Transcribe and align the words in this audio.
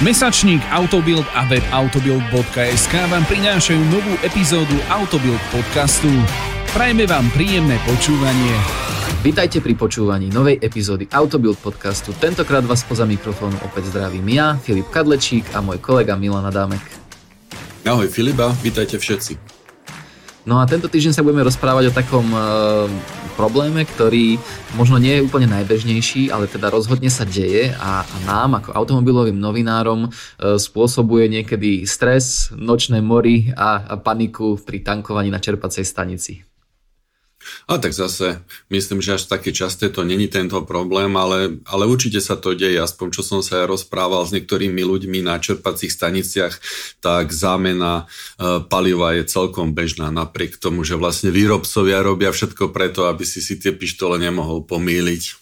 Mesačník 0.00 0.64
Autobild 0.72 1.28
a 1.36 1.44
web 1.52 1.60
autobild.sk 1.76 2.94
vám 3.12 3.20
prinášajú 3.28 3.84
novú 3.92 4.16
epizódu 4.24 4.72
Autobild 4.88 5.36
podcastu. 5.52 6.08
Prajme 6.72 7.04
vám 7.04 7.28
príjemné 7.36 7.76
počúvanie. 7.84 8.56
Vítajte 9.20 9.60
pri 9.60 9.76
počúvaní 9.76 10.32
novej 10.32 10.56
epizódy 10.64 11.04
Autobild 11.12 11.60
podcastu. 11.60 12.16
Tentokrát 12.16 12.64
vás 12.64 12.80
poza 12.80 13.04
mikrofónu 13.04 13.60
opäť 13.60 13.92
zdravím 13.92 14.24
ja, 14.32 14.56
Filip 14.56 14.88
Kadlečík 14.88 15.52
a 15.52 15.60
môj 15.60 15.76
kolega 15.84 16.16
Milan 16.16 16.48
Adámek. 16.48 16.80
Ahoj 17.84 18.08
Filipa, 18.08 18.56
vítajte 18.64 18.96
všetci. 18.96 19.59
No 20.48 20.56
a 20.56 20.64
tento 20.64 20.88
týždeň 20.88 21.12
sa 21.12 21.20
budeme 21.20 21.44
rozprávať 21.44 21.92
o 21.92 21.96
takom 21.96 22.24
e, 22.32 22.40
probléme, 23.36 23.84
ktorý 23.84 24.40
možno 24.72 24.96
nie 24.96 25.20
je 25.20 25.24
úplne 25.24 25.44
najbežnejší, 25.52 26.32
ale 26.32 26.48
teda 26.48 26.72
rozhodne 26.72 27.12
sa 27.12 27.28
deje 27.28 27.76
a, 27.76 28.08
a 28.08 28.16
nám 28.24 28.56
ako 28.56 28.72
automobilovým 28.72 29.36
novinárom 29.36 30.08
e, 30.08 30.10
spôsobuje 30.56 31.28
niekedy 31.28 31.84
stres, 31.84 32.48
nočné 32.56 33.04
mory 33.04 33.52
a, 33.52 33.84
a 33.84 33.94
paniku 34.00 34.56
pri 34.56 34.80
tankovaní 34.80 35.28
na 35.28 35.44
čerpacej 35.44 35.84
stanici. 35.84 36.49
A 37.64 37.80
tak 37.80 37.96
zase, 37.96 38.44
myslím, 38.68 39.00
že 39.00 39.16
až 39.16 39.24
také 39.24 39.48
časté 39.50 39.88
to 39.88 40.04
není 40.04 40.28
tento 40.28 40.60
problém, 40.60 41.16
ale, 41.16 41.56
ale 41.64 41.88
určite 41.88 42.20
sa 42.20 42.36
to 42.36 42.52
deje, 42.52 42.76
aspoň 42.76 43.16
čo 43.16 43.22
som 43.24 43.40
sa 43.40 43.64
rozprával 43.64 44.28
s 44.28 44.34
niektorými 44.36 44.84
ľuďmi 44.84 45.24
na 45.24 45.40
čerpacích 45.40 45.88
staniciach, 45.88 46.60
tak 47.00 47.32
zámena 47.32 48.04
e, 48.36 48.60
paliva 48.68 49.16
je 49.16 49.24
celkom 49.24 49.72
bežná, 49.72 50.12
napriek 50.12 50.60
tomu, 50.60 50.84
že 50.84 51.00
vlastne 51.00 51.32
výrobcovia 51.32 52.04
robia 52.04 52.28
všetko 52.28 52.68
preto, 52.76 53.08
aby 53.08 53.24
si 53.24 53.40
si 53.40 53.56
tie 53.56 53.72
pištole 53.72 54.20
nemohol 54.20 54.60
pomýliť. 54.60 55.39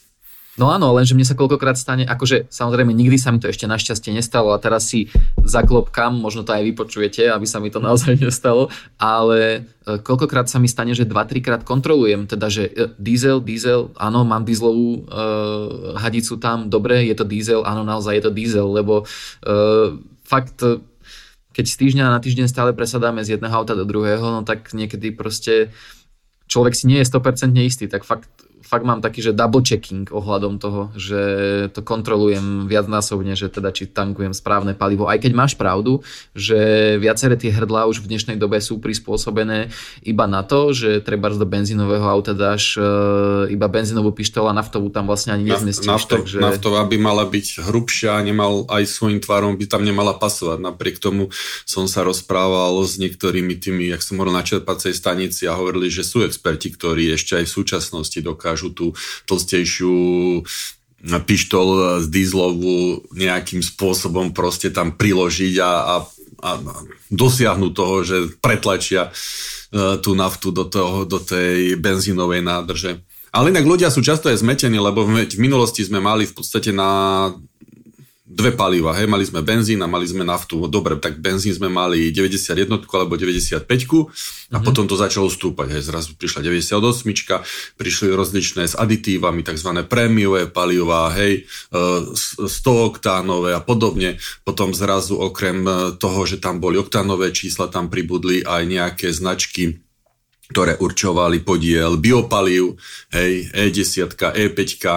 No 0.58 0.74
áno, 0.74 0.90
lenže 0.90 1.14
mne 1.14 1.22
sa 1.22 1.38
koľkokrát 1.38 1.78
stane, 1.78 2.02
akože 2.02 2.50
samozrejme 2.50 2.90
nikdy 2.90 3.14
sa 3.14 3.30
mi 3.30 3.38
to 3.38 3.46
ešte 3.46 3.70
našťastie 3.70 4.10
nestalo 4.10 4.50
a 4.50 4.58
teraz 4.58 4.90
si 4.90 5.06
zaklopkám, 5.38 6.18
možno 6.18 6.42
to 6.42 6.50
aj 6.50 6.66
vypočujete, 6.66 7.30
aby 7.30 7.46
sa 7.46 7.62
mi 7.62 7.70
to 7.70 7.78
naozaj 7.78 8.18
nestalo, 8.26 8.66
ale 8.98 9.70
e, 9.86 10.02
koľkokrát 10.02 10.50
sa 10.50 10.58
mi 10.58 10.66
stane, 10.66 10.98
že 10.98 11.06
2-3 11.06 11.46
krát 11.46 11.62
kontrolujem, 11.62 12.26
teda 12.26 12.50
že 12.50 12.66
e, 12.74 12.90
diesel, 12.98 13.38
diesel, 13.38 13.94
áno, 13.94 14.26
mám 14.26 14.42
dieselovú 14.42 14.90
e, 14.98 15.00
hadicu 15.94 16.42
tam, 16.42 16.66
dobre, 16.66 17.06
je 17.06 17.14
to 17.14 17.22
diesel, 17.22 17.62
áno, 17.62 17.86
naozaj 17.86 18.18
je 18.18 18.24
to 18.26 18.32
diesel, 18.34 18.66
lebo 18.74 19.06
e, 19.46 19.54
fakt 20.26 20.66
keď 21.58 21.66
z 21.66 21.74
týždňa 21.74 22.14
na 22.14 22.22
týždeň 22.22 22.46
stále 22.46 22.70
presadáme 22.70 23.26
z 23.26 23.34
jedného 23.34 23.50
auta 23.50 23.74
do 23.74 23.82
druhého, 23.82 24.22
no 24.22 24.46
tak 24.46 24.70
niekedy 24.70 25.10
proste 25.10 25.74
človek 26.46 26.74
si 26.78 26.86
nie 26.86 27.02
je 27.02 27.10
100% 27.10 27.50
istý, 27.66 27.90
tak 27.90 28.06
fakt 28.06 28.30
fakt 28.68 28.84
mám 28.84 29.00
taký, 29.00 29.24
že 29.24 29.32
double 29.32 29.64
checking 29.64 30.04
ohľadom 30.12 30.60
toho, 30.60 30.92
že 30.92 31.20
to 31.72 31.80
kontrolujem 31.80 32.68
viacnásobne, 32.68 33.32
že 33.32 33.48
teda 33.48 33.72
či 33.72 33.88
tankujem 33.88 34.36
správne 34.36 34.76
palivo. 34.76 35.08
Aj 35.08 35.16
keď 35.16 35.32
máš 35.32 35.56
pravdu, 35.56 36.04
že 36.36 36.94
viaceré 37.00 37.40
tie 37.40 37.48
hrdlá 37.48 37.88
už 37.88 38.04
v 38.04 38.12
dnešnej 38.12 38.36
dobe 38.36 38.60
sú 38.60 38.76
prispôsobené 38.76 39.72
iba 40.04 40.28
na 40.28 40.44
to, 40.44 40.76
že 40.76 41.00
treba 41.00 41.32
do 41.32 41.48
benzínového 41.48 42.04
auta 42.04 42.36
dáš 42.36 42.76
e, 42.76 42.84
iba 43.48 43.64
benzínovú 43.72 44.12
pištol 44.12 44.52
a 44.52 44.56
naftovú 44.56 44.92
tam 44.92 45.08
vlastne 45.08 45.32
ani 45.32 45.48
nezmestíš. 45.48 45.88
Nafto, 45.88 46.20
takže... 46.20 46.42
Naftová 46.44 46.84
by 46.84 46.96
mala 47.00 47.24
byť 47.24 47.64
hrubšia, 47.64 48.20
nemal 48.20 48.68
aj 48.68 48.84
svojím 48.84 49.24
tvarom 49.24 49.56
by 49.56 49.64
tam 49.64 49.86
nemala 49.86 50.12
pasovať. 50.12 50.60
Napriek 50.60 51.00
tomu 51.00 51.32
som 51.64 51.88
sa 51.88 52.04
rozprával 52.04 52.84
s 52.84 53.00
niektorými 53.00 53.56
tými, 53.56 53.88
jak 53.88 54.04
som 54.04 54.20
hovoril 54.20 54.36
na 54.36 54.44
čerpacej 54.44 54.92
stanici 54.92 55.46
a 55.46 55.56
hovorili, 55.56 55.88
že 55.88 56.04
sú 56.04 56.26
experti, 56.26 56.74
ktorí 56.74 57.14
ešte 57.14 57.38
aj 57.38 57.44
v 57.46 57.54
súčasnosti 57.54 58.18
dokážu 58.18 58.57
dokážu 58.58 58.74
tú 58.74 58.86
tlstejšiu 59.30 59.94
pištol 60.98 62.02
z 62.02 62.06
dízlovú 62.10 63.06
nejakým 63.14 63.62
spôsobom 63.62 64.34
proste 64.34 64.74
tam 64.74 64.90
priložiť 64.90 65.54
a, 65.62 65.70
a, 65.70 65.94
a 66.42 66.50
dosiahnuť 67.14 67.72
toho, 67.72 67.96
že 68.02 68.16
pretlačia 68.42 69.14
uh, 69.14 69.94
tú 70.02 70.18
naftu 70.18 70.50
do, 70.50 70.66
toho, 70.66 71.06
do 71.06 71.22
tej 71.22 71.78
benzínovej 71.78 72.42
nádrže. 72.42 72.98
Ale 73.30 73.54
inak 73.54 73.62
ľudia 73.62 73.94
sú 73.94 74.02
často 74.02 74.26
aj 74.26 74.42
zmetení, 74.42 74.82
lebo 74.82 75.06
v 75.06 75.22
minulosti 75.38 75.86
sme 75.86 76.02
mali 76.02 76.26
v 76.26 76.34
podstate 76.34 76.74
na 76.74 77.30
dve 78.28 78.52
paliva, 78.52 78.92
hej, 78.92 79.08
mali 79.08 79.24
sme 79.24 79.40
benzín 79.40 79.80
a 79.80 79.88
mali 79.88 80.04
sme 80.04 80.20
naftu. 80.20 80.68
Dobre, 80.68 81.00
tak 81.00 81.16
benzín 81.16 81.56
sme 81.56 81.72
mali 81.72 82.12
91 82.12 82.68
alebo 82.68 83.16
95 83.16 83.64
a 83.64 83.64
mm-hmm. 83.64 84.60
potom 84.60 84.84
to 84.84 85.00
začalo 85.00 85.32
stúpať, 85.32 85.72
hej, 85.72 85.82
zrazu 85.88 86.12
prišla 86.12 86.44
98, 86.44 87.80
prišli 87.80 88.06
rozličné 88.12 88.68
s 88.68 88.76
aditívami, 88.76 89.40
tzv. 89.40 89.70
prémiové 89.88 90.44
palivá, 90.52 91.08
hej, 91.16 91.48
100 91.72 92.44
e, 92.44 92.80
oktánové 92.84 93.56
a 93.56 93.64
podobne. 93.64 94.20
Potom 94.44 94.76
zrazu 94.76 95.16
okrem 95.16 95.64
e, 95.64 95.72
toho, 95.96 96.28
že 96.28 96.36
tam 96.36 96.60
boli 96.60 96.76
oktánové 96.76 97.32
čísla, 97.32 97.72
tam 97.72 97.88
pribudli 97.88 98.44
aj 98.44 98.62
nejaké 98.68 99.08
značky 99.08 99.80
ktoré 100.48 100.80
určovali 100.80 101.44
podiel 101.44 102.00
biopalív, 102.00 102.80
hej, 103.12 103.52
E10, 103.52 104.16
E5, 104.16 104.60
E, 104.80 104.96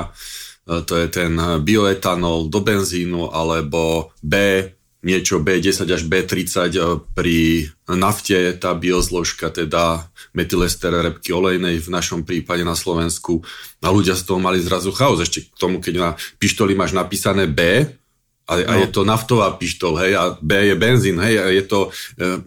to 0.66 0.94
je 0.94 1.08
ten 1.10 1.34
bioetanol 1.38 2.48
do 2.48 2.60
benzínu, 2.62 3.34
alebo 3.34 4.14
B, 4.22 4.64
niečo 5.02 5.42
B10 5.42 5.90
až 5.90 6.06
B30 6.06 6.78
e, 6.78 6.82
pri 7.18 7.66
nafte, 7.90 8.54
tá 8.62 8.78
biozložka, 8.78 9.50
teda 9.50 10.06
metylester 10.38 10.94
repky 10.94 11.34
olejnej 11.34 11.82
v 11.82 11.90
našom 11.90 12.22
prípade 12.22 12.62
na 12.62 12.78
Slovensku. 12.78 13.42
A 13.82 13.90
ľudia 13.90 14.14
z 14.14 14.30
toho 14.30 14.38
mali 14.38 14.62
zrazu 14.62 14.94
chaos. 14.94 15.18
Ešte 15.18 15.50
k 15.50 15.58
tomu, 15.58 15.82
keď 15.82 15.94
na 15.98 16.10
pištoli 16.38 16.78
máš 16.78 16.94
napísané 16.94 17.50
B, 17.50 17.90
a, 18.52 18.54
a 18.58 18.74
je 18.84 18.88
to 18.92 19.08
naftová 19.08 19.56
pištol, 19.56 19.96
hej, 20.02 20.12
a 20.18 20.36
B 20.36 20.52
je 20.68 20.76
benzín, 20.76 21.16
hej, 21.24 21.40
a 21.40 21.48
je 21.48 21.64
to 21.64 21.88
e, 22.20 22.44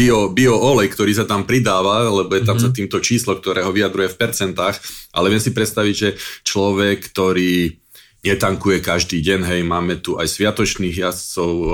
bio, 0.00 0.32
bio 0.32 0.56
olej, 0.56 0.88
ktorý 0.96 1.12
sa 1.12 1.28
tam 1.28 1.44
pridáva, 1.44 2.08
lebo 2.08 2.32
je 2.32 2.48
tam 2.48 2.56
mm-hmm. 2.56 2.72
sa 2.72 2.76
týmto 2.76 2.98
číslo, 3.04 3.36
ktoré 3.36 3.60
ho 3.60 3.68
vyjadruje 3.68 4.08
v 4.08 4.20
percentách, 4.20 4.80
ale 5.12 5.28
viem 5.28 5.42
si 5.44 5.52
predstaviť, 5.52 5.94
že 5.94 6.08
človek, 6.40 7.12
ktorý 7.12 7.76
netankuje 8.24 8.80
každý 8.80 9.20
deň, 9.20 9.40
hej, 9.44 9.60
máme 9.64 10.00
tu 10.00 10.16
aj 10.16 10.28
sviatočných 10.28 10.96
jazdcov, 11.04 11.52
e, 11.52 11.68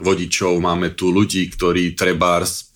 vodičov, 0.00 0.60
máme 0.60 0.92
tu 0.92 1.12
ľudí, 1.12 1.48
ktorí 1.52 1.96
trebárs, 1.96 2.72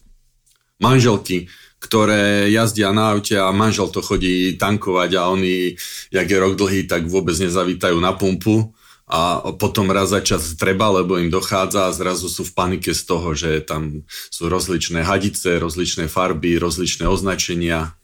manželky, 0.81 1.49
ktoré 1.81 2.49
jazdia 2.53 2.93
na 2.93 3.17
aute 3.17 3.37
a 3.37 3.53
manžel 3.53 3.89
to 3.93 4.01
chodí 4.01 4.57
tankovať 4.57 5.11
a 5.17 5.29
oni, 5.33 5.77
jak 6.13 6.29
je 6.29 6.37
rok 6.41 6.57
dlhý, 6.57 6.89
tak 6.89 7.09
vôbec 7.09 7.37
nezavítajú 7.37 7.97
na 8.01 8.17
pumpu 8.17 8.73
a 9.07 9.55
potom 9.55 9.87
raz 9.95 10.11
za 10.11 10.19
čas 10.19 10.59
treba, 10.59 10.91
lebo 10.91 11.15
im 11.15 11.31
dochádza 11.31 11.87
a 11.87 11.95
zrazu 11.95 12.27
sú 12.27 12.43
v 12.43 12.55
panike 12.59 12.91
z 12.91 13.03
toho, 13.07 13.39
že 13.39 13.63
tam 13.63 14.03
sú 14.35 14.51
rozličné 14.51 15.07
hadice, 15.07 15.63
rozličné 15.63 16.11
farby, 16.11 16.59
rozličné 16.59 17.07
označenia. 17.07 17.95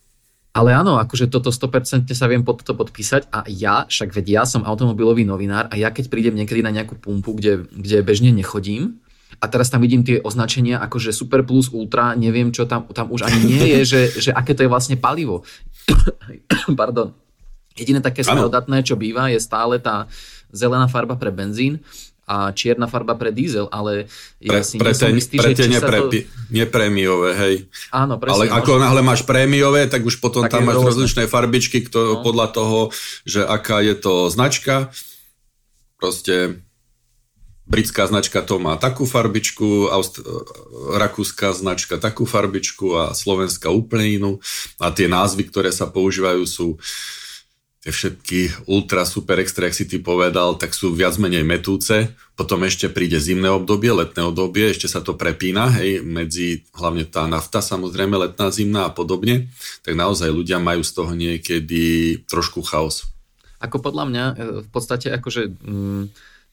Ale 0.54 0.70
áno, 0.70 1.02
akože 1.02 1.26
toto 1.26 1.50
100% 1.50 2.06
sa 2.12 2.26
viem 2.30 2.46
pod 2.46 2.62
to 2.62 2.78
podpísať 2.78 3.34
a 3.34 3.42
ja, 3.50 3.88
však 3.88 4.14
veď 4.14 4.26
ja 4.30 4.42
som 4.46 4.62
automobilový 4.62 5.26
novinár 5.26 5.66
a 5.72 5.74
ja 5.74 5.90
keď 5.90 6.06
prídem 6.06 6.38
niekedy 6.38 6.62
na 6.62 6.70
nejakú 6.70 6.94
pumpu, 7.00 7.34
kde, 7.34 7.66
kde 7.72 8.04
bežne 8.06 8.30
nechodím, 8.30 9.02
a 9.42 9.50
teraz 9.50 9.74
tam 9.74 9.82
vidím 9.82 10.06
tie 10.06 10.22
označenia 10.22 10.78
ako 10.78 11.02
že 11.02 11.10
Super 11.10 11.42
Plus 11.42 11.66
Ultra, 11.74 12.14
neviem 12.14 12.54
čo 12.54 12.62
tam, 12.62 12.86
tam 12.94 13.10
už 13.10 13.26
ani 13.26 13.42
nie 13.42 13.64
je, 13.74 13.80
že, 13.82 14.02
že 14.28 14.30
aké 14.30 14.54
to 14.54 14.62
je 14.62 14.70
vlastne 14.70 14.94
palivo. 14.94 15.42
Pardon. 16.78 17.10
Jediné 17.72 18.04
také 18.04 18.20
smerodatné, 18.20 18.84
čo 18.84 19.00
býva, 19.00 19.32
je 19.32 19.40
stále 19.40 19.80
tá 19.80 20.04
zelená 20.52 20.86
farba 20.86 21.16
pre 21.16 21.32
benzín 21.32 21.80
a 22.22 22.54
čierna 22.54 22.86
farba 22.86 23.18
pre 23.18 23.34
diesel, 23.34 23.66
ale 23.74 24.06
ja 24.38 24.62
pre, 24.62 24.64
si 24.64 24.76
pre 24.78 24.94
som 24.94 25.10
istý, 25.10 25.42
pre 25.42 25.52
že 25.52 25.66
či 25.66 25.74
nepre, 25.74 25.98
to... 25.98 26.08
neprémiové, 26.54 27.30
hej. 27.34 27.54
Áno, 27.90 28.14
presne. 28.16 28.46
Ale 28.46 28.62
ako 28.62 28.78
náhle 28.78 29.02
máš 29.02 29.26
prémiové, 29.26 29.90
tak 29.90 30.06
už 30.06 30.22
potom 30.22 30.46
tak 30.46 30.54
tam 30.54 30.70
máš 30.70 30.78
rôzne. 30.78 30.88
rozličné 30.94 31.22
farbičky 31.26 31.82
kto, 31.90 31.98
no. 31.98 32.22
podľa 32.22 32.46
toho, 32.54 32.78
že 33.26 33.42
aká 33.42 33.82
je 33.82 33.98
to 33.98 34.30
značka. 34.30 34.94
Proste 35.98 36.62
britská 37.66 38.06
značka 38.06 38.38
to 38.42 38.62
má 38.62 38.78
takú 38.78 39.02
farbičku, 39.02 39.90
Aust- 39.90 40.22
rakúska 40.94 41.50
značka 41.50 41.98
takú 41.98 42.22
farbičku 42.22 42.86
a 43.02 43.04
slovenská 43.18 43.66
úplne 43.74 44.06
inú. 44.08 44.32
A 44.78 44.94
tie 44.94 45.10
názvy, 45.10 45.50
ktoré 45.50 45.74
sa 45.74 45.90
používajú 45.90 46.42
sú 46.46 46.68
tie 47.82 47.90
všetky 47.90 48.70
ultra, 48.70 49.02
super 49.02 49.42
extra, 49.42 49.66
jak 49.66 49.74
si 49.74 49.90
ty 49.90 49.98
povedal, 49.98 50.54
tak 50.54 50.70
sú 50.70 50.94
viac 50.94 51.18
menej 51.18 51.42
metúce. 51.42 52.14
Potom 52.38 52.62
ešte 52.62 52.86
príde 52.86 53.18
zimné 53.18 53.50
obdobie, 53.50 53.90
letné 53.90 54.22
obdobie, 54.22 54.70
ešte 54.70 54.86
sa 54.86 55.02
to 55.02 55.18
prepína, 55.18 55.66
hej, 55.82 55.98
medzi 56.06 56.62
hlavne 56.78 57.02
tá 57.02 57.26
nafta, 57.26 57.58
samozrejme, 57.58 58.14
letná, 58.14 58.54
zimná 58.54 58.86
a 58.86 58.94
podobne. 58.94 59.50
Tak 59.82 59.98
naozaj 59.98 60.30
ľudia 60.30 60.62
majú 60.62 60.86
z 60.86 60.92
toho 60.94 61.12
niekedy 61.18 61.82
trošku 62.30 62.62
chaos. 62.62 63.10
Ako 63.58 63.82
podľa 63.82 64.04
mňa, 64.06 64.24
e, 64.30 64.34
v 64.62 64.68
podstate 64.70 65.10
akože 65.10 65.50
mm, 65.50 66.02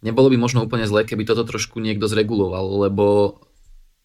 nebolo 0.01 0.33
by 0.33 0.37
možno 0.41 0.65
úplne 0.65 0.89
zlé, 0.89 1.05
keby 1.05 1.29
toto 1.29 1.45
trošku 1.45 1.77
niekto 1.77 2.09
zreguloval, 2.09 2.89
lebo 2.89 3.37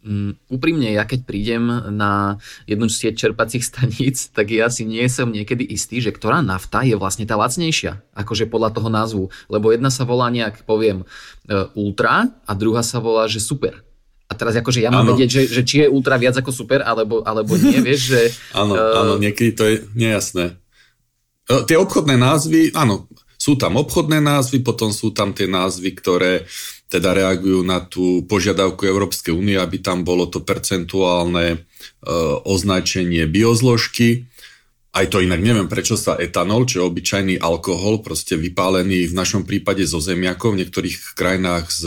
Um, 0.05 0.37
úprimne, 0.53 0.93
ja 0.93 1.09
keď 1.09 1.25
prídem 1.25 1.65
na 1.97 2.37
jednu 2.69 2.93
z 2.93 3.09
sieť 3.09 3.25
čerpacích 3.25 3.65
staníc, 3.73 4.29
tak 4.29 4.53
ja 4.53 4.69
si 4.69 4.85
nie 4.85 5.09
som 5.09 5.33
niekedy 5.33 5.65
istý, 5.65 6.05
že 6.05 6.12
ktorá 6.12 6.45
nafta 6.45 6.85
je 6.85 6.93
vlastne 6.93 7.25
tá 7.25 7.41
lacnejšia, 7.41 8.05
akože 8.12 8.45
podľa 8.53 8.77
toho 8.77 8.89
názvu. 8.93 9.25
Lebo 9.49 9.73
jedna 9.73 9.89
sa 9.89 10.05
volá 10.05 10.29
nejak, 10.29 10.69
poviem, 10.69 11.09
uh, 11.49 11.73
Ultra 11.73 12.29
a 12.45 12.53
druhá 12.53 12.85
sa 12.85 13.01
volá, 13.01 13.25
že 13.25 13.41
Super. 13.41 13.81
A 14.29 14.37
teraz 14.37 14.53
akože 14.56 14.85
ja 14.85 14.93
mám 14.93 15.09
ano. 15.09 15.17
vedieť, 15.17 15.31
že, 15.31 15.43
že 15.49 15.62
či 15.65 15.77
je 15.85 15.89
Ultra 15.89 16.21
viac 16.21 16.37
ako 16.37 16.53
Super, 16.53 16.85
alebo, 16.85 17.25
alebo 17.25 17.57
nie, 17.57 17.81
vieš, 17.81 18.12
že... 18.12 18.21
Áno, 18.61 18.77
uh, 18.77 19.00
áno, 19.00 19.12
niekedy 19.17 19.50
to 19.57 19.65
je 19.65 19.75
nejasné. 19.97 20.61
Uh, 21.49 21.65
tie 21.65 21.81
obchodné 21.81 22.21
názvy, 22.21 22.77
áno, 22.77 23.09
sú 23.41 23.57
tam 23.57 23.77
obchodné 23.81 24.21
názvy, 24.21 24.61
potom 24.61 24.93
sú 24.93 25.12
tam 25.12 25.33
tie 25.33 25.45
názvy, 25.45 25.97
ktoré 25.97 26.49
teda 26.89 27.17
reagujú 27.17 27.65
na 27.65 27.83
tú 27.83 28.23
požiadavku 28.29 28.87
Európskej 28.87 29.35
únie, 29.35 29.57
aby 29.59 29.81
tam 29.81 30.05
bolo 30.05 30.29
to 30.29 30.45
percentuálne 30.45 31.47
e, 31.55 31.59
označenie 32.45 33.27
biozložky. 33.27 34.29
Aj 34.95 35.09
to 35.11 35.19
inak 35.19 35.43
neviem, 35.43 35.67
prečo 35.67 35.99
sa 35.99 36.15
etanol, 36.15 36.71
čo 36.71 36.85
je 36.85 36.87
obyčajný 36.87 37.35
alkohol, 37.43 37.99
proste 38.05 38.39
vypálený 38.39 39.11
v 39.11 39.17
našom 39.17 39.43
prípade 39.43 39.83
zo 39.89 39.99
zemiakov, 39.99 40.55
v 40.55 40.63
niektorých 40.63 41.19
krajinách 41.19 41.67
z, 41.75 41.83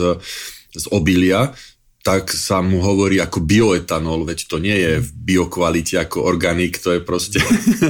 z 0.76 0.84
obilia, 0.92 1.56
tak 2.04 2.32
sa 2.32 2.64
mu 2.64 2.80
hovorí 2.80 3.20
ako 3.20 3.44
bioetanol, 3.44 4.24
veď 4.24 4.38
to 4.48 4.56
nie 4.56 4.76
je 4.76 4.92
v 5.04 5.08
biokvalite 5.28 5.98
ako 5.98 6.24
organik, 6.24 6.80
to 6.80 6.96
je 6.96 7.00
proste, 7.04 7.36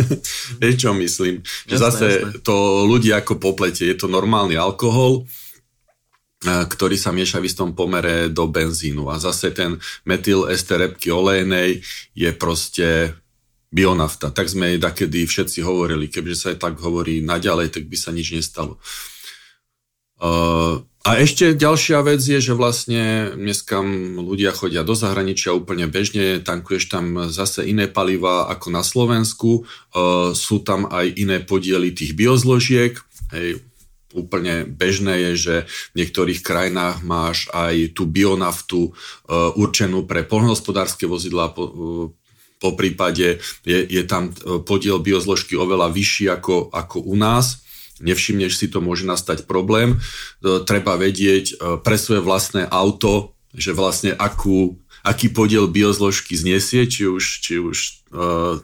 vieš 0.62 0.74
čo 0.86 0.90
myslím, 0.96 1.42
že 1.66 1.76
jasné, 1.76 1.84
zase 1.86 2.06
jasné. 2.18 2.42
to 2.42 2.82
ľudia 2.88 3.22
ako 3.22 3.38
poplete, 3.38 3.86
je 3.86 3.94
to 3.94 4.10
normálny 4.10 4.58
alkohol, 4.58 5.28
ktorý 6.44 6.94
sa 6.94 7.10
mieša 7.10 7.42
v 7.42 7.48
istom 7.50 7.74
pomere 7.74 8.30
do 8.30 8.46
benzínu. 8.46 9.10
A 9.10 9.18
zase 9.18 9.50
ten 9.50 9.82
metyl 10.06 10.46
ester 10.46 10.78
repky 10.78 11.10
olejnej 11.10 11.82
je 12.14 12.30
proste 12.30 13.18
bionafta. 13.74 14.30
Tak 14.30 14.46
sme 14.46 14.74
jej 14.74 14.80
takedy 14.80 15.26
všetci 15.26 15.66
hovorili. 15.66 16.06
Keďže 16.06 16.36
sa 16.38 16.46
aj 16.54 16.58
tak 16.62 16.74
hovorí 16.78 17.20
naďalej, 17.20 17.74
tak 17.74 17.90
by 17.90 17.96
sa 17.98 18.14
nič 18.14 18.32
nestalo. 18.32 18.78
Uh, 20.18 20.82
a 21.06 21.22
ešte 21.22 21.54
ďalšia 21.54 22.02
vec 22.02 22.18
je, 22.18 22.42
že 22.42 22.58
vlastne 22.58 23.32
dneska 23.38 23.78
ľudia 24.18 24.50
chodia 24.50 24.82
do 24.82 24.98
zahraničia 24.98 25.54
úplne 25.54 25.86
bežne, 25.86 26.42
tankuješ 26.42 26.90
tam 26.90 27.30
zase 27.30 27.62
iné 27.70 27.86
paliva 27.86 28.50
ako 28.50 28.66
na 28.74 28.82
Slovensku, 28.82 29.62
uh, 29.62 30.34
sú 30.34 30.58
tam 30.66 30.90
aj 30.90 31.14
iné 31.14 31.38
podiely 31.38 31.94
tých 31.94 32.18
biozložiek, 32.18 32.98
hej, 33.30 33.62
úplne 34.16 34.64
bežné 34.64 35.30
je, 35.30 35.32
že 35.36 35.54
v 35.92 36.04
niektorých 36.04 36.40
krajinách 36.40 37.04
máš 37.04 37.48
aj 37.52 37.92
tú 37.92 38.08
bionaftu 38.08 38.92
uh, 38.92 39.52
určenú 39.52 40.08
pre 40.08 40.24
polnohospodárske 40.24 41.04
vozidlá, 41.04 41.52
uh, 41.52 42.08
po 42.58 42.70
prípade 42.74 43.38
je, 43.62 43.78
je 43.86 44.02
tam 44.02 44.34
e, 44.34 44.58
podiel 44.66 44.98
biozložky 44.98 45.54
oveľa 45.54 45.94
vyšší 45.94 46.26
ako, 46.26 46.74
ako 46.74 47.06
u 47.06 47.14
nás. 47.14 47.62
Nevšimneš 48.02 48.58
si 48.58 48.66
to, 48.66 48.82
môže 48.82 49.06
nastať 49.06 49.46
problém. 49.46 50.02
Treba 50.42 50.98
vedieť 50.98 51.54
pre 51.86 51.94
svoje 51.94 52.18
vlastné 52.18 52.66
auto, 52.66 53.34
že 53.54 53.74
vlastne 53.74 54.10
akú, 54.14 54.74
aký 55.06 55.30
podiel 55.30 55.70
biozložky 55.70 56.34
znesie, 56.34 56.90
či 56.90 57.06
už, 57.06 57.42
či 57.46 57.62
už 57.62 58.06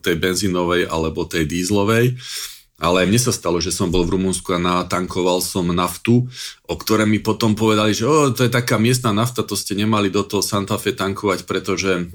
tej 0.02 0.14
benzínovej 0.19 0.91
alebo 0.91 1.26
tej 1.26 1.50
dízlovej. 1.50 2.14
Uh, 2.14 2.53
ale 2.78 3.06
mne 3.06 3.20
sa 3.22 3.30
stalo, 3.30 3.62
že 3.62 3.70
som 3.70 3.88
bol 3.88 4.02
v 4.02 4.18
Rumunsku 4.18 4.50
a 4.54 4.58
natankoval 4.58 5.38
som 5.38 5.70
naftu, 5.70 6.26
o 6.66 6.74
ktoré 6.74 7.06
mi 7.06 7.22
potom 7.22 7.54
povedali, 7.54 7.94
že 7.94 8.04
oh, 8.04 8.34
to 8.34 8.46
je 8.46 8.50
taká 8.50 8.82
miestna 8.82 9.14
nafta, 9.14 9.46
to 9.46 9.54
ste 9.54 9.78
nemali 9.78 10.10
do 10.10 10.26
toho 10.26 10.42
Santa 10.42 10.78
Fe 10.78 10.94
tankovať, 10.94 11.46
pretože 11.46 12.10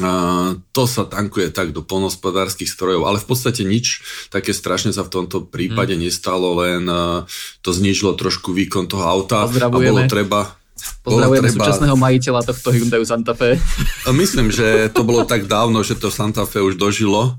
Uh, 0.00 0.56
to 0.72 0.88
sa 0.88 1.04
tankuje 1.04 1.52
tak 1.52 1.76
do 1.76 1.84
polnospodárských 1.84 2.72
strojov, 2.72 3.04
ale 3.04 3.20
v 3.20 3.26
podstate 3.26 3.66
nič 3.68 4.00
také 4.32 4.54
strašne 4.54 4.94
sa 4.96 5.04
v 5.04 5.12
tomto 5.12 5.44
prípade 5.44 5.92
hmm. 5.92 6.02
nestalo, 6.06 6.56
len 6.62 6.88
uh, 6.88 7.26
to 7.60 7.74
znížilo 7.74 8.16
trošku 8.16 8.54
výkon 8.54 8.88
toho 8.88 9.04
auta 9.04 9.44
a 9.44 9.68
bolo 9.68 10.00
treba 10.08 10.56
Pozdravujeme 11.04 11.52
treba... 11.52 11.64
súčasného 11.64 11.96
majiteľa 11.96 12.40
tohto 12.48 12.68
Hyundai 12.72 13.04
Santa 13.04 13.32
Fe. 13.36 13.60
Myslím, 14.08 14.48
že 14.48 14.88
to 14.88 15.04
bolo 15.04 15.28
tak 15.28 15.44
dávno, 15.44 15.84
že 15.84 15.98
to 15.98 16.08
Santa 16.08 16.48
Fe 16.48 16.64
už 16.64 16.80
dožilo, 16.80 17.36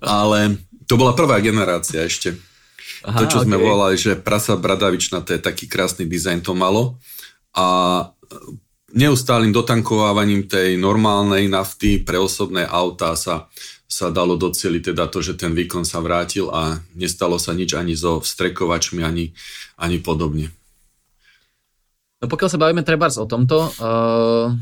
ale 0.00 0.56
to 0.90 0.98
bola 0.98 1.14
prvá 1.14 1.38
generácia 1.38 2.02
ešte. 2.02 2.34
Aha, 3.06 3.22
to, 3.22 3.30
čo 3.30 3.38
okay. 3.40 3.46
sme 3.46 3.56
volali, 3.62 3.94
že 3.94 4.18
prasa 4.18 4.58
bradavičná, 4.58 5.22
to 5.22 5.38
je 5.38 5.40
taký 5.40 5.70
krásny 5.70 6.10
dizajn 6.10 6.42
to 6.42 6.58
malo. 6.58 6.98
A 7.54 8.10
neustálým 8.90 9.54
dotankovávaním 9.54 10.50
tej 10.50 10.74
normálnej 10.74 11.46
nafty 11.46 12.02
pre 12.02 12.18
osobné 12.18 12.66
autá 12.66 13.14
sa, 13.14 13.46
sa 13.86 14.10
dalo 14.10 14.34
doceliť 14.34 14.90
teda 14.90 15.06
to, 15.06 15.22
že 15.22 15.38
ten 15.38 15.54
výkon 15.54 15.86
sa 15.86 16.02
vrátil 16.02 16.50
a 16.50 16.82
nestalo 16.98 17.38
sa 17.38 17.54
nič 17.54 17.78
ani 17.78 17.94
so 17.94 18.18
vstrekovačmi, 18.18 19.00
ani, 19.06 19.30
ani 19.78 20.02
podobne. 20.02 20.50
No 22.20 22.28
pokiaľ 22.28 22.50
sa 22.50 22.60
bavíme 22.60 22.84
trebárs 22.84 23.16
o 23.16 23.24
tomto, 23.24 23.72
uh, 23.80 24.52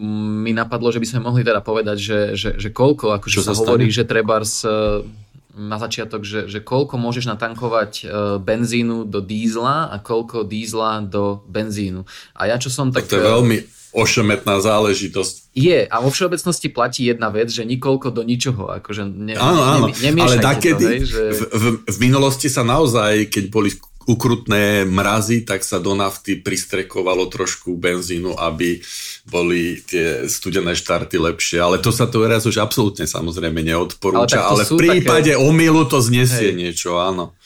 mi 0.00 0.50
napadlo, 0.50 0.90
že 0.90 0.98
by 0.98 1.06
sme 1.06 1.20
mohli 1.22 1.46
teda 1.46 1.62
povedať, 1.62 1.96
že, 2.00 2.20
že, 2.34 2.50
že 2.58 2.68
koľko, 2.74 3.14
akože 3.20 3.44
sa, 3.44 3.54
sa 3.54 3.62
hovorí, 3.62 3.92
že 3.94 4.08
trebárs 4.08 4.66
uh, 4.66 5.06
na 5.54 5.76
začiatok, 5.78 6.22
že, 6.22 6.46
že 6.46 6.62
koľko 6.62 6.96
môžeš 6.96 7.26
natankovať 7.26 7.92
e, 8.00 8.04
benzínu 8.38 9.06
do 9.06 9.18
dízla 9.18 9.90
a 9.90 9.96
koľko 9.98 10.46
dízla 10.46 11.02
do 11.02 11.42
benzínu. 11.50 12.06
A 12.38 12.50
ja 12.50 12.56
čo 12.56 12.70
som 12.70 12.94
tak... 12.94 13.10
to 13.10 13.18
je 13.18 13.24
e, 13.24 13.30
veľmi 13.30 13.58
ošemetná 13.90 14.62
záležitosť. 14.62 15.50
Je 15.50 15.82
a 15.82 15.96
vo 15.98 16.14
všeobecnosti 16.14 16.70
platí 16.70 17.10
jedna 17.10 17.26
vec, 17.34 17.50
že 17.50 17.66
nikoľko 17.66 18.14
do 18.14 18.22
ničoho. 18.22 18.70
Akože 18.78 19.02
ne, 19.02 19.34
áno, 19.34 19.62
áno, 19.66 19.86
ne, 19.90 20.10
ale 20.22 20.38
takedy 20.38 20.86
to, 20.86 20.90
hej, 20.94 21.00
že... 21.10 21.22
v, 21.34 21.40
v, 21.50 21.64
v 21.90 21.96
minulosti 21.98 22.46
sa 22.46 22.62
naozaj, 22.62 23.26
keď 23.26 23.44
boli 23.50 23.74
ukrutné 24.08 24.88
mrazy, 24.88 25.44
tak 25.44 25.60
sa 25.60 25.76
do 25.76 25.92
nafty 25.92 26.40
pristrekovalo 26.40 27.28
trošku 27.28 27.76
benzínu, 27.76 28.36
aby 28.38 28.80
boli 29.28 29.84
tie 29.84 30.24
studené 30.26 30.72
štarty 30.72 31.20
lepšie. 31.20 31.60
Ale 31.60 31.76
to 31.82 31.92
sa 31.92 32.08
to 32.08 32.24
raz 32.24 32.48
už 32.48 32.60
absolútne 32.60 33.04
samozrejme 33.04 33.60
neodporúča, 33.60 34.40
ale, 34.40 34.64
ale 34.64 34.68
v 34.68 34.72
prípade 34.78 35.32
také... 35.36 35.40
omylu 35.40 35.84
to 35.84 36.00
znesie 36.00 36.52
Hej. 36.52 36.58
niečo, 36.58 36.96
áno 36.96 37.36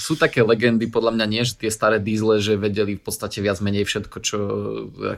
sú 0.00 0.16
také 0.16 0.40
legendy, 0.40 0.88
podľa 0.88 1.12
mňa 1.12 1.26
nie, 1.28 1.42
že 1.44 1.60
tie 1.60 1.68
staré 1.68 2.00
dízle, 2.00 2.40
že 2.40 2.56
vedeli 2.56 2.96
v 2.96 3.04
podstate 3.04 3.44
viac 3.44 3.60
menej 3.60 3.84
všetko, 3.84 4.16
čo, 4.24 4.38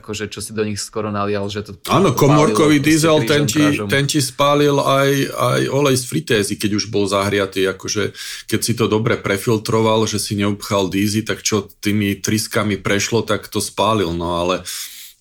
akože, 0.03 0.27
čo 0.27 0.43
si 0.43 0.51
do 0.51 0.67
nich 0.67 0.83
skoro 0.83 1.15
nalial. 1.15 1.47
Že 1.47 1.61
to 1.63 1.73
Áno, 1.87 2.11
komorkový 2.11 2.83
diesel, 2.83 3.23
ten 3.23 3.47
ti, 3.47 3.63
ten 3.87 4.05
ti 4.11 4.19
spálil 4.19 4.75
aj, 4.83 5.11
aj 5.31 5.61
olej 5.71 5.97
z 6.03 6.05
fritézy, 6.11 6.55
keď 6.59 6.83
už 6.83 6.91
bol 6.91 7.07
zahriatý. 7.07 7.63
Akože, 7.71 8.11
keď 8.51 8.61
si 8.61 8.75
to 8.75 8.91
dobre 8.91 9.15
prefiltroval, 9.23 10.11
že 10.11 10.19
si 10.19 10.35
neupchal 10.35 10.91
dízy, 10.91 11.23
tak 11.23 11.47
čo 11.47 11.71
tými 11.79 12.19
triskami 12.19 12.83
prešlo, 12.83 13.23
tak 13.23 13.47
to 13.47 13.63
spálil. 13.63 14.11
No 14.11 14.43
ale 14.43 14.67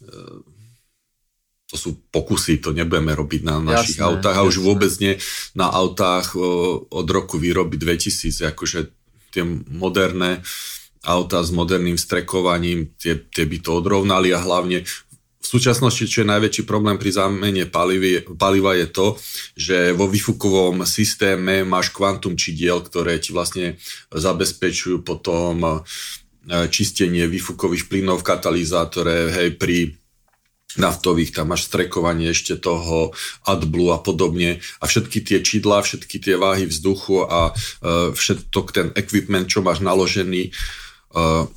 e, 0.02 0.50
to 1.70 1.76
sú 1.80 1.90
pokusy, 2.10 2.60
to 2.60 2.74
nebudeme 2.74 3.14
robiť 3.16 3.42
na 3.46 3.62
našich 3.62 4.02
jasné, 4.02 4.10
autách 4.10 4.36
a 4.36 4.44
už 4.44 4.60
vôbec 4.60 4.92
nie 5.00 5.16
na 5.56 5.72
autách 5.72 6.36
od 6.90 7.08
roku 7.08 7.40
výroby 7.40 7.80
2000, 7.80 8.52
akože 8.52 9.01
tie 9.32 9.44
moderné 9.72 10.44
auta 11.02 11.42
s 11.42 11.50
moderným 11.50 11.98
strekovaním, 11.98 12.94
tie, 13.00 13.18
tie 13.18 13.50
by 13.50 13.58
to 13.64 13.82
odrovnali 13.82 14.30
a 14.36 14.44
hlavne 14.44 14.86
v 15.42 15.48
súčasnosti, 15.50 16.06
čo 16.06 16.22
je 16.22 16.32
najväčší 16.32 16.64
problém 16.70 17.02
pri 17.02 17.18
zámene 17.18 17.66
paliva 18.38 18.78
je 18.78 18.88
to, 18.94 19.18
že 19.58 19.98
vo 19.98 20.06
výfukovom 20.06 20.86
systéme 20.86 21.66
máš 21.66 21.90
kvantum 21.90 22.38
čidiel, 22.38 22.86
ktoré 22.86 23.18
ti 23.18 23.34
vlastne 23.34 23.82
zabezpečujú 24.14 25.02
potom 25.02 25.66
e, 25.66 25.72
čistenie 26.70 27.26
výfukových 27.26 27.90
plynov 27.90 28.22
v 28.22 28.28
katalizátore, 28.30 29.34
hej, 29.34 29.58
pri 29.58 29.98
naftových, 30.78 31.36
tam 31.36 31.52
máš 31.52 31.68
strekovanie 31.68 32.32
ešte 32.32 32.56
toho 32.56 33.12
AdBlue 33.48 33.96
a 33.96 34.00
podobne 34.00 34.64
a 34.80 34.84
všetky 34.88 35.20
tie 35.26 35.40
čidlá, 35.44 35.84
všetky 35.84 36.22
tie 36.22 36.36
váhy 36.40 36.70
vzduchu 36.70 37.28
a 37.28 37.52
uh, 37.52 38.12
všetko 38.14 38.70
ten 38.72 38.88
equipment, 38.96 39.50
čo 39.50 39.66
máš 39.66 39.84
naložený, 39.84 40.52
uh, 41.16 41.50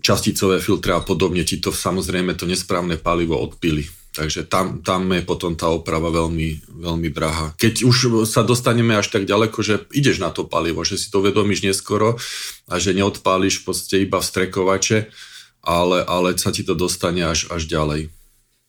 časticové 0.00 0.62
filtre 0.62 0.94
a 0.94 1.02
podobne, 1.02 1.42
ti 1.42 1.58
to 1.58 1.74
samozrejme 1.74 2.32
to 2.38 2.46
nesprávne 2.46 2.96
palivo 2.96 3.36
odpili. 3.36 3.84
Takže 4.16 4.48
tam, 4.48 4.80
tam 4.80 5.12
je 5.12 5.20
potom 5.20 5.52
tá 5.52 5.68
oprava 5.68 6.08
veľmi, 6.08 6.80
veľmi 6.80 7.08
drahá. 7.12 7.52
Keď 7.60 7.84
už 7.84 8.24
sa 8.24 8.40
dostaneme 8.40 8.96
až 8.96 9.12
tak 9.12 9.28
ďaleko, 9.28 9.60
že 9.60 9.84
ideš 9.92 10.24
na 10.24 10.32
to 10.32 10.48
palivo, 10.48 10.80
že 10.88 10.96
si 10.96 11.12
to 11.12 11.20
vedomíš 11.20 11.60
neskoro 11.60 12.16
a 12.64 12.80
že 12.80 12.96
neodpáliš 12.96 13.60
v 13.60 13.64
podstate 13.68 13.96
iba 14.08 14.16
v 14.16 14.28
strekovače, 14.32 14.98
ale, 15.60 16.00
ale 16.08 16.32
sa 16.40 16.48
ti 16.48 16.64
to 16.64 16.72
dostane 16.72 17.20
až, 17.28 17.44
až 17.52 17.68
ďalej. 17.68 18.08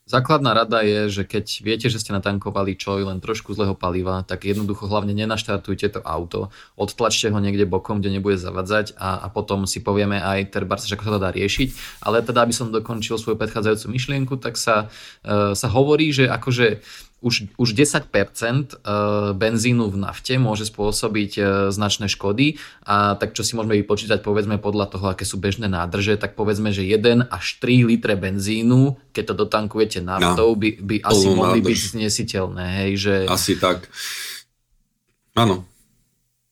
Základná 0.07 0.55
rada 0.55 0.79
je, 0.87 1.11
že 1.11 1.23
keď 1.27 1.45
viete, 1.59 1.87
že 1.91 1.99
ste 1.99 2.15
natankovali 2.15 2.79
čo 2.79 2.95
len 2.95 3.19
trošku 3.19 3.51
zlého 3.51 3.75
paliva, 3.75 4.23
tak 4.23 4.47
jednoducho 4.47 4.87
hlavne 4.87 5.11
nenaštartujte 5.11 5.99
to 5.99 6.01
auto, 6.07 6.47
odtlačte 6.79 7.27
ho 7.27 7.35
niekde 7.43 7.67
bokom, 7.67 7.99
kde 7.99 8.15
nebude 8.15 8.39
zavadzať 8.39 8.95
a, 8.95 9.19
a 9.19 9.27
potom 9.27 9.67
si 9.67 9.83
povieme 9.83 10.15
aj 10.15 10.55
terbars, 10.55 10.87
ako 10.87 11.03
sa 11.03 11.13
to 11.19 11.23
dá 11.27 11.29
riešiť. 11.35 11.99
Ale 12.07 12.23
teda, 12.23 12.47
aby 12.47 12.55
som 12.55 12.71
dokončil 12.71 13.19
svoju 13.19 13.35
predchádzajúcu 13.35 13.85
myšlienku, 13.91 14.33
tak 14.39 14.55
sa, 14.55 14.87
uh, 15.27 15.51
sa 15.51 15.67
hovorí, 15.67 16.15
že 16.15 16.31
akože 16.31 16.79
už, 17.17 17.49
už 17.57 17.69
10% 17.73 18.05
e, 18.05 18.75
benzínu 19.33 19.89
v 19.89 19.97
nafte 19.97 20.37
môže 20.37 20.69
spôsobiť 20.69 21.31
e, 21.37 21.41
značné 21.73 22.05
škody 22.13 22.61
a 22.85 23.17
tak 23.17 23.33
čo 23.33 23.41
si 23.41 23.57
môžeme 23.57 23.73
vypočítať 23.81 24.21
povedzme 24.21 24.61
podľa 24.61 24.85
toho, 24.93 25.05
aké 25.09 25.25
sú 25.25 25.41
bežné 25.41 25.65
nádrže, 25.65 26.21
tak 26.21 26.37
povedzme, 26.37 26.69
že 26.69 26.85
1 26.85 27.33
až 27.33 27.45
3 27.57 27.89
litre 27.89 28.13
benzínu, 28.13 29.01
keď 29.17 29.33
to 29.33 29.49
dotankujete 29.49 29.99
naftou, 30.05 30.53
no, 30.53 30.59
by, 30.61 30.69
by 30.77 30.95
asi 31.01 31.27
mohli 31.33 31.59
nádrž. 31.59 31.69
byť 31.73 31.79
znesiteľné. 31.97 32.65
Hej, 32.85 32.91
že... 33.01 33.15
Asi 33.25 33.57
tak. 33.57 33.89
Áno. 35.33 35.65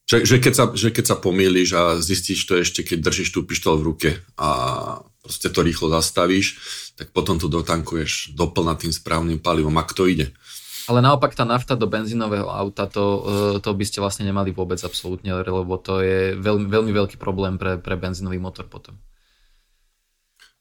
Že, 0.05 0.21
že, 0.21 0.37
keď 0.37 0.53
sa, 0.53 0.65
že 0.73 0.89
keď 0.93 1.05
sa 1.13 1.17
pomýliš 1.17 1.69
a 1.73 1.81
zistíš 1.97 2.45
to 2.45 2.61
ešte, 2.61 2.85
keď 2.85 3.09
držíš 3.09 3.33
tú 3.33 3.41
pištol 3.41 3.81
v 3.81 3.85
ruke 3.89 4.09
a 4.37 4.49
proste 5.25 5.49
to 5.49 5.65
rýchlo 5.65 5.89
zastavíš, 5.89 6.61
tak 6.93 7.09
potom 7.09 7.41
to 7.41 7.49
dotankuješ 7.49 8.37
doplna 8.37 8.77
tým 8.77 8.93
správnym 8.93 9.41
palivom, 9.41 9.73
ak 9.81 9.97
to 9.97 10.05
ide. 10.05 10.29
Ale 10.85 11.01
naopak 11.01 11.33
tá 11.33 11.45
nafta 11.49 11.73
do 11.73 11.89
benzínového 11.89 12.45
auta, 12.45 12.85
to, 12.85 13.05
e, 13.25 13.61
to 13.61 13.73
by 13.73 13.85
ste 13.85 13.97
vlastne 13.97 14.29
nemali 14.29 14.53
vôbec 14.53 14.77
absolútne, 14.85 15.33
lebo 15.33 15.81
to 15.81 16.05
je 16.05 16.37
veľmi, 16.37 16.69
veľmi 16.69 16.91
veľký 16.93 17.17
problém 17.17 17.57
pre, 17.57 17.81
pre 17.81 17.97
benzínový 17.97 18.37
motor 18.37 18.69
potom. 18.69 18.93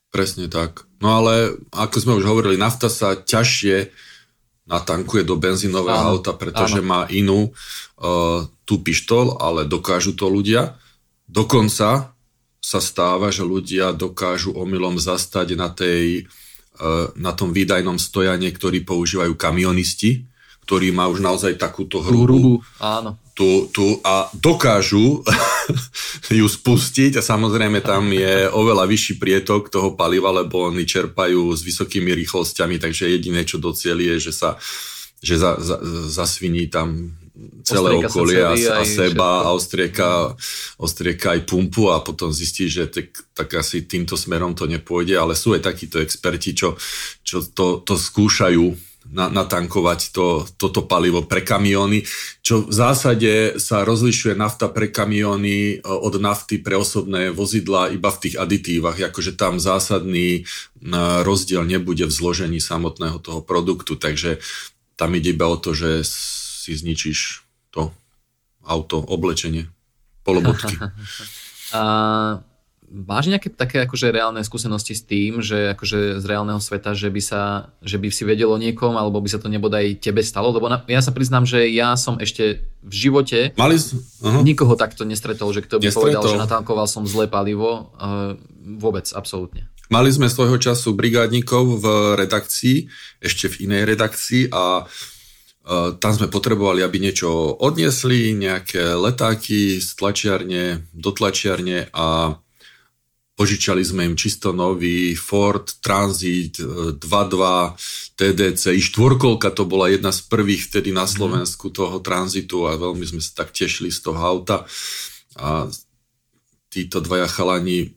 Presne 0.08 0.48
tak. 0.48 0.88
No 1.04 1.20
ale 1.20 1.60
ako 1.74 1.96
sme 2.00 2.16
už 2.16 2.24
hovorili, 2.24 2.56
nafta 2.56 2.88
sa 2.88 3.18
ťažšie 3.18 3.92
natankuje 4.64 5.28
do 5.28 5.36
benzínového 5.36 6.00
áno, 6.00 6.10
auta, 6.16 6.32
pretože 6.32 6.80
áno. 6.80 6.88
má 6.88 7.00
inú 7.12 7.52
uh, 7.52 8.48
tú 8.64 8.80
pištol, 8.80 9.36
ale 9.36 9.68
dokážu 9.68 10.16
to 10.16 10.24
ľudia. 10.32 10.80
Dokonca 11.28 12.16
sa 12.64 12.80
stáva, 12.80 13.28
že 13.28 13.44
ľudia 13.44 13.92
dokážu 13.92 14.56
omylom 14.56 14.96
zastať 14.96 15.52
na 15.52 15.68
tej 15.68 16.24
Eh, 16.24 16.43
na 17.14 17.32
tom 17.32 17.54
výdajnom 17.54 18.02
stojane, 18.02 18.50
ktorý 18.50 18.82
používajú 18.82 19.38
kamionisti, 19.38 20.26
ktorí 20.66 20.90
má 20.90 21.06
už 21.06 21.20
naozaj 21.20 21.60
takúto 21.60 22.00
hrubu, 22.00 22.24
hrubu 22.24 22.52
áno. 22.80 23.20
Tu, 23.34 23.66
tu 23.74 23.98
a 24.06 24.30
dokážu 24.30 25.20
ju 26.40 26.46
spustiť 26.46 27.18
a 27.18 27.22
samozrejme 27.22 27.82
tam 27.82 28.06
je 28.14 28.46
oveľa 28.50 28.86
vyšší 28.86 29.18
prietok 29.18 29.74
toho 29.74 29.98
paliva, 29.98 30.30
lebo 30.30 30.70
oni 30.70 30.86
čerpajú 30.86 31.50
s 31.50 31.66
vysokými 31.66 32.14
rýchlosťami, 32.14 32.78
takže 32.78 33.10
jediné, 33.10 33.42
čo 33.42 33.58
docieli 33.58 34.06
je, 34.14 34.30
že 34.30 34.32
sa 34.34 34.50
že 35.24 35.40
za, 35.40 35.56
za, 35.56 35.80
zasviní 36.04 36.68
tam 36.68 37.16
celé 37.66 37.98
ostrieka 37.98 38.08
okolie 38.08 38.42
a, 38.46 38.54
a 38.54 38.82
seba 38.86 39.30
všetko. 39.42 39.46
a 39.46 39.48
ostrieka, 39.50 40.08
ostrieka 40.78 41.26
aj 41.34 41.40
pumpu 41.50 41.90
a 41.90 41.98
potom 41.98 42.30
zistí, 42.30 42.70
že 42.70 42.86
tak, 42.86 43.10
tak 43.34 43.58
asi 43.58 43.82
týmto 43.82 44.14
smerom 44.14 44.54
to 44.54 44.70
nepôjde, 44.70 45.18
ale 45.18 45.34
sú 45.34 45.58
aj 45.58 45.66
takíto 45.66 45.98
experti, 45.98 46.54
čo, 46.54 46.78
čo 47.26 47.42
to, 47.42 47.82
to 47.82 47.98
skúšajú 47.98 48.94
na, 49.10 49.28
natankovať 49.28 50.14
to, 50.16 50.48
toto 50.56 50.86
palivo 50.86 51.26
pre 51.26 51.44
kamióny, 51.44 52.06
čo 52.40 52.64
v 52.64 52.72
zásade 52.72 53.60
sa 53.60 53.84
rozlišuje 53.84 54.32
nafta 54.32 54.70
pre 54.72 54.88
kamióny 54.88 55.76
e, 55.76 55.84
od 55.84 56.16
nafty 56.22 56.56
pre 56.62 56.78
osobné 56.78 57.28
vozidla 57.28 57.92
iba 57.92 58.08
v 58.08 58.20
tých 58.24 58.36
aditívach, 58.40 58.96
akože 58.96 59.36
tam 59.36 59.60
zásadný 59.60 60.40
e, 60.40 60.42
rozdiel 61.20 61.68
nebude 61.68 62.08
v 62.08 62.14
zložení 62.14 62.62
samotného 62.62 63.20
toho 63.20 63.44
produktu, 63.44 63.98
takže 63.98 64.40
tam 64.96 65.12
ide 65.18 65.34
iba 65.34 65.50
o 65.50 65.58
to, 65.58 65.74
že 65.76 66.06
si 66.64 66.72
zničíš 66.72 67.44
to 67.68 67.92
auto, 68.64 69.04
oblečenie, 69.04 69.68
polobotky. 70.24 70.80
A 71.74 71.82
máš 72.88 73.26
nejaké 73.26 73.50
také 73.50 73.82
akože 73.82 74.14
reálne 74.14 74.40
skúsenosti 74.46 74.94
s 74.94 75.02
tým, 75.02 75.42
že 75.42 75.74
akože 75.74 76.22
z 76.22 76.24
reálneho 76.24 76.62
sveta, 76.62 76.94
že 76.94 77.10
by, 77.10 77.18
sa, 77.18 77.74
že 77.82 77.98
by 77.98 78.08
si 78.14 78.22
vedelo 78.22 78.54
niekom, 78.54 78.94
alebo 78.94 79.18
by 79.18 79.28
sa 79.28 79.42
to 79.42 79.50
nebodaj 79.50 79.98
tebe 79.98 80.22
stalo? 80.22 80.54
Lebo 80.54 80.70
na, 80.70 80.80
ja 80.86 81.02
sa 81.02 81.10
priznám, 81.10 81.44
že 81.44 81.66
ja 81.74 81.98
som 81.98 82.16
ešte 82.22 82.62
v 82.80 82.94
živote 82.94 83.50
Mali... 83.58 83.76
uh-huh. 83.76 84.40
nikoho 84.46 84.78
takto 84.78 85.02
nestretol, 85.02 85.50
že 85.50 85.66
kto 85.66 85.82
by 85.82 85.90
nestretol. 85.90 86.22
povedal, 86.22 86.22
že 86.30 86.38
natankoval 86.38 86.86
som 86.86 87.02
zlé 87.04 87.26
palivo. 87.26 87.90
Uh, 87.98 88.38
vôbec, 88.78 89.10
absolútne. 89.10 89.66
Mali 89.92 90.08
sme 90.08 90.32
svojho 90.32 90.56
času 90.56 90.96
brigádnikov 90.96 91.82
v 91.82 91.86
redakcii, 92.16 92.88
ešte 93.20 93.52
v 93.52 93.68
inej 93.68 93.82
redakcii 93.84 94.48
a 94.48 94.88
Eh, 94.88 95.13
tam 95.96 96.12
sme 96.12 96.28
potrebovali, 96.28 96.84
aby 96.84 97.00
niečo 97.00 97.56
odniesli, 97.56 98.36
nejaké 98.36 98.84
letáky 99.00 99.80
z 99.80 99.88
tlačiarne 99.96 100.62
do 100.92 101.08
tlačiarne 101.08 101.88
a 101.96 102.36
požičali 103.34 103.82
sme 103.82 104.12
im 104.12 104.14
čisto 104.14 104.52
nový 104.54 105.16
Ford 105.16 105.66
Transit 105.80 106.60
2.2 106.60 107.00
TDC. 108.14 108.62
I 108.76 108.80
štvorkolka 108.84 109.50
to 109.50 109.64
bola 109.66 109.90
jedna 109.90 110.14
z 110.14 110.22
prvých 110.28 110.70
vtedy 110.70 110.92
na 110.92 111.08
mhm. 111.08 111.12
Slovensku 111.16 111.72
toho 111.72 111.98
tranzitu 112.04 112.68
a 112.68 112.78
veľmi 112.78 113.04
sme 113.08 113.22
sa 113.24 113.44
tak 113.44 113.50
tešili 113.50 113.90
z 113.90 114.04
toho 114.04 114.20
auta. 114.20 114.68
A 115.40 115.66
títo 116.70 117.02
dvaja 117.02 117.26
chalani, 117.26 117.90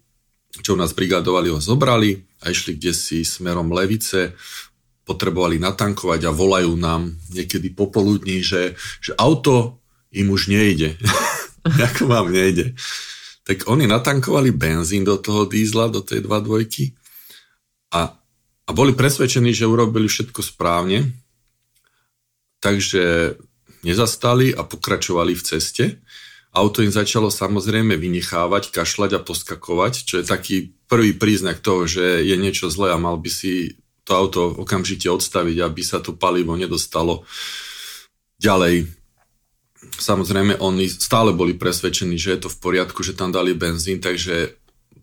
čo 0.64 0.74
nás 0.74 0.96
brigádovali, 0.96 1.54
ho 1.54 1.62
zobrali 1.62 2.24
a 2.42 2.50
išli 2.50 2.78
kde 2.78 2.94
si 2.94 3.22
smerom 3.26 3.70
Levice 3.74 4.34
potrebovali 5.08 5.56
natankovať 5.58 6.28
a 6.28 6.36
volajú 6.36 6.76
nám 6.76 7.16
niekedy 7.32 7.72
popoludní, 7.72 8.44
že, 8.44 8.76
že 9.00 9.16
auto 9.16 9.80
im 10.12 10.28
už 10.36 10.52
nejde. 10.52 11.00
Ako 11.88 12.12
vám 12.12 12.36
nejde. 12.36 12.76
Tak 13.48 13.72
oni 13.72 13.88
natankovali 13.88 14.52
benzín 14.52 15.08
do 15.08 15.16
toho 15.16 15.48
dízla, 15.48 15.88
do 15.88 16.04
tej 16.04 16.28
2.2 16.28 16.92
a, 17.96 18.20
a 18.68 18.70
boli 18.76 18.92
presvedčení, 18.92 19.56
že 19.56 19.64
urobili 19.64 20.12
všetko 20.12 20.44
správne, 20.44 21.16
takže 22.60 23.36
nezastali 23.88 24.52
a 24.52 24.68
pokračovali 24.68 25.32
v 25.32 25.46
ceste. 25.48 25.86
Auto 26.52 26.84
im 26.84 26.92
začalo 26.92 27.32
samozrejme 27.32 27.96
vynechávať, 27.96 28.76
kašľať 28.76 29.12
a 29.16 29.24
poskakovať, 29.24 29.94
čo 30.04 30.20
je 30.20 30.26
taký 30.28 30.58
prvý 30.92 31.16
príznak 31.16 31.64
toho, 31.64 31.88
že 31.88 32.28
je 32.28 32.36
niečo 32.36 32.68
zlé 32.68 32.92
a 32.92 33.00
mal 33.00 33.16
by 33.16 33.32
si 33.32 33.80
to 34.08 34.16
auto 34.16 34.42
okamžite 34.56 35.12
odstaviť, 35.12 35.68
aby 35.68 35.82
sa 35.84 36.00
to 36.00 36.16
palivo 36.16 36.56
nedostalo 36.56 37.28
ďalej. 38.40 38.88
Samozrejme, 40.00 40.64
oni 40.64 40.88
stále 40.88 41.36
boli 41.36 41.60
presvedčení, 41.60 42.16
že 42.16 42.40
je 42.40 42.48
to 42.48 42.50
v 42.50 42.58
poriadku, 42.64 43.04
že 43.04 43.20
tam 43.20 43.36
dali 43.36 43.52
benzín, 43.52 44.00
takže 44.00 44.56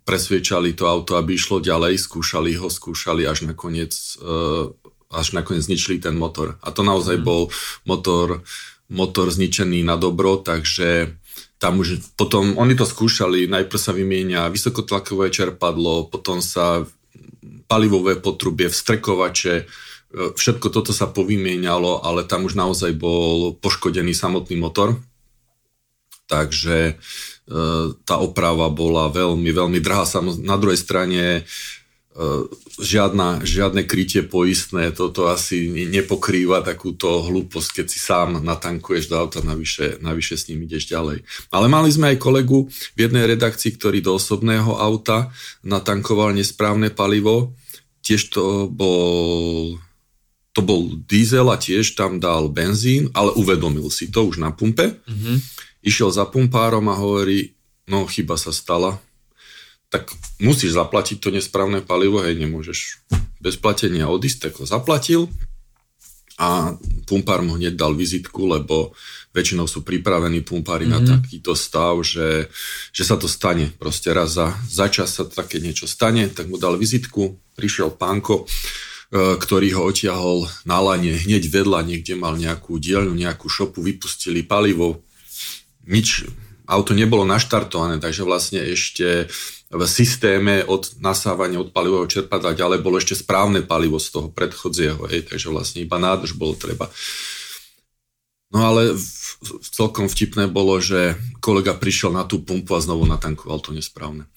presviečali 0.09 0.73
to 0.73 0.89
auto, 0.89 1.21
aby 1.21 1.37
išlo 1.37 1.61
ďalej, 1.61 2.01
skúšali 2.01 2.57
ho, 2.57 2.73
skúšali, 2.73 3.29
až 3.29 3.45
nakoniec, 3.45 3.93
uh, 4.25 4.73
až 5.13 5.37
nakoniec 5.37 5.69
zničili 5.69 6.01
ten 6.01 6.17
motor. 6.17 6.57
A 6.65 6.73
to 6.73 6.81
naozaj 6.81 7.21
mm. 7.21 7.25
bol 7.25 7.53
motor, 7.85 8.41
motor 8.89 9.29
zničený 9.29 9.85
na 9.85 10.01
dobro, 10.01 10.41
takže 10.41 11.17
tam 11.61 11.81
už 11.81 12.17
potom, 12.21 12.61
oni 12.61 12.77
to 12.77 12.85
skúšali, 12.85 13.49
najprv 13.49 13.81
sa 13.81 13.97
vymienia 13.97 14.53
vysokotlakové 14.53 15.33
čerpadlo, 15.33 16.13
potom 16.13 16.45
sa 16.45 16.85
palivové 17.75 18.15
potrubie, 18.15 18.71
vstrekovače, 18.71 19.55
e, 19.59 19.65
všetko 20.39 20.71
toto 20.71 20.95
sa 20.95 21.11
povymienialo, 21.11 22.07
ale 22.07 22.23
tam 22.23 22.47
už 22.47 22.55
naozaj 22.55 22.95
bol 22.95 23.59
poškodený 23.59 24.15
samotný 24.15 24.55
motor. 24.55 24.95
Takže 26.31 26.79
e, 26.87 26.95
tá 28.07 28.15
oprava 28.23 28.71
bola 28.71 29.11
veľmi, 29.11 29.51
veľmi 29.51 29.83
drahá. 29.83 30.07
Na 30.39 30.55
druhej 30.55 30.79
strane 30.79 31.43
E, 32.15 32.47
žiadna, 32.79 33.43
žiadne 33.43 33.83
krytie 33.83 34.23
poistné, 34.23 34.95
toto 34.95 35.27
asi 35.27 35.67
nepokrýva 35.67 36.63
takúto 36.63 37.27
hlúposť, 37.27 37.83
keď 37.83 37.87
si 37.91 37.99
sám 37.99 38.39
natankuješ 38.39 39.11
do 39.11 39.19
auta, 39.19 39.43
navyše, 39.43 39.99
navyše 39.99 40.39
s 40.39 40.47
ním 40.47 40.63
ideš 40.63 40.95
ďalej. 40.95 41.27
Ale 41.51 41.67
mali 41.67 41.91
sme 41.91 42.15
aj 42.15 42.23
kolegu 42.23 42.71
v 42.71 42.99
jednej 43.03 43.27
redakcii, 43.27 43.75
ktorý 43.75 43.99
do 43.99 44.15
osobného 44.15 44.79
auta 44.79 45.35
natankoval 45.67 46.39
nesprávne 46.39 46.95
palivo, 46.95 47.59
tiež 48.05 48.31
to 48.31 48.69
bol 48.69 49.81
to 50.55 50.63
bol 50.63 50.87
diesel 51.11 51.51
a 51.51 51.59
tiež 51.59 51.99
tam 51.99 52.23
dal 52.23 52.47
benzín, 52.47 53.11
ale 53.11 53.35
uvedomil 53.35 53.91
si 53.91 54.07
to 54.07 54.23
už 54.23 54.39
na 54.39 54.55
pumpe. 54.55 55.03
Mm-hmm. 55.03 55.37
Išiel 55.83 56.15
za 56.15 56.31
pumpárom 56.31 56.87
a 56.87 56.95
hovorí, 56.95 57.59
no 57.91 58.07
chyba 58.07 58.39
sa 58.39 58.55
stala, 58.55 59.03
tak 59.91 60.15
musíš 60.39 60.79
zaplatiť 60.79 61.19
to 61.19 61.35
nesprávne 61.35 61.83
palivo, 61.83 62.23
hej, 62.23 62.39
nemôžeš 62.39 63.03
bez 63.43 63.59
platenia 63.59 64.07
odísť, 64.07 64.49
tak 64.49 64.53
ho 64.63 64.65
zaplatil 64.65 65.27
a 66.35 66.75
pumpár 67.07 67.47
mu 67.47 67.55
hneď 67.55 67.79
dal 67.79 67.95
vizitku, 67.95 68.51
lebo 68.51 68.91
väčšinou 69.35 69.67
sú 69.67 69.83
pripravení 69.83 70.43
pumpári 70.47 70.87
mm-hmm. 70.87 70.95
na 70.95 71.01
mhm. 71.03 71.11
takýto 71.19 71.53
stav, 71.59 71.99
že, 72.07 72.51
že 72.95 73.03
sa 73.03 73.19
to 73.19 73.27
stane. 73.27 73.71
Proste 73.75 74.15
raz 74.15 74.35
za, 74.39 74.55
za 74.67 74.87
čas 74.91 75.15
sa 75.15 75.27
také 75.27 75.59
niečo 75.59 75.87
stane, 75.91 76.31
tak 76.31 76.51
mu 76.51 76.59
dal 76.59 76.79
vizitku, 76.79 77.39
prišiel 77.59 77.95
pánko, 77.95 78.47
ktorý 79.15 79.79
ho 79.79 79.87
otiahol 79.87 80.51
na 80.67 80.83
lane 80.83 81.15
hneď 81.15 81.47
vedľa, 81.47 81.87
niekde 81.87 82.19
mal 82.19 82.35
nejakú 82.35 82.83
dielňu, 82.83 83.15
nejakú 83.15 83.47
šopu, 83.47 83.79
vypustili 83.79 84.43
palivo. 84.43 85.07
Nič, 85.87 86.27
auto 86.67 86.97
nebolo 86.97 87.23
naštartované, 87.23 88.03
takže 88.03 88.27
vlastne 88.27 88.59
ešte 88.65 89.31
v 89.75 89.83
systéme 89.91 90.63
od 90.63 91.03
nasávania 91.03 91.59
od 91.59 91.75
palivového 91.75 92.07
čerpadla 92.07 92.55
ďalej 92.55 92.79
bolo 92.79 93.03
ešte 93.03 93.19
správne 93.19 93.67
palivo 93.67 93.99
z 93.99 94.15
toho 94.15 94.29
predchodzieho, 94.31 95.03
hej, 95.11 95.27
takže 95.27 95.51
vlastne 95.51 95.83
iba 95.83 95.99
nádrž 95.99 96.39
bolo 96.39 96.55
treba. 96.55 96.87
No 98.55 98.63
ale 98.63 98.95
v, 98.95 99.07
celkom 99.67 100.07
vtipné 100.07 100.47
bolo, 100.47 100.79
že 100.79 101.19
kolega 101.43 101.75
prišiel 101.75 102.15
na 102.15 102.23
tú 102.23 102.39
pumpu 102.39 102.79
a 102.79 102.85
znovu 102.85 103.03
natankoval 103.03 103.59
to 103.59 103.75
nesprávne. 103.75 104.31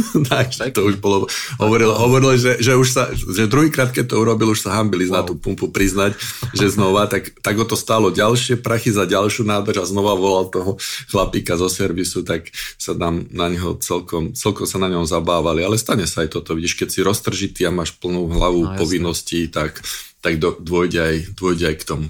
Takže 0.30 0.72
to 0.72 0.88
už 0.88 0.98
bolo, 0.98 1.28
hovoril, 1.60 1.92
hovoril 1.92 2.34
že, 2.38 2.58
že, 2.62 2.72
už 2.76 2.88
sa, 2.88 3.12
že 3.12 3.50
druhýkrát, 3.50 3.92
keď 3.92 4.12
to 4.12 4.20
urobil, 4.20 4.52
už 4.52 4.64
sa 4.64 4.80
hambili 4.80 5.08
wow. 5.08 5.20
na 5.20 5.22
tú 5.26 5.36
pumpu 5.36 5.68
priznať, 5.68 6.16
že 6.56 6.72
znova, 6.72 7.08
tak, 7.08 7.32
tak 7.40 7.54
ho 7.58 7.66
to 7.66 7.76
stálo 7.76 8.08
ďalšie 8.08 8.60
prachy 8.60 8.92
za 8.94 9.04
ďalšiu 9.04 9.44
nádrž 9.44 9.84
a 9.84 9.88
znova 9.88 10.16
volal 10.16 10.48
toho 10.48 10.80
chlapíka 11.10 11.58
zo 11.60 11.68
servisu, 11.68 12.24
tak 12.24 12.48
sa 12.80 12.96
nám 12.96 13.28
na 13.32 13.52
neho 13.52 13.76
celkom, 13.80 14.32
celkom 14.32 14.64
sa 14.64 14.80
na 14.80 14.88
ňom 14.88 15.04
zabávali, 15.04 15.64
ale 15.64 15.76
stane 15.76 16.08
sa 16.08 16.24
aj 16.24 16.38
toto, 16.38 16.56
vidíš, 16.56 16.78
keď 16.78 16.88
si 16.88 17.00
roztržitý 17.04 17.68
a 17.68 17.74
máš 17.74 17.96
plnú 17.98 18.30
hlavu 18.32 18.60
no, 18.64 18.72
povinností, 18.78 19.52
tak, 19.52 19.80
tak 20.24 20.38
do, 20.40 20.56
dôjde, 20.56 21.00
aj, 21.00 21.16
dôjde 21.36 21.64
aj 21.68 21.76
k 21.82 21.86
tomu. 21.86 22.06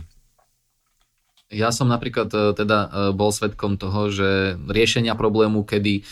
Ja 1.52 1.68
som 1.68 1.92
napríklad 1.92 2.32
e, 2.32 2.56
teda 2.56 2.78
e, 2.88 2.88
bol 3.12 3.28
svetkom 3.28 3.76
toho, 3.76 4.08
že 4.08 4.56
riešenia 4.56 5.12
problému, 5.12 5.68
kedy 5.68 6.00
e, 6.00 6.02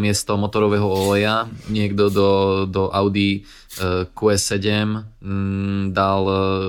miesto 0.00 0.40
motorového 0.40 0.88
oleja 0.88 1.44
niekto 1.68 2.08
do, 2.08 2.30
do 2.64 2.88
Audi 2.88 3.44
QS7 3.78 4.64
mm, 5.22 5.94
dal 5.94 6.24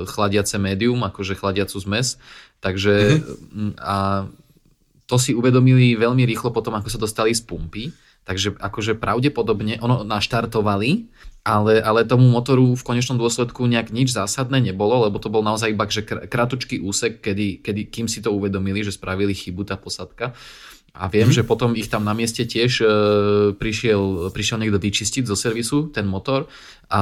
chladiace 0.06 0.62
médium, 0.62 1.02
akože 1.02 1.34
chladiacu 1.34 1.80
zmes. 1.82 2.22
Takže 2.60 3.24
mm-hmm. 3.24 3.72
a 3.82 4.30
to 5.10 5.16
si 5.18 5.34
uvedomili 5.34 5.98
veľmi 5.98 6.22
rýchlo 6.28 6.54
potom, 6.54 6.78
ako 6.78 6.92
sa 6.92 7.02
dostali 7.02 7.34
z 7.34 7.42
pumpy. 7.42 7.90
Takže 8.28 8.56
akože 8.60 9.00
pravdepodobne 9.00 9.82
ono 9.82 10.06
naštartovali, 10.06 11.10
ale, 11.42 11.82
ale 11.82 12.06
tomu 12.06 12.30
motoru 12.30 12.78
v 12.78 12.86
konečnom 12.86 13.18
dôsledku 13.18 13.66
nejak 13.66 13.90
nič 13.90 14.14
zásadné 14.14 14.60
nebolo, 14.62 15.08
lebo 15.08 15.18
to 15.18 15.32
bol 15.32 15.42
naozaj 15.42 15.74
iba 15.74 15.88
že 15.90 16.06
kratučký 16.06 16.84
úsek, 16.84 17.24
kedy, 17.26 17.64
kedy, 17.66 17.90
kým 17.90 18.06
si 18.12 18.22
to 18.22 18.30
uvedomili, 18.30 18.86
že 18.86 18.94
spravili 18.94 19.34
chybu 19.34 19.66
tá 19.66 19.80
posadka. 19.80 20.38
A 20.94 21.06
viem, 21.08 21.30
mm-hmm. 21.30 21.38
že 21.38 21.48
potom 21.48 21.78
ich 21.78 21.88
tam 21.88 22.02
na 22.02 22.18
mieste 22.18 22.44
tiež 22.44 22.72
e, 22.82 22.86
prišiel, 23.54 24.34
prišiel 24.34 24.58
niekto 24.58 24.82
vyčistiť 24.82 25.24
zo 25.30 25.38
servisu 25.38 25.94
ten 25.94 26.10
motor 26.10 26.50
a 26.90 27.02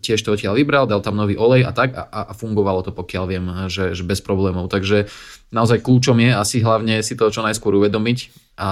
tiež 0.00 0.24
to 0.24 0.32
odtiaľ 0.32 0.56
vybral, 0.56 0.88
dal 0.88 1.04
tam 1.04 1.20
nový 1.20 1.36
olej 1.36 1.68
a 1.68 1.76
tak 1.76 1.92
a, 1.92 2.08
a 2.08 2.32
fungovalo 2.32 2.80
to 2.80 2.90
pokiaľ 2.96 3.24
viem, 3.28 3.44
že, 3.68 3.92
že 3.92 4.00
bez 4.00 4.24
problémov. 4.24 4.72
Takže 4.72 5.12
naozaj 5.52 5.84
kľúčom 5.84 6.16
je 6.16 6.30
asi 6.32 6.64
hlavne 6.64 7.04
si 7.04 7.12
to 7.12 7.28
čo 7.28 7.44
najskôr 7.44 7.76
uvedomiť 7.76 8.32
a 8.56 8.68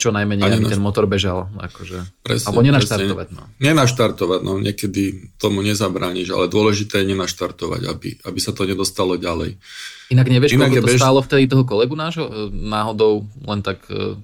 čo 0.00 0.08
najmenej, 0.08 0.56
aby 0.56 0.64
ten 0.72 0.80
motor 0.80 1.04
bežal. 1.04 1.52
Akože. 1.60 2.08
Presne, 2.24 2.46
Alebo 2.48 2.64
nenaštartovať. 2.64 3.28
No. 3.36 3.44
Nenaštartovať, 3.60 4.40
no 4.40 4.56
niekedy 4.56 5.36
tomu 5.36 5.60
nezabrániš, 5.60 6.32
ale 6.32 6.48
dôležité 6.48 7.04
je 7.04 7.12
nenaštartovať, 7.12 7.82
aby, 7.92 8.08
aby 8.24 8.38
sa 8.40 8.56
to 8.56 8.64
nedostalo 8.64 9.20
ďalej. 9.20 9.60
Inak 10.06 10.26
nevieš, 10.30 10.54
Inak 10.54 10.70
koľko 10.70 10.82
to 10.82 10.88
bež... 10.88 11.00
stálo 11.02 11.18
vtedy 11.22 11.44
toho 11.50 11.64
kolegu 11.66 11.94
nášho? 11.98 12.24
E, 12.26 12.32
náhodou 12.54 13.26
len 13.42 13.60
tak, 13.62 13.82
e, 13.90 14.14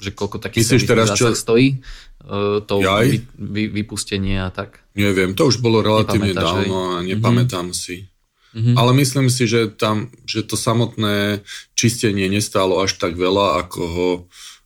že 0.00 0.10
koľko 0.16 0.40
taký 0.40 0.64
Myslíš 0.64 0.88
teraz, 0.88 1.12
čo... 1.12 1.36
stojí? 1.36 1.76
E, 1.76 2.64
to 2.64 2.80
vy, 2.80 3.20
vy, 3.36 3.62
vypustenie 3.68 4.40
a 4.40 4.48
tak? 4.48 4.80
Neviem, 4.96 5.36
to 5.36 5.52
už 5.52 5.60
bolo 5.60 5.84
relatívne 5.84 6.32
dávno 6.32 6.96
a 6.96 7.04
nepamätám 7.04 7.68
mm-hmm. 7.68 7.84
si. 7.84 8.08
Mm-hmm. 8.56 8.74
Ale 8.80 8.90
myslím 8.96 9.28
si, 9.28 9.44
že 9.44 9.68
tam, 9.68 10.08
že 10.24 10.40
to 10.40 10.56
samotné 10.56 11.44
čistenie 11.76 12.24
nestálo 12.32 12.80
až 12.80 12.96
tak 12.96 13.12
veľa, 13.12 13.60
ako 13.60 13.80
ho, 13.84 14.10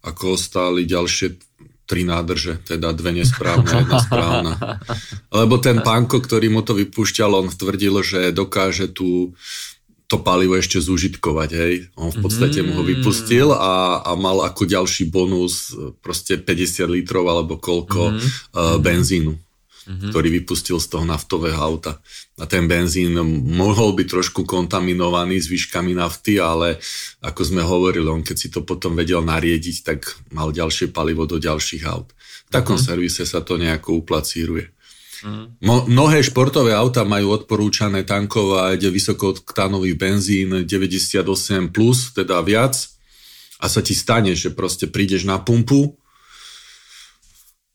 ako 0.07 0.23
ho 0.35 0.37
stáli 0.39 0.87
ďalšie 0.87 1.35
tri 1.91 2.07
nádrže, 2.07 2.63
teda 2.63 2.95
dve 2.95 3.19
nesprávne, 3.19 3.83
jedna 3.83 3.99
správna. 3.99 4.53
Lebo 5.43 5.59
ten 5.59 5.83
pánko, 5.83 6.23
ktorý 6.23 6.47
mu 6.47 6.63
to 6.63 6.79
vypúšťal, 6.79 7.35
on 7.35 7.51
tvrdil, 7.51 8.07
že 8.07 8.31
dokáže 8.31 8.87
tú 8.95 9.35
to 10.11 10.19
palivo 10.19 10.59
ešte 10.59 10.83
zúžitkovať, 10.83 11.51
hej. 11.55 11.75
On 11.95 12.11
v 12.11 12.19
podstate 12.19 12.61
mm. 12.61 12.67
mu 12.67 12.73
ho 12.75 12.83
mm. 12.83 12.91
vypustil 12.99 13.55
a, 13.55 14.03
a 14.03 14.11
mal 14.19 14.43
ako 14.43 14.67
ďalší 14.67 15.07
bonus 15.07 15.71
proste 16.03 16.35
50 16.35 16.91
litrov 16.91 17.31
alebo 17.31 17.63
koľko 17.63 18.11
mm. 18.11 18.19
uh, 18.19 18.77
benzínu, 18.83 19.39
mm. 19.39 20.11
ktorý 20.11 20.43
vypustil 20.43 20.83
z 20.83 20.87
toho 20.91 21.07
naftového 21.07 21.63
auta. 21.63 22.03
A 22.43 22.51
ten 22.51 22.67
benzín 22.67 23.15
mohol 23.55 23.95
byť 23.95 24.07
trošku 24.11 24.43
kontaminovaný 24.43 25.39
zvyškami 25.47 25.95
nafty, 25.95 26.43
ale 26.43 26.83
ako 27.23 27.41
sme 27.47 27.63
hovorili, 27.63 28.11
on 28.11 28.27
keď 28.27 28.35
si 28.37 28.51
to 28.51 28.67
potom 28.67 28.99
vedel 28.99 29.23
nariediť, 29.23 29.77
tak 29.87 30.11
mal 30.35 30.51
ďalšie 30.51 30.91
palivo 30.91 31.23
do 31.23 31.39
ďalších 31.39 31.87
aut. 31.87 32.11
V 32.51 32.59
takom 32.59 32.75
mm. 32.75 32.83
servise 32.83 33.23
sa 33.23 33.47
to 33.47 33.55
nejako 33.55 34.03
uplacíruje. 34.03 34.75
Mm. 35.21 35.61
Mnohé 35.65 36.25
športové 36.25 36.73
auta 36.73 37.05
majú 37.05 37.37
odporúčané 37.37 38.09
tankovať 38.09 38.89
vysokooktánový 38.89 39.93
benzín 39.97 40.65
98+, 40.65 41.69
plus, 41.69 42.17
teda 42.17 42.41
viac 42.41 42.77
a 43.61 43.69
sa 43.69 43.85
ti 43.85 43.93
stane, 43.93 44.33
že 44.33 44.53
proste 44.57 44.89
prídeš 44.89 45.29
na 45.29 45.37
pumpu 45.37 46.01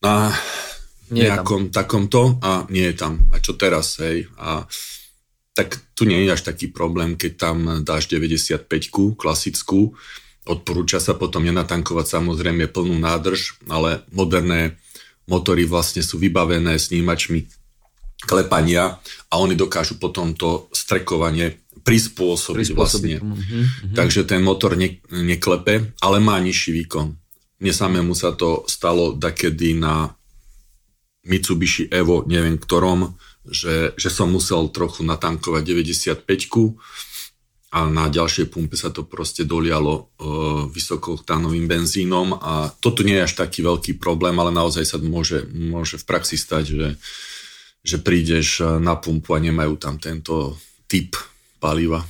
na 0.02 0.34
nie 1.10 1.26
nejakom 1.26 1.70
takomto 1.70 2.42
a 2.42 2.66
nie 2.66 2.90
je 2.90 2.96
tam. 2.98 3.30
A 3.30 3.38
čo 3.38 3.54
teraz, 3.54 4.02
hej? 4.02 4.26
A 4.36 4.66
tak 5.54 5.78
tu 5.94 6.04
nie 6.04 6.26
je 6.26 6.34
až 6.34 6.42
taký 6.44 6.68
problém, 6.68 7.14
keď 7.14 7.32
tam 7.38 7.56
dáš 7.86 8.10
95 8.10 8.68
klasickú, 9.16 9.96
odporúča 10.46 11.02
sa 11.02 11.16
potom 11.16 11.42
nenatankovať 11.42 12.06
samozrejme 12.20 12.70
plnú 12.70 12.98
nádrž, 12.98 13.56
ale 13.66 14.04
moderné 14.12 14.78
motory 15.26 15.66
vlastne 15.66 16.02
sú 16.02 16.18
vybavené 16.18 16.78
snímačmi 16.78 17.46
klepania 18.22 18.96
a 19.30 19.34
oni 19.38 19.54
dokážu 19.54 20.00
potom 20.00 20.32
to 20.32 20.72
strekovanie 20.72 21.60
prispôsobiť, 21.86 22.72
prispôsobiť. 22.72 22.74
vlastne. 22.74 23.16
Mm-hmm. 23.22 23.94
Takže 23.94 24.26
ten 24.26 24.42
motor 24.42 24.74
ne, 24.74 24.98
neklepe, 25.12 25.94
ale 26.02 26.16
má 26.18 26.40
nižší 26.42 26.74
výkon. 26.82 27.14
Mne 27.62 27.72
samému 27.72 28.12
sa 28.16 28.34
to 28.34 28.66
stalo 28.66 29.14
dakedy 29.14 29.78
na 29.78 30.10
Mitsubishi 31.26 31.86
Evo, 31.90 32.26
neviem 32.26 32.58
ktorom, 32.58 33.14
že, 33.46 33.94
že 33.94 34.10
som 34.10 34.30
musel 34.30 34.70
trochu 34.74 35.06
natankovať 35.06 35.62
95 35.62 36.26
a 37.74 37.90
na 37.90 38.06
ďalšej 38.06 38.46
pumpe 38.54 38.78
sa 38.78 38.94
to 38.94 39.02
proste 39.02 39.42
dolialo 39.42 39.92
uh, 39.94 40.04
vysokooktánovým 40.70 41.66
benzínom 41.66 42.38
a 42.38 42.70
toto 42.78 43.02
nie 43.02 43.18
je 43.18 43.26
až 43.26 43.34
taký 43.42 43.66
veľký 43.66 43.98
problém, 43.98 44.38
ale 44.38 44.54
naozaj 44.54 44.84
sa 44.86 44.96
môže, 45.02 45.42
môže 45.50 45.98
v 45.98 46.06
praxi 46.06 46.38
stať, 46.38 46.64
že, 46.70 46.88
že 47.82 47.96
prídeš 47.98 48.62
e, 48.62 48.78
na 48.78 48.94
pumpu 48.98 49.34
a 49.34 49.42
nemajú 49.42 49.78
tam 49.78 49.98
tento 49.98 50.58
typ 50.86 51.18
paliva. 51.58 52.06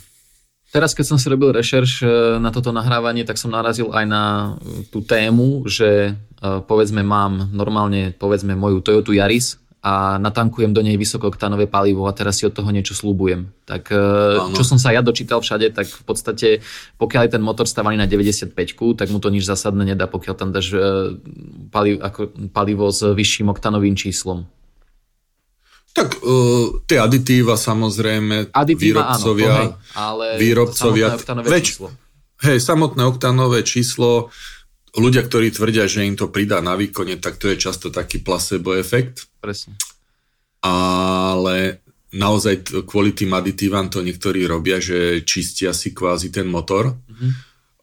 Teraz, 0.73 0.92
keď 0.92 1.16
som 1.16 1.19
si 1.21 1.33
robil 1.33 1.57
rešerš 1.57 1.92
e, 2.01 2.07
na 2.37 2.53
toto 2.53 2.69
nahrávanie, 2.69 3.25
tak 3.25 3.40
som 3.40 3.49
narazil 3.49 3.88
aj 3.97 4.05
na 4.05 4.25
tú 4.92 5.01
tému, 5.01 5.64
že 5.64 6.16
povedzme 6.40 7.01
mám 7.01 7.49
normálne 7.49 8.12
povedzme 8.12 8.53
moju 8.53 8.85
Toyota 8.85 9.09
Yaris, 9.09 9.57
a 9.87 10.18
natankujem 10.18 10.75
do 10.75 10.83
nej 10.83 10.99
vysokooktanové 10.99 11.70
palivo 11.70 12.11
a 12.11 12.12
teraz 12.12 12.42
si 12.42 12.44
od 12.46 12.51
toho 12.51 12.66
niečo 12.75 12.90
slúbujem. 12.90 13.55
Tak 13.62 13.94
ano. 13.94 14.51
E, 14.51 14.59
čo 14.59 14.66
som 14.66 14.83
sa 14.83 14.90
ja 14.90 14.99
dočítal 14.99 15.38
všade, 15.38 15.70
tak 15.70 15.87
v 15.87 16.03
podstate 16.03 16.49
pokiaľ 16.99 17.31
je 17.31 17.33
ten 17.38 17.42
motor 17.46 17.70
stavaný 17.70 17.94
na 17.94 18.11
95, 18.11 18.51
tak 18.99 19.07
mu 19.14 19.22
to 19.22 19.31
nič 19.31 19.46
zásadné 19.46 19.94
nedá, 19.94 20.11
pokiaľ 20.11 20.35
tam 20.35 20.51
dáš 20.51 20.75
e, 20.75 20.83
palivo, 21.70 22.03
ako, 22.03 22.51
palivo 22.51 22.90
s 22.90 23.07
vyšším 23.07 23.46
oktanovým 23.55 23.94
číslom. 23.94 24.51
Tak 25.96 26.20
uh, 26.20 26.85
tie 26.85 27.01
aditíva 27.01 27.57
samozrejme, 27.57 28.53
aditíva, 28.53 29.16
výrobcovia, 29.16 29.49
áno, 29.49 29.57
hej, 29.57 29.68
ale 29.96 30.27
výrobcovia, 30.37 31.09
samotné 31.16 31.49
väč, 31.49 31.66
číslo. 31.72 31.88
Hej, 32.44 32.59
samotné 32.61 33.03
oktanové 33.09 33.64
číslo 33.64 34.29
ľudia, 34.97 35.23
ktorí 35.23 35.53
tvrdia, 35.53 35.85
že 35.87 36.09
im 36.09 36.17
to 36.17 36.33
pridá 36.33 36.65
na 36.65 36.75
výkone, 36.75 37.21
tak 37.21 37.37
to 37.37 37.53
je 37.53 37.61
často 37.61 37.93
taký 37.93 38.25
placebo 38.25 38.75
efekt. 38.75 39.29
Presne. 39.39 39.77
Ale 40.65 41.85
naozaj 42.17 42.85
kvôli 42.89 43.13
tým 43.13 43.37
aditívam 43.37 43.93
to 43.93 44.01
niektorí 44.01 44.49
robia, 44.49 44.81
že 44.81 45.23
čistia 45.23 45.77
si 45.77 45.93
kvázi 45.93 46.33
ten 46.33 46.49
motor. 46.49 46.97
Mm-hmm. 46.97 47.33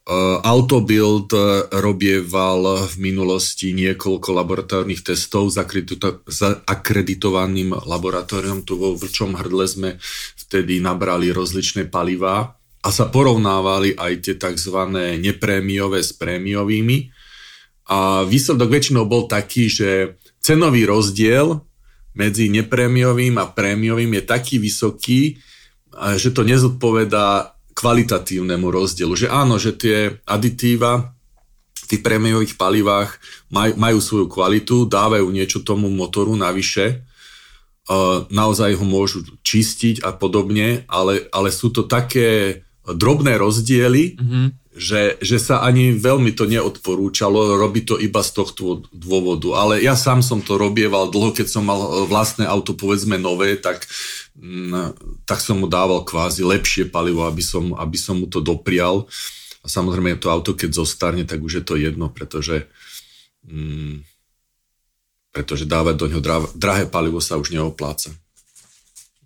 Uh, 0.03 0.43
Autobuild 0.43 1.31
robieval 1.71 2.91
v 2.91 2.95
minulosti 2.99 3.71
niekoľko 3.71 4.35
laboratórnych 4.35 4.99
testov 4.99 5.47
s 5.47 6.41
akreditovaným 6.67 7.71
laboratóriom. 7.71 8.67
Tu 8.67 8.75
vo 8.75 8.99
Vrčom 8.99 9.31
hrdle 9.39 9.63
sme 9.63 9.89
vtedy 10.35 10.83
nabrali 10.83 11.31
rozličné 11.31 11.87
palivá 11.87 12.59
a 12.83 12.91
sa 12.91 13.07
porovnávali 13.07 13.95
aj 13.95 14.13
tie 14.27 14.35
tzv. 14.35 14.77
neprémiové 15.23 16.03
s 16.03 16.11
prémiovými. 16.11 17.09
A 17.87 18.27
výsledok 18.27 18.67
väčšinou 18.67 19.07
bol 19.07 19.31
taký, 19.31 19.71
že 19.71 20.19
cenový 20.43 20.83
rozdiel 20.83 21.63
medzi 22.11 22.51
neprémiovým 22.51 23.39
a 23.39 23.47
prémiovým 23.47 24.19
je 24.19 24.23
taký 24.27 24.55
vysoký, 24.59 25.39
že 26.19 26.29
to 26.35 26.43
nezodpovedá 26.43 27.55
kvalitatívnemu 27.73 28.67
rozdielu. 28.67 29.15
Že 29.15 29.27
áno, 29.31 29.55
že 29.57 29.71
tie 29.73 30.19
aditíva 30.27 31.15
v 31.73 31.85
tých 31.87 32.01
prémiových 32.03 32.59
palivách 32.59 33.19
maj, 33.51 33.75
majú 33.79 33.99
svoju 34.03 34.27
kvalitu, 34.27 34.87
dávajú 34.87 35.27
niečo 35.31 35.63
tomu 35.63 35.87
motoru 35.87 36.35
navyše, 36.35 37.03
naozaj 38.31 38.79
ho 38.79 38.85
môžu 38.87 39.27
čistiť 39.43 40.07
a 40.07 40.15
podobne, 40.15 40.87
ale, 40.87 41.27
ale 41.35 41.51
sú 41.51 41.67
to 41.73 41.83
také 41.83 42.63
drobné 42.87 43.39
rozdiely, 43.39 44.19
mm-hmm 44.19 44.47
že, 44.73 45.21
že 45.21 45.37
sa 45.37 45.61
ani 45.61 45.93
veľmi 45.93 46.33
to 46.33 46.49
neodporúčalo, 46.49 47.61
robí 47.61 47.85
to 47.85 48.01
iba 48.01 48.25
z 48.25 48.31
tohto 48.33 48.81
dôvodu. 48.89 49.53
Ale 49.53 49.85
ja 49.85 49.93
sám 49.93 50.25
som 50.25 50.41
to 50.41 50.57
robieval 50.57 51.13
dlho, 51.13 51.29
keď 51.29 51.47
som 51.47 51.63
mal 51.63 51.77
e, 51.77 51.89
vlastné 52.09 52.49
auto, 52.49 52.73
povedzme 52.73 53.21
nové, 53.21 53.53
tak, 53.61 53.85
mm, 54.33 54.97
tak 55.29 55.39
som 55.45 55.61
mu 55.61 55.69
dával 55.69 56.01
kvázi 56.01 56.41
lepšie 56.41 56.89
palivo, 56.89 57.29
aby 57.29 57.45
som, 57.45 57.77
aby 57.77 57.97
som 58.01 58.17
mu 58.17 58.25
to 58.25 58.41
doprial. 58.41 59.05
A 59.61 59.69
samozrejme 59.69 60.17
to 60.17 60.33
auto, 60.33 60.57
keď 60.57 60.73
zostarne, 60.73 61.23
tak 61.23 61.39
už 61.39 61.61
je 61.61 61.63
to 61.63 61.77
jedno, 61.77 62.09
pretože, 62.09 62.65
mm, 63.45 64.01
pretože 65.29 65.69
dávať 65.69 65.95
do 66.01 66.05
ňoho 66.09 66.23
drahé 66.57 66.89
palivo 66.89 67.21
sa 67.21 67.37
už 67.37 67.53
neopláca. 67.53 68.09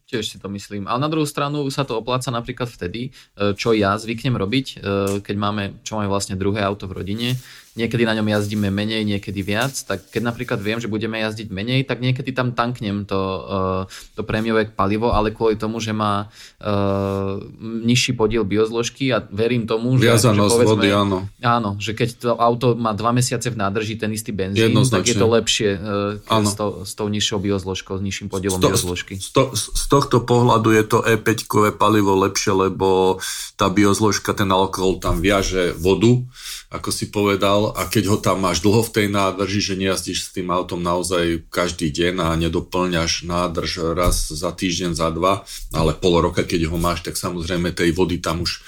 Tiež 0.07 0.23
si 0.23 0.39
to 0.39 0.47
myslím. 0.47 0.87
Ale 0.87 1.03
na 1.03 1.11
druhú 1.11 1.27
stranu 1.27 1.67
sa 1.67 1.83
to 1.83 1.99
opláca 1.99 2.31
napríklad 2.31 2.71
vtedy, 2.71 3.11
e, 3.11 3.51
čo 3.59 3.75
ja 3.75 3.99
zvyknem 3.99 4.39
robiť, 4.39 4.67
e, 4.67 4.75
keď 5.19 5.35
máme, 5.35 5.63
čo 5.83 5.99
máme 5.99 6.07
vlastne 6.07 6.39
druhé 6.39 6.63
auto 6.63 6.87
v 6.87 7.03
rodine, 7.03 7.35
niekedy 7.77 8.03
na 8.03 8.17
ňom 8.17 8.27
jazdíme 8.27 8.73
menej, 8.73 9.05
niekedy 9.05 9.45
viac, 9.45 9.77
tak 9.85 10.09
keď 10.09 10.33
napríklad 10.33 10.59
viem, 10.59 10.81
že 10.81 10.89
budeme 10.89 11.21
jazdiť 11.21 11.47
menej, 11.53 11.85
tak 11.85 12.01
niekedy 12.01 12.33
tam 12.33 12.51
tanknem 12.57 13.05
to, 13.05 13.15
uh, 13.15 13.81
to 14.17 14.25
prémiové 14.25 14.67
palivo, 14.73 15.13
ale 15.13 15.29
kvôli 15.29 15.55
tomu, 15.55 15.77
že 15.77 15.93
má 15.93 16.27
uh, 16.27 17.37
nižší 17.61 18.17
podiel 18.17 18.43
biozložky 18.43 19.13
a 19.13 19.21
verím 19.29 19.69
tomu, 19.69 19.95
že, 20.01 20.09
že 20.09 20.33
povedzme, 20.33 20.65
vody, 20.65 20.89
áno. 20.89 21.29
áno, 21.39 21.77
že 21.77 21.93
keď 21.93 22.09
to 22.17 22.29
auto 22.33 22.73
má 22.73 22.97
dva 22.97 23.13
mesiace 23.13 23.53
v 23.53 23.61
nádrži 23.61 24.01
ten 24.01 24.09
istý 24.09 24.33
benzín, 24.33 24.73
tak 24.89 25.05
je 25.05 25.15
to 25.15 25.27
lepšie 25.29 25.69
uh, 25.77 26.41
s, 26.41 26.53
to, 26.57 26.83
s 26.83 26.97
tou 26.97 27.07
nižšou 27.07 27.37
biozložkou, 27.37 28.01
s 28.01 28.03
nižším 28.03 28.27
podielom 28.33 28.57
sto, 28.57 28.69
biozložky. 28.73 29.21
Z, 29.21 29.29
to, 29.37 29.43
z 29.53 29.85
tohto 29.85 30.25
pohľadu 30.25 30.73
je 30.73 30.83
to 30.83 30.97
E5 31.05 31.45
palivo 31.77 32.17
lepšie, 32.17 32.57
lebo 32.57 33.21
tá 33.53 33.69
biozložka, 33.69 34.33
ten 34.33 34.49
alkohol 34.49 34.97
tam 34.97 35.21
viaže 35.21 35.77
vodu, 35.77 36.25
ako 36.67 36.89
si 36.91 37.07
povedal, 37.07 37.66
a 37.73 37.88
keď 37.88 38.03
ho 38.13 38.17
tam 38.19 38.43
máš 38.43 38.62
dlho 38.63 38.84
v 38.86 38.93
tej 38.93 39.08
nádrži, 39.12 39.60
že 39.60 39.80
nejazdíš 39.80 40.19
s 40.27 40.34
tým 40.36 40.51
autom 40.53 40.80
naozaj 40.80 41.47
každý 41.51 41.91
deň 41.91 42.23
a 42.23 42.38
nedoplňaš 42.39 43.25
nádrž 43.27 43.95
raz 43.95 44.30
za 44.30 44.51
týždeň, 44.53 44.91
za 44.95 45.10
dva, 45.12 45.47
ale 45.73 45.97
pol 45.97 46.21
roka, 46.23 46.45
keď 46.45 46.69
ho 46.71 46.77
máš, 46.80 47.03
tak 47.03 47.15
samozrejme 47.15 47.73
tej 47.73 47.91
vody 47.91 48.21
tam 48.21 48.43
už 48.45 48.62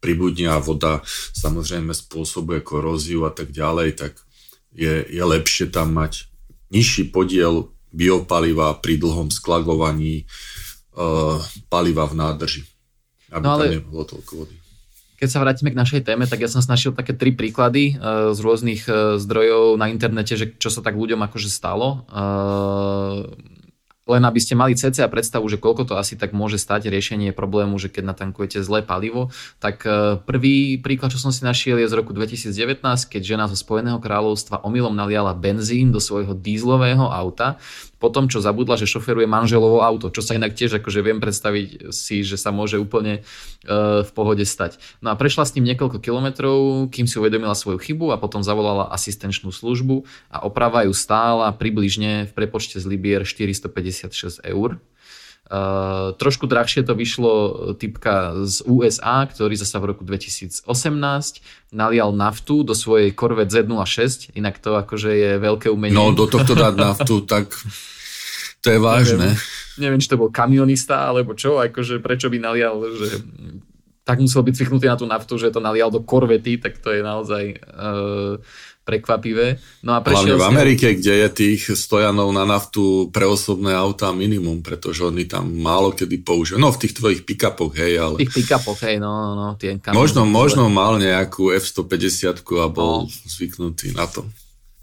pribudne 0.00 0.52
a 0.52 0.60
voda 0.60 1.00
samozrejme 1.34 1.96
spôsobuje 1.96 2.60
koróziu 2.60 3.24
a 3.24 3.32
tak 3.32 3.50
ďalej, 3.52 3.96
tak 3.96 4.12
je, 4.76 5.02
je 5.08 5.24
lepšie 5.24 5.72
tam 5.72 5.96
mať 5.96 6.28
nižší 6.68 7.08
podiel 7.08 7.72
biopaliva 7.94 8.76
pri 8.76 9.00
dlhom 9.00 9.32
skladovaní 9.32 10.28
uh, 10.94 11.40
paliva 11.72 12.04
v 12.04 12.14
nádrži, 12.20 12.62
aby 13.32 13.44
no 13.44 13.50
ale... 13.56 13.64
tam 13.64 13.74
nebolo 13.80 14.04
toľko 14.04 14.32
vody. 14.44 14.65
Keď 15.16 15.28
sa 15.32 15.40
vrátime 15.40 15.72
k 15.72 15.80
našej 15.80 16.04
téme, 16.04 16.28
tak 16.28 16.44
ja 16.44 16.48
som 16.52 16.60
snažil 16.60 16.92
také 16.92 17.16
tri 17.16 17.32
príklady 17.32 17.96
uh, 17.96 18.36
z 18.36 18.38
rôznych 18.44 18.84
uh, 18.88 19.16
zdrojov 19.16 19.80
na 19.80 19.88
internete, 19.88 20.36
že 20.36 20.52
čo 20.60 20.68
sa 20.68 20.84
tak 20.84 20.96
ľuďom 20.96 21.24
akože 21.24 21.48
stalo. 21.48 22.04
Uh, 22.12 23.32
len 24.06 24.22
aby 24.22 24.38
ste 24.38 24.54
mali 24.54 24.78
cca 24.78 25.10
predstavu, 25.10 25.50
že 25.50 25.58
koľko 25.58 25.82
to 25.82 25.94
asi 25.98 26.14
tak 26.14 26.30
môže 26.30 26.62
stať 26.62 26.86
riešenie 26.86 27.34
problému, 27.34 27.74
že 27.74 27.90
keď 27.90 28.14
natankujete 28.14 28.62
zlé 28.62 28.86
palivo, 28.86 29.34
tak 29.58 29.82
prvý 30.22 30.78
príklad, 30.78 31.10
čo 31.10 31.18
som 31.18 31.34
si 31.34 31.42
našiel, 31.42 31.82
je 31.82 31.90
z 31.90 31.98
roku 31.98 32.14
2019, 32.14 32.54
keď 32.86 33.22
žena 33.26 33.50
zo 33.50 33.58
Spojeného 33.58 33.98
kráľovstva 33.98 34.62
omylom 34.62 34.94
naliala 34.94 35.34
benzín 35.34 35.90
do 35.90 35.98
svojho 35.98 36.38
dízlového 36.38 37.02
auta 37.02 37.58
po 37.96 38.12
tom, 38.12 38.28
čo 38.28 38.44
zabudla, 38.44 38.76
že 38.76 38.88
šoferuje 38.88 39.24
manželovo 39.24 39.80
auto, 39.80 40.12
čo 40.12 40.20
sa 40.20 40.36
inak 40.36 40.52
tiež 40.52 40.80
akože 40.80 41.00
viem 41.00 41.18
predstaviť 41.18 41.90
si, 41.92 42.20
že 42.20 42.36
sa 42.36 42.52
môže 42.52 42.76
úplne 42.76 43.24
uh, 43.24 44.04
v 44.04 44.10
pohode 44.12 44.44
stať. 44.44 44.76
No 45.00 45.12
a 45.12 45.18
prešla 45.18 45.48
s 45.48 45.54
ním 45.56 45.64
niekoľko 45.72 46.04
kilometrov, 46.04 46.88
kým 46.92 47.08
si 47.08 47.16
uvedomila 47.16 47.56
svoju 47.56 47.80
chybu 47.80 48.12
a 48.12 48.20
potom 48.20 48.44
zavolala 48.44 48.92
asistenčnú 48.92 49.48
službu 49.48 50.04
a 50.28 50.44
oprava 50.44 50.84
ju 50.84 50.92
stála 50.92 51.48
približne 51.56 52.28
v 52.28 52.32
prepočte 52.36 52.76
z 52.76 52.84
Libier 52.84 53.24
456 53.24 54.44
eur. 54.44 54.76
Uh, 55.46 56.10
trošku 56.18 56.50
drahšie 56.50 56.82
to 56.82 56.98
vyšlo 56.98 57.32
typka 57.78 58.34
z 58.42 58.66
USA, 58.66 59.22
ktorý 59.30 59.54
zasa 59.54 59.78
v 59.78 59.94
roku 59.94 60.02
2018 60.02 60.66
nalial 61.70 62.10
naftu 62.10 62.66
do 62.66 62.74
svojej 62.74 63.14
Corvette 63.14 63.54
Z06, 63.54 64.34
inak 64.34 64.58
to 64.58 64.74
akože 64.74 65.10
je 65.14 65.30
veľké 65.38 65.70
umenie. 65.70 65.94
No 65.94 66.10
do 66.10 66.26
tohto 66.26 66.58
dať 66.58 66.74
naftu, 66.74 67.22
tak 67.22 67.54
to 68.58 68.74
je 68.74 68.78
vážne. 68.82 69.38
Neviem, 69.38 69.38
neviem, 69.78 70.00
či 70.02 70.10
to 70.10 70.18
bol 70.18 70.34
kamionista, 70.34 71.06
alebo 71.06 71.38
čo, 71.38 71.62
akože 71.62 72.02
prečo 72.02 72.26
by 72.26 72.42
nalial, 72.42 72.82
že 72.98 73.22
tak 74.06 74.22
musel 74.22 74.42
byť 74.42 74.54
cvichnutý 74.54 74.86
na 74.90 74.98
tú 74.98 75.06
naftu, 75.06 75.34
že 75.38 75.54
to 75.54 75.62
nalial 75.62 75.94
do 75.94 76.02
korvety, 76.02 76.58
tak 76.58 76.82
to 76.82 76.90
je 76.90 77.02
naozaj 77.02 77.44
uh, 77.58 78.38
prekvapivé. 78.86 79.58
No 79.82 79.98
a 79.98 80.00
Hlavne 80.00 80.38
v 80.38 80.46
Amerike, 80.46 80.94
kde 80.94 81.26
je 81.26 81.28
tých 81.34 81.74
stojanov 81.74 82.30
na 82.30 82.46
naftu 82.46 83.10
pre 83.10 83.26
osobné 83.26 83.74
autá 83.74 84.14
minimum, 84.14 84.62
pretože 84.62 85.02
oni 85.02 85.26
tam 85.26 85.50
málo 85.50 85.90
kedy 85.90 86.22
používajú. 86.22 86.62
No 86.62 86.70
v 86.70 86.78
tých 86.86 86.94
tvojich 86.94 87.26
pick-upoch, 87.26 87.74
hej, 87.74 87.98
ale... 87.98 88.14
V 88.14 88.22
tých 88.22 88.46
pick-upoch, 88.46 88.78
hej, 88.86 89.02
no, 89.02 89.34
no, 89.34 89.46
tie 89.58 89.74
Možno, 89.90 90.22
možno 90.22 90.70
mal 90.70 91.02
nejakú 91.02 91.50
F-150 91.58 92.46
a 92.46 92.66
bol 92.70 93.10
no. 93.10 93.26
zvyknutý 93.26 93.90
na 93.98 94.06
to. 94.06 94.22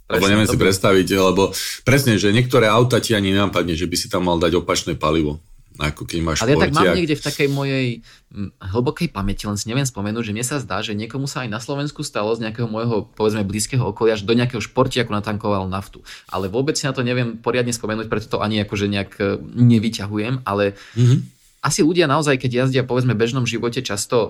Presne, 0.04 0.20
lebo 0.20 0.26
neviem 0.28 0.50
si 0.52 0.60
predstaviť, 0.60 1.08
lebo 1.16 1.44
presne, 1.88 2.20
že 2.20 2.36
niektoré 2.36 2.68
auta 2.68 3.00
ti 3.00 3.16
ani 3.16 3.32
nenapadne, 3.32 3.72
že 3.72 3.88
by 3.88 3.96
si 3.96 4.12
tam 4.12 4.28
mal 4.28 4.36
dať 4.36 4.60
opačné 4.60 5.00
palivo 5.00 5.40
ako 5.82 6.06
keď 6.06 6.20
máš 6.22 6.38
Ale 6.46 6.54
ja 6.54 6.70
tak 6.70 6.76
mám 6.78 6.94
niekde 6.94 7.18
v 7.18 7.24
takej 7.26 7.50
mojej 7.50 7.88
hlbokej 8.62 9.10
pamäti, 9.10 9.50
len 9.50 9.58
si 9.58 9.66
neviem 9.66 9.86
spomenúť, 9.86 10.30
že 10.30 10.34
mne 10.34 10.46
sa 10.46 10.58
zdá, 10.62 10.86
že 10.86 10.94
niekomu 10.94 11.26
sa 11.26 11.46
aj 11.46 11.50
na 11.50 11.58
Slovensku 11.58 12.06
stalo 12.06 12.34
z 12.38 12.46
nejakého 12.46 12.70
môjho, 12.70 13.10
povedzme, 13.14 13.46
blízkeho 13.46 13.82
okolia, 13.82 14.18
že 14.18 14.30
do 14.30 14.38
nejakého 14.38 14.62
športiaku 14.62 15.10
natankoval 15.10 15.66
naftu. 15.66 16.06
Ale 16.30 16.50
vôbec 16.50 16.78
si 16.78 16.86
na 16.86 16.94
to 16.94 17.02
neviem 17.02 17.42
poriadne 17.42 17.74
spomenúť, 17.74 18.10
preto 18.10 18.30
to 18.30 18.38
ani 18.42 18.62
akože 18.62 18.86
nejak 18.86 19.12
e, 19.18 19.38
nevyťahujem, 19.42 20.46
ale 20.46 20.78
mm-hmm. 20.94 21.20
asi 21.66 21.82
ľudia 21.82 22.06
naozaj, 22.06 22.38
keď 22.38 22.66
jazdia 22.66 22.84
povedzme 22.86 23.18
v 23.18 23.22
bežnom 23.26 23.46
živote 23.50 23.82
často 23.82 24.30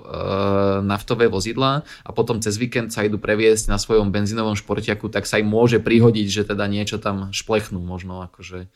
naftové 0.84 1.28
vozidlá 1.28 1.84
a 2.04 2.10
potom 2.12 2.40
cez 2.40 2.56
víkend 2.56 2.92
sa 2.92 3.04
idú 3.04 3.20
previesť 3.20 3.68
na 3.68 3.76
svojom 3.76 4.08
benzínovom 4.12 4.56
športiaku, 4.56 5.12
tak 5.12 5.28
sa 5.28 5.40
im 5.40 5.48
môže 5.48 5.76
prihodiť, 5.76 6.26
že 6.28 6.42
teda 6.48 6.64
niečo 6.72 6.96
tam 6.96 7.32
šplechnú 7.36 7.80
možno 7.84 8.24
akože 8.32 8.68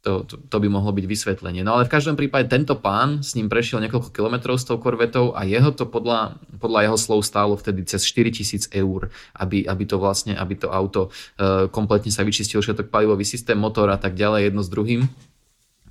to, 0.00 0.24
to, 0.24 0.40
to 0.40 0.56
by 0.56 0.68
mohlo 0.72 0.96
byť 0.96 1.04
vysvetlenie. 1.04 1.60
No 1.60 1.76
ale 1.76 1.84
v 1.84 1.92
každom 1.92 2.16
prípade 2.16 2.48
tento 2.48 2.72
pán 2.72 3.20
s 3.20 3.36
ním 3.36 3.52
prešiel 3.52 3.84
niekoľko 3.84 4.16
kilometrov 4.16 4.56
s 4.56 4.64
tou 4.64 4.80
korvetou 4.80 5.36
a 5.36 5.44
jeho 5.44 5.68
to 5.76 5.84
podľa, 5.84 6.40
podľa 6.56 6.88
jeho 6.88 6.96
slov 6.96 7.20
stálo 7.20 7.52
vtedy 7.60 7.84
cez 7.84 8.08
4000 8.08 8.72
eur, 8.72 9.12
aby, 9.36 9.68
aby 9.68 9.84
to 9.84 10.00
vlastne, 10.00 10.32
aby 10.32 10.56
to 10.56 10.72
auto 10.72 11.12
uh, 11.12 11.68
kompletne 11.68 12.08
sa 12.08 12.24
vyčistil 12.24 12.64
všetok 12.64 12.88
palivový 12.88 13.28
systém, 13.28 13.60
motor 13.60 13.92
a 13.92 14.00
tak 14.00 14.16
ďalej 14.16 14.48
jedno 14.48 14.64
s 14.64 14.72
druhým. 14.72 15.04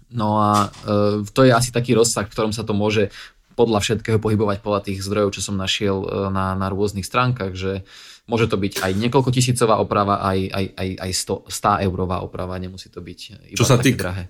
No 0.10 0.42
a 0.42 0.74
uh, 0.74 1.22
to 1.30 1.46
je 1.46 1.54
asi 1.54 1.70
taký 1.70 1.94
rozsah, 1.94 2.26
v 2.26 2.34
ktorom 2.34 2.50
sa 2.50 2.66
to 2.66 2.74
môže 2.74 3.14
podľa 3.54 3.84
všetkého 3.86 4.18
pohybovať 4.18 4.66
podľa 4.66 4.90
tých 4.90 5.06
zdrojov, 5.06 5.38
čo 5.38 5.46
som 5.46 5.54
našiel 5.54 6.02
uh, 6.02 6.34
na, 6.34 6.58
na 6.58 6.66
rôznych 6.74 7.06
stránkach, 7.06 7.54
že 7.54 7.86
Môže 8.30 8.46
to 8.46 8.62
byť 8.62 8.86
aj 8.86 8.92
niekoľko 8.94 9.34
tisícová 9.34 9.82
oprava, 9.82 10.22
aj, 10.22 10.40
aj, 10.54 10.66
aj, 10.78 10.90
aj 11.02 11.12
100, 11.50 11.50
100 11.50 11.86
eurová 11.90 12.22
oprava, 12.22 12.62
nemusí 12.62 12.94
to 12.94 13.02
byť 13.02 13.20
iba 13.50 13.58
čo 13.58 13.66
sa 13.66 13.82
týka, 13.82 14.06
drahé. 14.06 14.24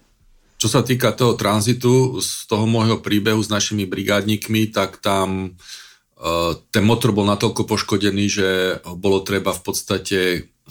Čo 0.55 0.67
sa 0.71 0.81
týka 0.83 1.11
toho 1.11 1.35
tranzitu, 1.35 2.23
z 2.23 2.47
toho 2.47 2.63
môjho 2.63 3.03
príbehu 3.03 3.43
s 3.43 3.51
našimi 3.51 3.83
brigádnikmi, 3.83 4.71
tak 4.71 5.03
tam 5.03 5.59
uh, 5.59 6.55
ten 6.71 6.83
motor 6.87 7.11
bol 7.11 7.27
natoľko 7.27 7.67
poškodený, 7.67 8.25
že 8.31 8.49
bolo 8.95 9.19
treba 9.19 9.51
v 9.51 9.61
podstate 9.67 10.19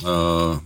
uh, 0.01 0.57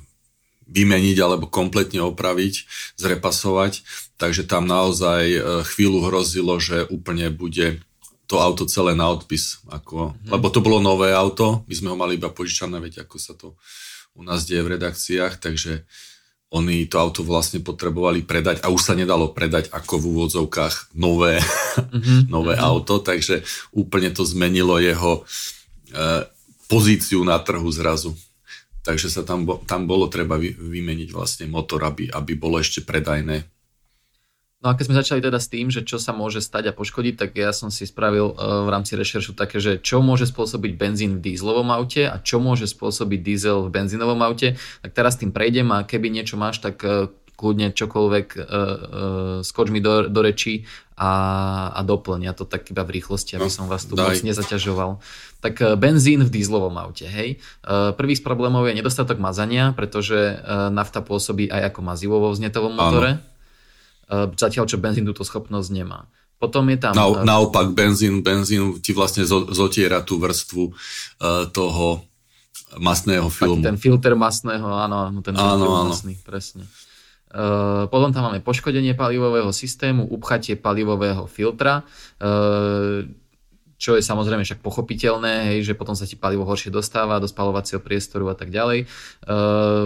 vymeniť 0.71 1.17
alebo 1.19 1.51
kompletne 1.51 2.01
opraviť, 2.07 2.55
zrepasovať. 2.95 3.83
Takže 4.17 4.47
tam 4.47 4.71
naozaj 4.71 5.35
chvíľu 5.67 6.07
hrozilo, 6.07 6.55
že 6.63 6.87
úplne 6.87 7.29
bude 7.29 7.83
to 8.27 8.41
auto 8.41 8.65
celé 8.65 8.97
na 8.97 9.11
odpis. 9.11 9.61
Ako, 9.69 10.17
mm. 10.17 10.33
Lebo 10.33 10.47
to 10.49 10.65
bolo 10.65 10.79
nové 10.79 11.13
auto, 11.13 11.67
my 11.69 11.75
sme 11.75 11.89
ho 11.93 11.97
mali 11.99 12.17
iba 12.17 12.33
požičané, 12.33 12.79
veď 12.81 13.05
ako 13.05 13.17
sa 13.21 13.35
to 13.37 13.59
u 14.13 14.23
nás 14.25 14.45
deje 14.45 14.61
v 14.61 14.77
redakciách, 14.77 15.41
takže 15.41 15.89
oni 16.53 16.85
to 16.85 17.01
auto 17.01 17.25
vlastne 17.25 17.65
potrebovali 17.65 18.29
predať 18.29 18.61
a 18.61 18.69
už 18.69 18.93
sa 18.93 18.93
nedalo 18.93 19.33
predať 19.33 19.73
ako 19.73 19.97
v 19.97 20.05
úvodzovkách 20.13 20.93
nové, 20.93 21.41
mm-hmm. 21.41 22.29
nové 22.35 22.55
mm-hmm. 22.61 22.69
auto, 22.69 23.01
takže 23.01 23.41
úplne 23.73 24.13
to 24.13 24.29
zmenilo 24.29 24.77
jeho 24.77 25.25
e, 25.25 26.29
pozíciu 26.69 27.25
na 27.25 27.41
trhu 27.41 27.65
zrazu. 27.73 28.13
takže 28.85 29.09
sa 29.09 29.25
tam, 29.25 29.49
tam 29.65 29.89
bolo 29.89 30.13
treba 30.13 30.37
vy, 30.37 30.53
vymeniť 30.53 31.09
vlastne 31.17 31.49
motor, 31.49 31.89
aby, 31.89 32.13
aby 32.13 32.33
bolo 32.37 32.61
ešte 32.61 32.85
predajné. 32.85 33.49
No 34.63 34.71
a 34.71 34.79
keď 34.79 34.85
sme 34.87 35.01
začali 35.03 35.19
teda 35.19 35.43
s 35.43 35.51
tým, 35.51 35.75
že 35.75 35.83
čo 35.83 35.99
sa 35.99 36.15
môže 36.15 36.39
stať 36.39 36.71
a 36.71 36.77
poškodiť, 36.77 37.15
tak 37.19 37.31
ja 37.35 37.51
som 37.51 37.75
si 37.75 37.83
spravil 37.83 38.31
uh, 38.31 38.63
v 38.63 38.69
rámci 38.71 38.95
rešeršu 38.95 39.35
také, 39.35 39.59
že 39.59 39.83
čo 39.83 39.99
môže 39.99 40.31
spôsobiť 40.31 40.79
benzín 40.79 41.19
v 41.19 41.35
dízlovom 41.35 41.67
aute 41.75 42.07
a 42.07 42.23
čo 42.23 42.39
môže 42.39 42.71
spôsobiť 42.71 43.21
diesel 43.27 43.67
v 43.67 43.75
benzínovom 43.75 44.23
aute. 44.23 44.55
Tak 44.87 44.95
teraz 44.95 45.19
tým 45.19 45.35
prejdem 45.35 45.75
a 45.75 45.83
keby 45.83 46.15
niečo 46.15 46.39
máš, 46.39 46.63
tak 46.63 46.79
uh, 46.87 47.11
kľudne 47.35 47.75
čokoľvek 47.75 48.27
uh, 48.39 48.43
uh, 48.43 49.37
skoč 49.43 49.75
mi 49.75 49.83
do, 49.83 50.07
do 50.07 50.21
rečí 50.23 50.63
a, 50.95 51.11
a 51.75 51.83
doplň. 51.83 52.31
Ja 52.31 52.35
to 52.39 52.47
tak 52.47 52.71
iba 52.71 52.87
v 52.87 53.03
rýchlosti, 53.03 53.35
aby 53.35 53.51
no, 53.51 53.57
som 53.59 53.67
vás 53.67 53.83
tu 53.83 53.99
daj. 53.99 54.15
moc 54.15 54.23
nezaťažoval. 54.23 55.03
Tak 55.43 55.55
uh, 55.59 55.75
benzín 55.75 56.23
v 56.23 56.31
dízlovom 56.31 56.79
aute, 56.79 57.11
hej. 57.11 57.43
Uh, 57.67 57.91
prvý 57.99 58.15
z 58.15 58.23
problémov 58.23 58.71
je 58.71 58.79
nedostatok 58.79 59.19
mazania, 59.19 59.75
pretože 59.75 60.39
uh, 60.39 60.71
nafta 60.71 61.03
pôsobí 61.03 61.51
aj 61.51 61.75
ako 61.75 61.81
mazivo 61.83 62.23
vo 62.23 62.31
vznetovom 62.31 62.79
motore. 62.79 63.19
Áno 63.19 63.32
zatiaľ 64.37 64.65
čo 64.69 64.77
benzín 64.77 65.09
túto 65.09 65.25
schopnosť 65.25 65.69
nemá. 65.73 66.09
Potom 66.43 66.67
je 66.69 66.79
tam... 66.83 66.93
Na, 66.99 67.07
eh, 67.07 67.23
naopak, 67.23 67.71
benzín, 67.71 68.21
benzín 68.27 68.83
ti 68.83 68.91
vlastne 68.91 69.23
zotiera 69.29 70.03
tú 70.03 70.19
vrstvu 70.19 70.75
uh, 70.75 71.47
toho 71.55 72.03
masného 72.83 73.31
filmu. 73.31 73.63
ten 73.63 73.79
filter 73.79 74.19
masného, 74.19 74.67
áno, 74.67 75.23
ten 75.23 75.39
áno, 75.39 75.87
áno. 75.87 75.93
masný, 75.95 76.19
presne. 76.27 76.67
Uh, 77.33 77.89
potom 77.89 78.13
tam 78.13 78.29
máme 78.29 78.45
poškodenie 78.45 78.93
palivového 78.93 79.55
systému, 79.55 80.05
upchatie 80.11 80.59
palivového 80.59 81.25
filtra, 81.31 81.87
uh, 82.21 83.07
čo 83.83 83.99
je 83.99 84.03
samozrejme 84.07 84.47
však 84.47 84.63
pochopiteľné, 84.63 85.51
hej, 85.51 85.75
že 85.75 85.75
potom 85.75 85.99
sa 85.99 86.07
ti 86.07 86.15
palivo 86.15 86.47
horšie 86.47 86.71
dostáva 86.71 87.19
do 87.19 87.27
spalovacieho 87.27 87.83
priestoru 87.83 88.31
a 88.31 88.39
tak 88.39 88.55
ďalej. 88.55 88.87
E, 88.87 89.37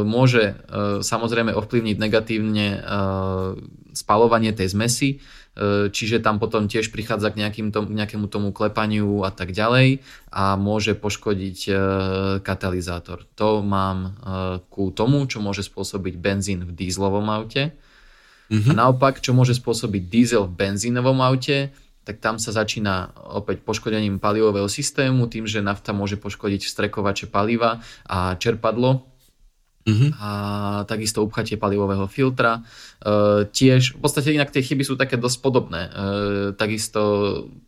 môže 0.05 0.53
e, 0.53 1.01
samozrejme 1.01 1.57
ovplyvniť 1.57 1.97
negatívne 1.97 2.67
e, 2.77 2.81
spalovanie 3.97 4.53
tej 4.53 4.77
zmesi, 4.77 5.09
e, 5.17 5.89
čiže 5.89 6.21
tam 6.21 6.37
potom 6.37 6.69
tiež 6.69 6.93
prichádza 6.93 7.33
k 7.33 7.41
nejakým 7.41 7.73
tom, 7.73 7.89
nejakému 7.89 8.29
tomu 8.29 8.53
klepaniu 8.53 9.25
a 9.25 9.33
tak 9.33 9.57
ďalej 9.57 10.05
a 10.29 10.61
môže 10.61 10.93
poškodiť 10.93 11.59
e, 11.67 11.73
katalizátor. 12.45 13.25
To 13.41 13.65
mám 13.65 13.99
e, 14.05 14.11
ku 14.69 14.93
tomu, 14.93 15.25
čo 15.25 15.41
môže 15.41 15.65
spôsobiť 15.65 16.15
benzín 16.21 16.69
v 16.69 16.77
dízlovom 16.77 17.27
aute. 17.33 17.73
Mm-hmm. 18.53 18.71
A 18.71 18.73
naopak, 18.77 19.19
čo 19.19 19.35
môže 19.35 19.59
spôsobiť 19.59 20.07
diesel 20.07 20.47
v 20.47 20.55
benzínovom 20.55 21.19
aute, 21.19 21.75
tak 22.07 22.23
tam 22.23 22.39
sa 22.39 22.55
začína 22.55 23.11
opäť 23.35 23.67
poškodením 23.67 24.23
palivového 24.23 24.71
systému, 24.71 25.27
tým, 25.27 25.51
že 25.51 25.59
nafta 25.59 25.91
môže 25.91 26.15
poškodiť 26.15 26.63
strekovače 26.63 27.27
paliva 27.27 27.83
a 28.07 28.39
čerpadlo, 28.39 29.16
Uh-huh. 29.87 30.11
a 30.19 30.31
takisto 30.91 31.23
upchatie 31.23 31.55
palivového 31.55 32.11
filtra. 32.11 32.59
E, 32.59 33.47
tiež, 33.47 33.95
v 33.95 34.01
podstate 34.03 34.35
inak 34.35 34.51
tie 34.51 34.59
chyby 34.59 34.83
sú 34.83 34.99
také 34.99 35.15
dosť 35.15 35.39
podobné. 35.39 35.87
E, 35.87 35.91
takisto 36.59 37.01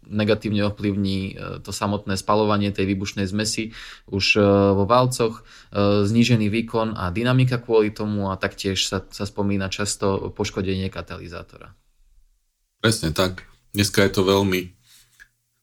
negatívne 0.02 0.66
ovplyvní 0.66 1.18
e, 1.30 1.62
to 1.62 1.70
samotné 1.70 2.18
spalovanie 2.18 2.74
tej 2.74 2.90
výbušnej 2.90 3.22
zmesi 3.22 3.70
už 4.10 4.34
e, 4.34 4.42
vo 4.74 4.82
válcoch, 4.82 5.46
e, 5.46 6.02
znížený 6.10 6.50
výkon 6.50 6.98
a 6.98 7.14
dynamika 7.14 7.62
kvôli 7.62 7.94
tomu 7.94 8.34
a 8.34 8.34
taktiež 8.34 8.90
sa, 8.90 8.98
sa 9.14 9.22
spomína 9.22 9.70
často 9.70 10.34
poškodenie 10.34 10.90
katalizátora. 10.90 11.70
Presne 12.82 13.14
tak. 13.14 13.46
Dneska 13.78 14.02
je 14.02 14.10
to 14.10 14.26
veľmi 14.26 14.74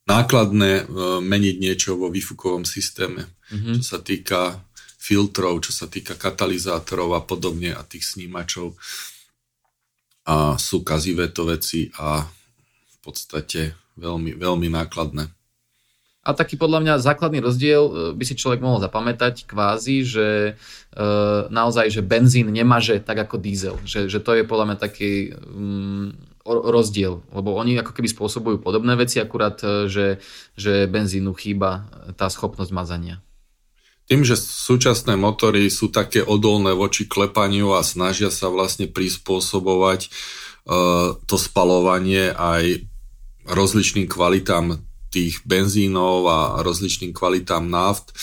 nákladné 0.08 0.72
e, 0.80 0.84
meniť 1.20 1.56
niečo 1.60 2.00
vo 2.00 2.08
výfukovom 2.08 2.64
systéme, 2.64 3.28
mm-hmm. 3.52 3.74
čo 3.76 3.82
sa 3.84 3.98
týka 4.00 4.64
filtrov, 5.06 5.62
čo 5.62 5.70
sa 5.70 5.86
týka 5.86 6.18
katalizátorov 6.18 7.14
a 7.14 7.22
podobne 7.22 7.70
a 7.70 7.86
tých 7.86 8.18
snímačov. 8.18 8.74
A 10.26 10.58
sú 10.58 10.82
kazivé 10.82 11.30
to 11.30 11.46
veci 11.46 11.94
a 11.94 12.26
v 12.90 12.96
podstate 13.06 13.78
veľmi, 13.94 14.34
veľmi 14.34 14.66
nákladné. 14.66 15.30
A 16.26 16.34
taký 16.34 16.58
podľa 16.58 16.82
mňa 16.82 17.04
základný 17.06 17.38
rozdiel 17.38 17.82
e, 17.86 17.92
by 18.18 18.24
si 18.26 18.34
človek 18.34 18.58
mohol 18.58 18.82
zapamätať 18.82 19.46
kvázi, 19.46 20.02
že 20.02 20.28
e, 20.50 21.04
naozaj, 21.54 21.86
že 21.86 22.02
benzín 22.02 22.50
nemaže 22.50 22.98
tak 22.98 23.30
ako 23.30 23.38
diesel. 23.38 23.78
Že, 23.86 24.10
že 24.10 24.18
to 24.18 24.34
je 24.34 24.42
podľa 24.42 24.74
mňa 24.74 24.78
taký... 24.82 25.30
Mm, 25.38 26.34
rozdiel, 26.46 27.26
lebo 27.34 27.58
oni 27.58 27.74
ako 27.82 27.90
keby 27.90 28.06
spôsobujú 28.06 28.62
podobné 28.62 28.94
veci, 28.94 29.18
akurát, 29.18 29.58
e, 29.66 29.90
že, 29.90 30.22
že 30.54 30.86
benzínu 30.86 31.34
chýba 31.34 31.90
tá 32.14 32.30
schopnosť 32.30 32.70
mazania. 32.70 33.25
Tým, 34.06 34.22
že 34.22 34.38
súčasné 34.38 35.18
motory 35.18 35.66
sú 35.66 35.90
také 35.90 36.22
odolné 36.22 36.70
voči 36.70 37.10
klepaniu 37.10 37.74
a 37.74 37.82
snažia 37.82 38.30
sa 38.30 38.46
vlastne 38.46 38.86
prispôsobovať 38.86 40.00
uh, 40.06 41.18
to 41.26 41.34
spalovanie 41.34 42.30
aj 42.30 42.86
rozličným 43.50 44.06
kvalitám 44.06 44.78
tých 45.10 45.42
benzínov 45.42 46.26
a 46.30 46.38
rozličným 46.62 47.10
kvalitám 47.14 47.66
naft, 47.66 48.14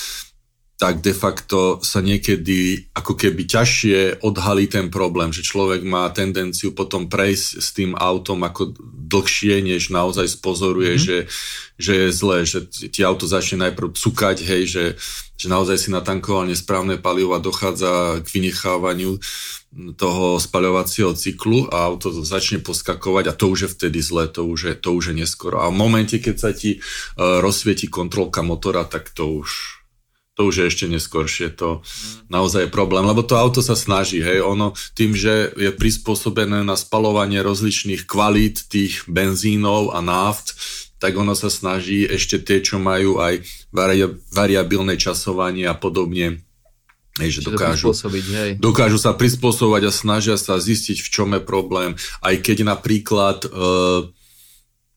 tak 0.84 1.00
de 1.00 1.16
facto 1.16 1.80
sa 1.80 2.04
niekedy 2.04 2.92
ako 2.92 3.16
keby 3.16 3.48
ťažšie 3.48 4.20
odhalí 4.20 4.68
ten 4.68 4.92
problém, 4.92 5.32
že 5.32 5.40
človek 5.40 5.80
má 5.80 6.12
tendenciu 6.12 6.76
potom 6.76 7.08
prejsť 7.08 7.48
s 7.56 7.72
tým 7.72 7.96
autom 7.96 8.44
ako 8.44 8.76
dlhšie, 8.84 9.64
než 9.64 9.96
naozaj 9.96 10.36
spozoruje, 10.36 11.00
mm-hmm. 11.00 11.08
že, 11.08 11.18
že 11.80 11.94
je 11.96 12.08
zlé, 12.12 12.44
že 12.44 12.68
ti 12.68 13.00
auto 13.00 13.32
začne 13.32 13.64
najprv 13.64 13.96
cukať, 13.96 14.44
hej, 14.44 14.64
že, 14.68 14.86
že 15.40 15.48
naozaj 15.48 15.88
si 15.88 15.88
natankoval 15.88 16.52
nesprávne 16.52 17.00
palivo 17.00 17.32
a 17.32 17.40
dochádza 17.40 18.20
k 18.20 18.28
vynechávaniu 18.28 19.24
toho 19.96 20.36
spaľovacieho 20.36 21.16
cyklu 21.16 21.72
a 21.72 21.88
auto 21.88 22.12
začne 22.12 22.60
poskakovať 22.60 23.32
a 23.32 23.38
to 23.40 23.56
už 23.56 23.60
je 23.64 23.70
vtedy 23.72 24.04
zlé, 24.04 24.28
to 24.28 24.44
už 24.44 24.60
je, 24.68 24.74
to 24.76 24.92
už 24.92 25.16
je 25.16 25.24
neskoro. 25.24 25.64
A 25.64 25.72
v 25.72 25.80
momente, 25.80 26.20
keď 26.20 26.36
sa 26.36 26.52
ti 26.52 26.84
uh, 26.84 27.40
rozsvieti 27.40 27.88
kontrolka 27.88 28.44
motora, 28.44 28.84
tak 28.84 29.16
to 29.16 29.48
už 29.48 29.83
to 30.34 30.50
už 30.50 30.56
je 30.58 30.66
ešte 30.66 30.86
neskôršie, 30.90 31.54
to 31.54 31.86
naozaj 32.26 32.66
je 32.66 32.74
problém, 32.74 33.06
lebo 33.06 33.22
to 33.22 33.38
auto 33.38 33.62
sa 33.62 33.78
snaží, 33.78 34.18
hej, 34.18 34.42
ono 34.42 34.74
tým, 34.98 35.14
že 35.14 35.54
je 35.54 35.70
prispôsobené 35.70 36.66
na 36.66 36.74
spalovanie 36.74 37.46
rozličných 37.46 38.10
kvalít 38.10 38.66
tých 38.66 39.06
benzínov 39.06 39.94
a 39.94 40.02
náft, 40.02 40.58
tak 40.98 41.14
ono 41.20 41.38
sa 41.38 41.54
snaží 41.54 42.08
ešte 42.08 42.42
tie, 42.42 42.66
čo 42.66 42.82
majú 42.82 43.22
aj 43.22 43.46
vari- 43.70 44.18
variabilné 44.34 44.98
časovanie 44.98 45.70
a 45.70 45.78
podobne, 45.78 46.42
hej, 47.22 47.30
že 47.30 47.40
dokážu, 47.46 47.94
hej. 48.34 48.58
dokážu 48.58 48.98
sa 48.98 49.14
prispôsobovať 49.14 49.84
a 49.86 49.92
snažia 49.94 50.38
sa 50.40 50.58
zistiť, 50.58 50.98
v 50.98 51.10
čom 51.14 51.30
je 51.38 51.42
problém. 51.46 51.94
Aj 52.26 52.34
keď 52.34 52.66
napríklad 52.66 53.46
e, 53.46 53.50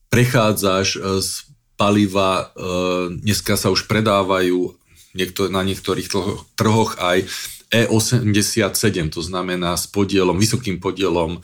prechádzaš 0.09 0.87
e, 0.97 0.99
z 1.21 1.29
paliva, 1.77 2.49
e, 2.57 3.21
dneska 3.21 3.53
sa 3.53 3.69
už 3.69 3.85
predávajú 3.85 4.73
niektor- 5.15 5.51
na 5.53 5.63
niektorých 5.63 6.09
trhoch 6.57 6.97
aj 6.99 7.27
E87, 7.67 9.11
to 9.11 9.19
znamená 9.19 9.75
s 9.75 9.91
podielom, 9.91 10.39
vysokým 10.39 10.79
podielom 10.79 11.35
e, 11.35 11.39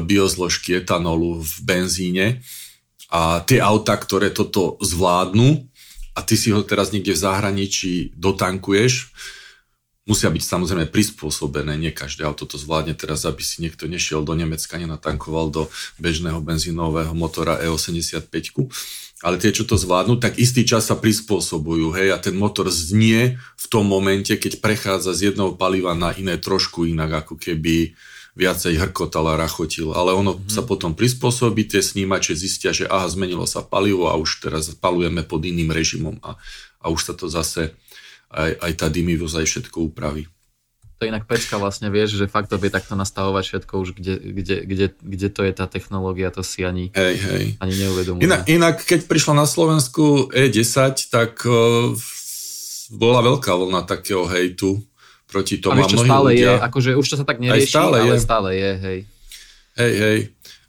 biozložky 0.00 0.80
etanolu 0.80 1.44
v 1.44 1.54
benzíne. 1.60 2.26
A 3.12 3.44
tie 3.44 3.60
auta, 3.60 3.96
ktoré 3.96 4.32
toto 4.32 4.80
zvládnu, 4.80 5.68
a 6.16 6.20
ty 6.24 6.34
si 6.34 6.50
ho 6.50 6.64
teraz 6.66 6.90
niekde 6.90 7.14
v 7.14 7.22
zahraničí 7.22 7.92
dotankuješ, 8.18 9.14
musia 10.08 10.32
byť 10.32 10.42
samozrejme 10.42 10.88
prispôsobené. 10.88 11.76
Nie 11.76 11.92
každé 11.92 12.24
auto 12.24 12.48
to 12.48 12.56
zvládne 12.56 12.96
teraz, 12.96 13.28
aby 13.28 13.44
si 13.44 13.60
niekto 13.60 13.84
nešiel 13.84 14.24
do 14.24 14.32
Nemecka, 14.32 14.80
nenatankoval 14.80 15.52
do 15.52 15.62
bežného 16.00 16.40
benzínového 16.40 17.12
motora 17.12 17.60
E85 17.60 18.56
ale 19.18 19.36
tie, 19.42 19.50
čo 19.50 19.66
to 19.66 19.74
zvládnu, 19.74 20.22
tak 20.22 20.38
istý 20.38 20.62
čas 20.62 20.86
sa 20.86 20.94
prispôsobujú, 20.94 21.90
hej, 21.98 22.14
a 22.14 22.18
ten 22.22 22.38
motor 22.38 22.70
znie 22.70 23.34
v 23.58 23.66
tom 23.66 23.82
momente, 23.90 24.30
keď 24.30 24.62
prechádza 24.62 25.10
z 25.10 25.34
jedného 25.34 25.58
paliva 25.58 25.90
na 25.98 26.14
iné 26.14 26.38
trošku 26.38 26.86
inak, 26.86 27.26
ako 27.26 27.34
keby 27.34 27.98
viacej 28.38 28.78
hrkotal 28.78 29.34
a 29.34 29.34
rachotil. 29.34 29.90
Ale 29.90 30.14
ono 30.14 30.38
mm-hmm. 30.38 30.54
sa 30.54 30.62
potom 30.62 30.94
prispôsobí, 30.94 31.66
tie 31.66 31.82
snímače 31.82 32.38
zistia, 32.38 32.70
že 32.70 32.86
aha, 32.86 33.10
zmenilo 33.10 33.42
sa 33.50 33.66
palivo 33.66 34.06
a 34.06 34.14
už 34.14 34.46
teraz 34.46 34.70
palujeme 34.78 35.26
pod 35.26 35.42
iným 35.42 35.74
režimom 35.74 36.22
a, 36.22 36.38
a 36.78 36.86
už 36.94 37.10
sa 37.10 37.14
to 37.18 37.26
zase 37.26 37.74
aj, 38.30 38.50
aj 38.62 38.72
tá 38.78 38.86
dymivosť 38.86 39.34
aj 39.42 39.46
všetko 39.50 39.78
upraví. 39.90 40.30
To 40.98 41.06
je 41.06 41.14
inak 41.14 41.30
pecka 41.30 41.62
vlastne, 41.62 41.94
vieš, 41.94 42.18
že 42.18 42.26
fakt 42.26 42.50
to 42.50 42.58
vie 42.58 42.74
takto 42.74 42.98
nastavovať 42.98 43.44
všetko 43.46 43.72
už, 43.78 43.88
kde, 43.94 44.14
kde, 44.18 44.56
kde, 44.66 44.86
kde 44.98 45.28
to 45.30 45.46
je 45.46 45.52
tá 45.54 45.70
technológia, 45.70 46.34
to 46.34 46.42
si 46.42 46.66
ani, 46.66 46.90
hej, 46.90 47.14
hej. 47.14 47.44
ani 47.62 47.74
neuvedomuje. 47.86 48.26
Inak, 48.26 48.50
inak, 48.50 48.76
keď 48.82 49.06
prišla 49.06 49.38
na 49.38 49.46
Slovensku 49.46 50.26
E10, 50.34 51.06
tak 51.06 51.46
uh, 51.46 51.94
bola 52.90 53.22
veľká 53.22 53.52
vlna 53.54 53.86
takého 53.86 54.26
hejtu 54.26 54.82
proti 55.30 55.62
tomu. 55.62 55.78
A 55.78 55.86
vieš, 55.86 55.94
čo 55.94 56.02
stále 56.02 56.34
ľudia, 56.34 56.58
je, 56.58 56.66
akože 56.66 56.90
už 56.98 57.06
to 57.06 57.16
sa 57.20 57.24
tak 57.28 57.38
nerieši, 57.38 57.70
stále 57.70 57.96
ale 58.02 58.10
je. 58.10 58.18
stále 58.18 58.48
je, 58.58 58.72
hej. 58.82 58.98
Hej, 59.78 59.94
hej. 60.02 60.18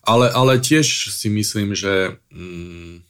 Ale, 0.06 0.30
ale 0.30 0.62
tiež 0.62 1.10
si 1.10 1.28
myslím, 1.34 1.74
že 1.74 2.22
mm, 2.30 3.09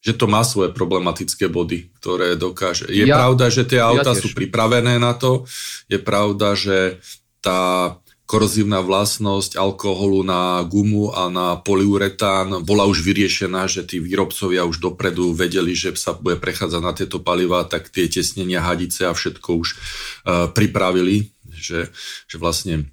že 0.00 0.16
to 0.16 0.24
má 0.24 0.40
svoje 0.40 0.72
problematické 0.72 1.52
body, 1.52 1.92
ktoré 2.00 2.32
dokáže. 2.36 2.88
Je 2.88 3.04
ja, 3.04 3.20
pravda, 3.20 3.52
že 3.52 3.68
tie 3.68 3.80
auta 3.84 4.16
ja 4.16 4.20
sú 4.20 4.32
pripravené 4.32 4.96
na 4.96 5.12
to. 5.12 5.44
Je 5.92 6.00
pravda, 6.00 6.56
že 6.56 6.96
tá 7.44 7.94
korozívna 8.24 8.78
vlastnosť 8.78 9.58
alkoholu 9.58 10.22
na 10.22 10.62
gumu 10.62 11.10
a 11.10 11.26
na 11.26 11.58
poliuretán 11.58 12.62
bola 12.62 12.86
už 12.86 13.02
vyriešená, 13.02 13.66
že 13.66 13.82
tí 13.82 13.98
výrobcovia 13.98 14.62
už 14.70 14.78
dopredu 14.78 15.34
vedeli, 15.34 15.74
že 15.74 15.98
sa 15.98 16.14
bude 16.14 16.38
prechádzať 16.38 16.78
na 16.78 16.94
tieto 16.94 17.18
paliva, 17.18 17.66
tak 17.66 17.90
tie 17.90 18.06
tesnenia, 18.06 18.62
hadice 18.62 19.10
a 19.10 19.12
všetko 19.18 19.48
už 19.50 19.68
uh, 19.74 20.46
pripravili, 20.54 21.34
že, 21.50 21.90
že 22.30 22.36
vlastne 22.38 22.86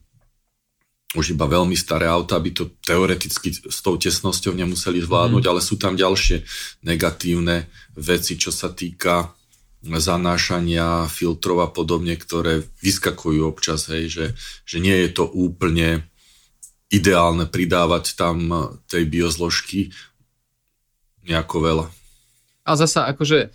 už 1.15 1.39
iba 1.39 1.47
veľmi 1.47 1.77
staré 1.77 2.03
auta 2.03 2.35
by 2.35 2.51
to 2.51 2.67
teoreticky 2.83 3.55
s 3.55 3.79
tou 3.79 3.95
tesnosťou 3.95 4.51
nemuseli 4.51 4.99
zvládnuť, 4.99 5.43
mm. 5.47 5.51
ale 5.53 5.61
sú 5.63 5.79
tam 5.79 5.95
ďalšie 5.95 6.43
negatívne 6.83 7.71
veci, 7.95 8.35
čo 8.35 8.51
sa 8.51 8.67
týka 8.67 9.31
zanášania 9.87 11.07
filtrov 11.07 11.63
a 11.63 11.69
podobne, 11.71 12.19
ktoré 12.19 12.67
vyskakujú 12.83 13.47
občas, 13.47 13.87
hej, 13.87 14.11
že, 14.11 14.25
že 14.67 14.77
nie 14.83 15.07
je 15.07 15.09
to 15.15 15.23
úplne 15.23 16.03
ideálne 16.91 17.47
pridávať 17.47 18.19
tam 18.19 18.51
tej 18.91 19.07
biozložky 19.07 19.95
nejako 21.23 21.57
veľa. 21.63 21.85
A 22.67 22.71
zasa 22.75 23.07
akože 23.07 23.51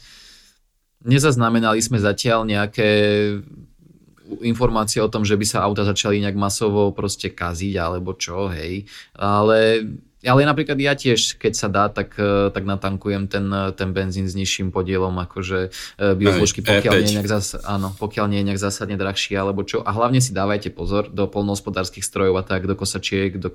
nezaznamenali 1.05 1.81
sme 1.85 2.01
zatiaľ 2.01 2.49
nejaké 2.49 2.89
informácie 4.41 5.05
o 5.05 5.13
tom, 5.13 5.29
že 5.29 5.37
by 5.37 5.45
sa 5.45 5.63
auta 5.63 5.85
začali 5.85 6.25
nejak 6.25 6.39
masovo 6.39 6.89
proste 6.97 7.29
kaziť 7.29 7.75
alebo 7.77 8.17
čo, 8.17 8.49
hej. 8.49 8.89
Ale, 9.13 9.85
ale 10.25 10.41
napríklad 10.49 10.81
ja 10.81 10.97
tiež, 10.97 11.37
keď 11.37 11.53
sa 11.53 11.69
dá, 11.69 11.93
tak, 11.93 12.17
e, 12.17 12.49
tak 12.49 12.65
natankujem 12.65 13.29
ten, 13.29 13.53
ten 13.77 13.93
benzín 13.93 14.25
s 14.25 14.33
nižším 14.33 14.73
podielom, 14.73 15.13
akože 15.21 15.69
e, 15.99 16.15
biozložky, 16.17 16.65
pokiaľ 16.65 16.95
nie, 17.05 17.21
je 17.21 17.29
zas, 17.29 17.59
áno, 17.61 17.93
pokiaľ 17.99 18.27
nie 18.33 18.41
je 18.41 18.47
nejak 18.49 18.63
zásadne 18.63 18.97
drahšie 18.97 19.37
alebo 19.37 19.67
čo. 19.67 19.85
A 19.85 19.93
hlavne 19.93 20.25
si 20.25 20.33
dávajte 20.33 20.73
pozor 20.73 21.13
do 21.13 21.29
polnohospodárskych 21.29 22.07
strojov 22.07 22.41
a 22.41 22.45
tak, 22.47 22.65
do 22.65 22.79
kosačiek, 22.79 23.37
do, 23.37 23.53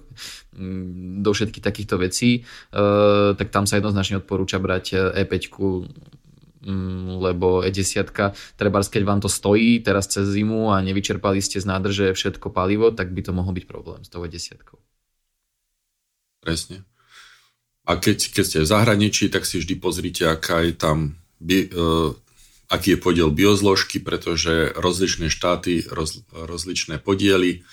mm, 0.53 1.25
do 1.25 1.31
všetkých 1.33 1.65
takýchto 1.65 1.95
vecí, 1.97 2.43
e, 2.43 3.33
tak 3.33 3.49
tam 3.49 3.65
sa 3.65 3.81
jednoznačne 3.81 4.21
odporúča 4.21 4.61
brať 4.61 5.15
E5 5.25 5.49
Mm, 5.57 6.26
lebo 7.17 7.63
E10, 7.63 8.11
treba 8.59 8.79
keď 8.83 9.03
vám 9.07 9.19
to 9.23 9.31
stojí 9.31 9.79
teraz 9.79 10.11
cez 10.11 10.27
zimu 10.27 10.75
a 10.75 10.83
nevyčerpali 10.83 11.39
ste 11.39 11.63
z 11.63 11.65
nádrže 11.65 12.11
všetko 12.11 12.51
palivo, 12.51 12.91
tak 12.91 13.15
by 13.15 13.23
to 13.23 13.31
mohol 13.31 13.55
byť 13.55 13.65
problém 13.65 14.03
s 14.03 14.11
tou 14.11 14.19
E10. 14.27 14.59
Presne. 16.43 16.83
A 17.87 17.95
keď, 17.95 18.35
keď 18.35 18.43
ste 18.43 18.59
v 18.63 18.67
zahraničí, 18.67 19.31
tak 19.31 19.47
si 19.47 19.63
vždy 19.63 19.79
pozrite, 19.79 20.27
aká 20.27 20.67
je 20.67 20.75
tam 20.75 21.15
bi, 21.39 21.71
uh, 21.71 22.11
aký 22.67 22.95
je 22.95 22.99
podiel 22.99 23.31
biozložky, 23.31 24.03
pretože 24.03 24.75
rozličné 24.75 25.31
štáty, 25.31 25.87
roz, 25.87 26.19
rozličné 26.35 26.99
podiely 26.99 27.63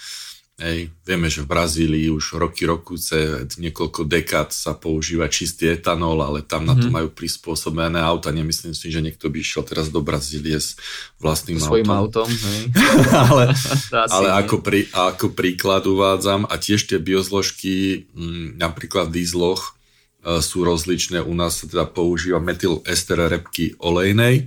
Hej, 0.54 0.94
vieme, 1.02 1.26
že 1.26 1.42
v 1.42 1.50
Brazílii 1.50 2.14
už 2.14 2.38
roky, 2.38 2.62
rokuce, 2.62 3.42
niekoľko 3.58 4.06
dekád 4.06 4.54
sa 4.54 4.78
používa 4.78 5.26
čistý 5.26 5.74
etanol, 5.74 6.22
ale 6.22 6.46
tam 6.46 6.62
na 6.62 6.78
to 6.78 6.86
mm. 6.86 6.94
majú 6.94 7.08
prispôsobené 7.10 7.98
auta. 7.98 8.30
Nemyslím 8.30 8.70
si, 8.70 8.86
že 8.86 9.02
niekto 9.02 9.26
by 9.26 9.42
išiel 9.42 9.66
teraz 9.66 9.90
do 9.90 9.98
Brazílie 9.98 10.54
s 10.54 10.78
vlastným 11.18 11.58
Svojím 11.58 11.90
autom. 11.90 12.30
autom 12.30 12.30
hej. 12.30 12.70
ale 13.34 13.50
ale 14.14 14.28
ako, 14.30 14.62
prí, 14.62 14.86
ako 14.94 15.34
príklad 15.34 15.90
uvádzam, 15.90 16.46
a 16.46 16.54
tiež 16.54 16.86
tie 16.86 17.02
biozložky, 17.02 18.06
m, 18.14 18.22
mm, 18.22 18.46
napríklad 18.54 19.10
v 19.10 19.26
dízloch, 19.26 19.74
e, 20.22 20.38
sú 20.38 20.62
rozličné. 20.62 21.18
U 21.18 21.34
nás 21.34 21.58
sa 21.58 21.66
teda 21.66 21.82
používa 21.90 22.38
metyl 22.38 22.78
ester 22.86 23.18
repky 23.18 23.74
olejnej, 23.82 24.46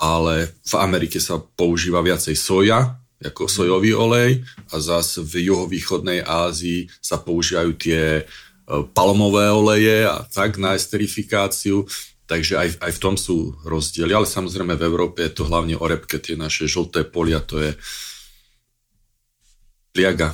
ale 0.00 0.48
v 0.64 0.74
Amerike 0.80 1.20
sa 1.20 1.36
používa 1.36 2.00
viacej 2.00 2.32
soja, 2.40 2.99
ako 3.20 3.46
sojový 3.46 3.92
olej 3.92 4.40
a 4.72 4.80
zase 4.80 5.20
v 5.20 5.52
juhovýchodnej 5.52 6.24
Ázii 6.24 6.88
sa 7.04 7.20
používajú 7.20 7.70
tie 7.76 8.02
e, 8.20 8.24
palmové 8.96 9.52
oleje 9.52 10.08
a 10.08 10.24
tak 10.24 10.56
na 10.56 10.72
esterifikáciu, 10.72 11.84
takže 12.24 12.56
aj, 12.56 12.68
aj 12.80 12.92
v 12.96 13.02
tom 13.02 13.14
sú 13.20 13.60
rozdiely, 13.60 14.16
ale 14.16 14.24
samozrejme 14.24 14.72
v 14.72 14.86
Európe 14.88 15.20
je 15.20 15.36
to 15.36 15.44
hlavne 15.44 15.76
o 15.76 15.84
repke, 15.84 16.16
tie 16.16 16.38
naše 16.38 16.64
žlté 16.64 17.04
polia, 17.04 17.44
to 17.44 17.60
je 17.60 17.76
pliaga. 19.92 20.32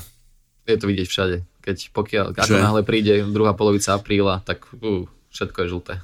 Je 0.66 0.78
to 0.78 0.86
vidieť 0.86 1.08
všade. 1.10 1.36
Keď 1.66 1.76
pokiaľ, 1.90 2.24
ako 2.38 2.54
náhle 2.54 2.82
príde 2.86 3.26
druhá 3.26 3.50
polovica 3.58 3.98
apríla, 3.98 4.38
tak 4.46 4.70
uh, 4.78 5.06
všetko 5.34 5.58
je 5.62 5.68
žlté. 5.74 5.94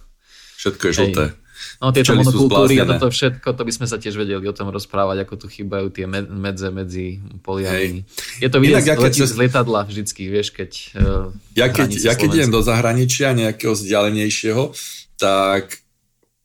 Všetko 0.59 0.83
je 0.91 0.93
žlté. 0.95 1.25
Hej. 1.31 1.42
No 1.83 1.91
tieto 1.91 2.15
monokultúry 2.15 2.79
a 2.79 2.85
toto 2.87 3.11
všetko, 3.11 3.49
to 3.55 3.63
by 3.63 3.73
sme 3.73 3.87
sa 3.91 3.97
tiež 3.99 4.15
vedeli 4.15 4.45
o 4.47 4.55
tom 4.55 4.71
rozprávať, 4.71 5.27
ako 5.27 5.35
tu 5.41 5.47
chýbajú 5.51 5.91
tie 5.91 6.07
medze 6.11 6.69
medzi 6.71 7.19
poliami. 7.43 8.07
Hej. 8.07 8.43
Je 8.43 8.49
to 8.49 8.59
vidieť 8.63 8.85
ja 8.87 8.97
keď 8.99 9.13
z 9.27 9.37
lietadla 9.37 9.81
vždycky, 9.87 10.29
vieš, 10.31 10.55
keď... 10.55 10.71
Uh, 10.95 11.35
ja 11.59 11.69
keď, 11.71 11.89
ja 11.99 12.15
keď 12.15 12.29
idem 12.43 12.51
do 12.53 12.63
zahraničia 12.63 13.35
nejakého 13.35 13.75
vzdialenejšieho, 13.75 14.75
tak 15.19 15.79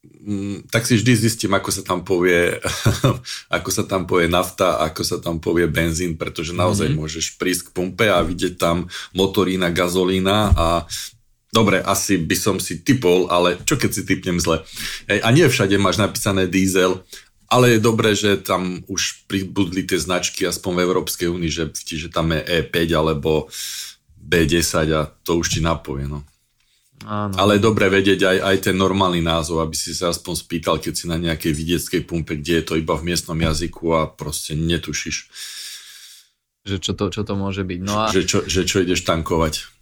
mm, 0.03 0.69
tak 0.69 0.85
si 0.85 0.99
vždy 1.01 1.13
zistím, 1.17 1.57
ako 1.57 1.69
sa 1.73 1.81
tam 1.81 2.05
povie 2.05 2.61
ako 3.57 3.69
sa 3.73 3.83
tam 3.85 4.05
povie 4.05 4.29
nafta, 4.29 4.77
ako 4.83 5.01
sa 5.01 5.17
tam 5.17 5.41
povie 5.41 5.65
benzín, 5.65 6.13
pretože 6.19 6.53
naozaj 6.53 6.93
mm-hmm. 6.93 7.01
môžeš 7.01 7.25
prísť 7.41 7.71
k 7.71 7.73
pumpe 7.73 8.05
a 8.05 8.21
vidieť 8.21 8.59
tam 8.59 8.91
motorína, 9.17 9.73
gazolína 9.73 10.53
a 10.53 10.67
Dobre, 11.57 11.81
asi 11.81 12.21
by 12.21 12.37
som 12.37 12.55
si 12.61 12.85
typol, 12.85 13.25
ale 13.33 13.57
čo 13.65 13.81
keď 13.81 13.89
si 13.89 14.05
typnem 14.05 14.37
zle? 14.37 14.61
Hej, 15.09 15.25
a 15.25 15.29
nie 15.33 15.49
všade 15.49 15.73
máš 15.81 15.97
napísané 15.97 16.45
diesel, 16.45 17.01
ale 17.49 17.73
je 17.73 17.79
dobré, 17.81 18.13
že 18.13 18.37
tam 18.37 18.85
už 18.85 19.25
pribudli 19.25 19.81
tie 19.81 19.97
značky, 19.97 20.45
aspoň 20.45 20.71
v 20.77 20.83
Európskej 20.85 21.27
únii, 21.33 21.49
že, 21.49 21.73
že 21.73 22.13
tam 22.13 22.29
je 22.29 22.45
E5 22.45 22.93
alebo 22.93 23.49
B10 24.21 24.93
a 24.93 25.09
to 25.25 25.41
už 25.41 25.57
ti 25.57 25.59
napovie. 25.65 26.05
No. 26.05 26.21
Áno. 27.07 27.33
Ale 27.39 27.61
dobre 27.61 27.87
vedieť 27.87 28.25
aj, 28.25 28.37
aj 28.41 28.57
ten 28.69 28.75
normálny 28.75 29.23
názov, 29.23 29.63
aby 29.63 29.77
si 29.77 29.95
sa 29.95 30.11
aspoň 30.11 30.33
spýtal, 30.43 30.75
keď 30.81 30.93
si 30.93 31.05
na 31.05 31.15
nejakej 31.15 31.53
vidieckej 31.55 32.01
pumpe, 32.03 32.35
kde 32.35 32.61
je 32.61 32.65
to 32.67 32.73
iba 32.75 32.97
v 32.99 33.05
miestnom 33.13 33.37
jazyku 33.37 33.95
a 33.95 34.11
proste 34.11 34.57
netušíš. 34.57 35.31
Že 36.67 36.77
čo 36.83 36.91
to, 36.99 37.05
čo 37.13 37.21
to 37.23 37.33
môže 37.39 37.63
byť. 37.63 37.79
No 37.79 37.95
a... 38.01 38.05
že, 38.11 38.27
čo, 38.27 38.43
že 38.43 38.67
čo 38.67 38.83
ideš 38.83 39.07
tankovať. 39.07 39.76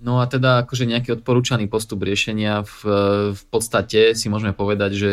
No 0.00 0.16
a 0.20 0.24
teda 0.24 0.64
akože 0.64 0.88
nejaký 0.88 1.20
odporúčaný 1.20 1.68
postup 1.68 2.00
riešenia 2.00 2.64
v, 2.64 2.80
v 3.36 3.44
podstate 3.52 4.16
si 4.16 4.32
môžeme 4.32 4.56
povedať, 4.56 4.90
že 4.96 5.10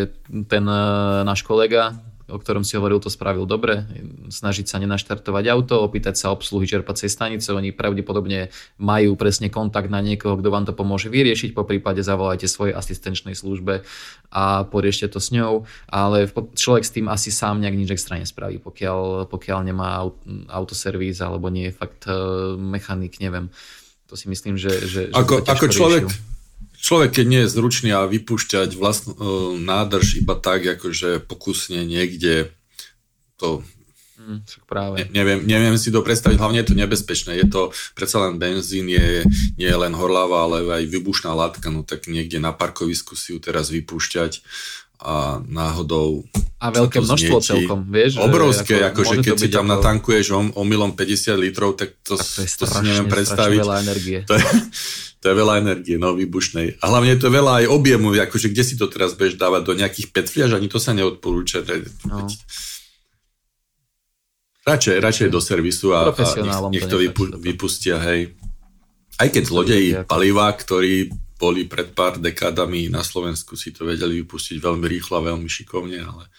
ten 0.47 0.63
e, 0.63 0.83
náš 1.27 1.43
kolega, 1.43 1.99
o 2.27 2.39
ktorom 2.39 2.63
si 2.63 2.75
hovoril, 2.75 2.99
to 3.03 3.11
spravil 3.11 3.43
dobre. 3.47 3.87
Snažiť 4.31 4.67
sa 4.67 4.79
nenaštartovať 4.79 5.43
auto, 5.47 5.83
opýtať 5.83 6.19
sa 6.19 6.31
obsluhy 6.31 6.67
čerpacej 6.67 7.07
stanice. 7.07 7.55
Oni 7.55 7.71
pravdepodobne 7.71 8.51
majú 8.79 9.15
presne 9.15 9.47
kontakt 9.47 9.87
na 9.87 10.03
niekoho, 10.03 10.35
kto 10.39 10.49
vám 10.51 10.67
to 10.67 10.71
pomôže 10.75 11.07
vyriešiť. 11.07 11.55
Po 11.55 11.63
prípade 11.63 12.03
zavolajte 12.03 12.47
svojej 12.47 12.75
asistenčnej 12.75 13.35
službe 13.35 13.83
a 14.31 14.67
poriešte 14.67 15.07
to 15.07 15.23
s 15.23 15.31
ňou. 15.31 15.63
Ale 15.87 16.27
človek 16.31 16.83
s 16.83 16.95
tým 16.95 17.07
asi 17.07 17.31
sám 17.31 17.63
nejak 17.63 17.79
nič 17.79 17.89
extra 17.95 18.19
nespraví, 18.19 18.59
pokiaľ, 18.59 19.31
pokiaľ 19.31 19.59
nemá 19.63 20.03
autoservis 20.51 21.23
alebo 21.23 21.47
nie 21.47 21.71
je 21.71 21.77
fakt 21.79 22.07
e, 22.11 22.15
mechanik, 22.59 23.23
neviem. 23.23 23.47
To 24.07 24.15
si 24.15 24.31
myslím, 24.31 24.55
že... 24.55 24.71
že, 24.87 25.01
že 25.11 25.15
ako, 25.15 25.43
ako 25.43 25.65
človek, 25.67 26.05
človek, 26.79 27.11
keď 27.21 27.25
nie 27.27 27.41
je 27.43 27.51
zručný 27.51 27.89
a 27.91 28.07
vypúšťať 28.07 28.75
vlastnú 28.75 29.13
uh, 29.15 29.23
nádrž 29.59 30.23
iba 30.23 30.35
tak, 30.39 30.63
akože 30.63 31.23
pokusne 31.23 31.83
niekde, 31.83 32.51
to 33.35 33.61
Mm, 34.27 34.43
práve. 34.67 35.07
Ne, 35.07 35.23
neviem, 35.23 35.39
neviem 35.47 35.77
si 35.79 35.87
to 35.87 36.03
predstaviť, 36.03 36.35
hlavne 36.35 36.59
je 36.59 36.67
to 36.67 36.75
nebezpečné. 36.75 37.39
Je 37.39 37.47
to, 37.47 37.71
predsa 37.95 38.27
len 38.27 38.35
benzín 38.35 38.91
je, 38.91 39.23
nie 39.55 39.69
je 39.71 39.77
len 39.79 39.95
horláva, 39.95 40.43
ale 40.43 40.67
aj 40.67 40.83
vybušná 40.83 41.31
látka, 41.31 41.71
no 41.71 41.87
tak 41.87 42.11
niekde 42.11 42.43
na 42.43 42.51
parkovisku 42.51 43.15
si 43.15 43.31
ju 43.31 43.39
teraz 43.39 43.71
vypúšťať 43.71 44.43
a 44.97 45.41
náhodou... 45.45 46.25
A 46.57 46.73
veľké 46.73 47.05
množstvo 47.05 47.37
znieti. 47.37 47.49
celkom, 47.53 47.85
vieš? 47.85 48.17
Obrovské, 48.17 48.81
ako, 48.81 49.05
akože 49.05 49.15
keď 49.21 49.35
si 49.37 49.47
tam 49.53 49.69
ako... 49.69 49.73
natankuješ 49.77 50.25
omylom 50.57 50.97
50 50.97 51.37
litrov, 51.37 51.77
tak 51.77 52.01
to, 52.01 52.17
tak 52.17 52.25
to, 52.25 52.41
je 52.41 52.49
strašne, 52.49 52.57
to 52.57 52.65
si 52.65 52.77
neviem 52.81 53.07
predstaviť. 53.13 53.59
veľa 53.61 53.77
energie. 53.85 54.19
To 54.25 54.33
je, 54.33 54.45
to 55.21 55.25
je 55.29 55.35
veľa 55.37 55.53
energie, 55.61 55.95
no, 56.01 56.17
výbušnej. 56.17 56.81
A 56.81 56.83
hlavne 56.89 57.13
je 57.13 57.21
to 57.21 57.29
veľa 57.29 57.61
aj 57.61 57.65
objemu, 57.69 58.09
akože 58.17 58.49
kde 58.49 58.63
si 58.65 58.73
to 58.73 58.89
teraz 58.89 59.13
bež 59.13 59.37
dávať, 59.37 59.61
do 59.69 59.73
nejakých 59.77 60.09
petfliaž, 60.09 60.57
ani 60.57 60.65
to 60.65 60.81
sa 60.81 60.97
neodporúča. 60.97 61.61
No. 62.09 62.25
Radšej, 64.65 64.97
radšej 64.97 65.27
do 65.29 65.39
servisu 65.39 65.93
a, 65.93 66.09
a 66.09 66.25
nech, 66.41 66.57
nech 66.73 66.85
to, 66.89 66.97
to 66.97 67.05
vypu, 67.05 67.23
vypustia, 67.37 68.01
hej. 68.01 68.33
Aj 69.21 69.29
keď 69.29 69.43
zlodeji 69.45 69.89
paliva, 70.09 70.49
ktorí 70.49 71.13
boli 71.37 71.69
pred 71.69 71.93
pár 71.93 72.17
dekádami 72.17 72.89
na 72.89 73.05
Slovensku, 73.05 73.53
si 73.53 73.69
to 73.69 73.85
vedeli 73.85 74.25
vypustiť 74.25 74.57
veľmi 74.57 74.85
rýchlo 74.89 75.21
a 75.21 75.25
veľmi 75.33 75.45
šikovne, 75.45 75.97
ale... 76.01 76.25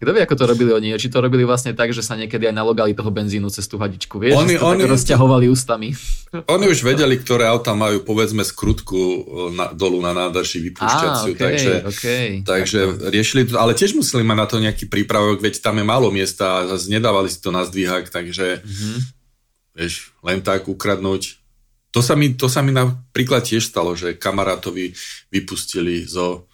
Kto 0.00 0.10
vie, 0.12 0.22
ako 0.24 0.36
to 0.36 0.44
robili 0.44 0.70
oni? 0.72 1.00
Či 1.00 1.08
to 1.08 1.24
robili 1.24 1.48
vlastne 1.48 1.72
tak, 1.72 1.96
že 1.96 2.04
sa 2.04 2.12
niekedy 2.12 2.52
aj 2.52 2.56
nalogali 2.56 2.92
toho 2.92 3.08
benzínu 3.08 3.48
cez 3.48 3.64
tú 3.64 3.80
hadičku, 3.80 4.20
vieš? 4.20 4.36
Oni, 4.36 4.60
oni, 4.60 4.84
rozťahovali 4.84 5.48
ústami. 5.48 5.96
Oni 6.54 6.70
už 6.70 6.86
vedeli, 6.86 7.18
ktoré 7.18 7.50
auta 7.50 7.74
majú, 7.74 8.06
povedzme, 8.06 8.46
skrutku 8.46 9.26
na, 9.50 9.74
dolu 9.74 9.98
na 9.98 10.14
nádrži 10.14 10.62
vypúšťaciu, 10.70 11.34
okay, 11.34 11.42
takže, 11.42 11.72
okay. 11.90 12.26
takže 12.46 12.80
riešili 13.10 13.50
to, 13.50 13.58
ale 13.58 13.74
tiež 13.74 13.98
museli 13.98 14.22
mať 14.22 14.38
na 14.38 14.46
to 14.46 14.56
nejaký 14.62 14.86
prípravok, 14.86 15.42
veď 15.42 15.58
tam 15.58 15.82
je 15.82 15.84
málo 15.88 16.14
miesta 16.14 16.62
a 16.62 16.78
nedávali 16.86 17.26
si 17.26 17.42
to 17.42 17.50
na 17.50 17.66
zdvíhak, 17.66 18.14
takže 18.14 18.62
mm-hmm. 18.62 18.98
vieš, 19.74 20.14
len 20.22 20.38
tak 20.38 20.70
ukradnúť 20.70 21.39
to 21.90 22.00
sa, 22.00 22.14
mi, 22.14 22.34
to 22.34 22.46
sa 22.46 22.62
mi 22.62 22.70
napríklad 22.70 23.42
tiež 23.42 23.66
stalo, 23.66 23.98
že 23.98 24.14
kamarátovi 24.14 24.94
vypustili 25.34 26.06
zo, 26.06 26.46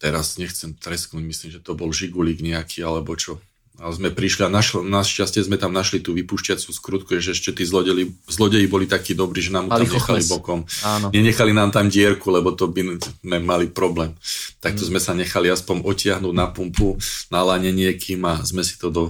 teraz 0.00 0.40
nechcem 0.40 0.72
tresknúť, 0.76 1.24
myslím, 1.24 1.50
že 1.52 1.60
to 1.60 1.76
bol 1.76 1.92
žigulík 1.92 2.40
nejaký 2.40 2.84
alebo 2.84 3.16
čo. 3.16 3.40
A 3.82 3.90
sme 3.90 4.14
prišli 4.14 4.46
a 4.46 4.50
našli, 4.52 4.86
našťastie 4.86 5.42
sme 5.42 5.58
tam 5.58 5.74
našli 5.74 5.98
tú 5.98 6.14
vypúšťacú 6.14 6.70
skrutku, 6.70 7.18
že 7.18 7.34
ešte 7.34 7.50
tí 7.50 7.66
zlodeji, 7.66 8.14
zlodeji 8.30 8.70
boli 8.70 8.86
takí 8.86 9.18
dobrí, 9.18 9.42
že 9.42 9.50
nám 9.50 9.66
tam 9.66 9.82
nechali 9.82 10.22
bokom. 10.30 10.62
Áno. 10.86 11.10
Nenechali 11.10 11.50
nám 11.50 11.74
tam 11.74 11.90
dierku, 11.90 12.30
lebo 12.30 12.54
to 12.54 12.70
by 12.70 13.02
sme 13.02 13.42
mali 13.42 13.66
problém. 13.66 14.14
Takto 14.62 14.86
mm. 14.86 14.88
sme 14.94 15.00
sa 15.02 15.10
nechali 15.18 15.50
aspoň 15.50 15.82
otiahnuť 15.90 16.34
na 16.38 16.46
pumpu, 16.54 16.94
na 17.34 17.42
lanenie, 17.42 17.90
kým 17.98 18.22
a 18.30 18.38
sme 18.46 18.62
si 18.62 18.78
to 18.78 18.94
do, 18.94 19.04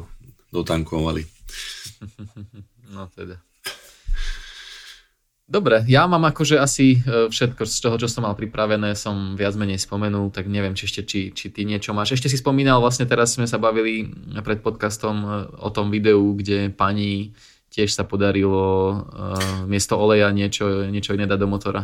dotankovali. 0.48 1.28
No 2.94 3.10
teda. 3.10 3.42
Dobre, 5.44 5.84
ja 5.84 6.08
mám 6.08 6.24
akože 6.24 6.56
asi 6.56 7.04
e, 7.04 7.28
všetko 7.28 7.68
z 7.68 7.76
toho, 7.84 7.96
čo 8.00 8.08
som 8.08 8.24
mal 8.24 8.32
pripravené, 8.32 8.96
som 8.96 9.36
viac 9.36 9.52
menej 9.60 9.76
spomenul, 9.76 10.32
tak 10.32 10.48
neviem, 10.48 10.72
či 10.72 10.88
ešte 10.88 11.02
či, 11.04 11.20
či 11.36 11.52
ty 11.52 11.68
niečo 11.68 11.92
máš. 11.92 12.16
Ešte 12.16 12.32
si 12.32 12.40
spomínal, 12.40 12.80
vlastne 12.80 13.04
teraz 13.04 13.36
sme 13.36 13.44
sa 13.44 13.60
bavili 13.60 14.08
pred 14.40 14.64
podcastom 14.64 15.16
e, 15.20 15.28
o 15.60 15.68
tom 15.68 15.92
videu, 15.92 16.32
kde 16.32 16.72
pani 16.72 17.36
tiež 17.74 17.90
sa 17.90 18.06
podarilo 18.06 18.62
uh, 19.02 19.66
miesto 19.66 19.98
oleja 19.98 20.30
niečo, 20.30 20.86
niečo 20.86 21.10
iné 21.18 21.26
dať 21.26 21.38
do 21.42 21.50
motora. 21.50 21.82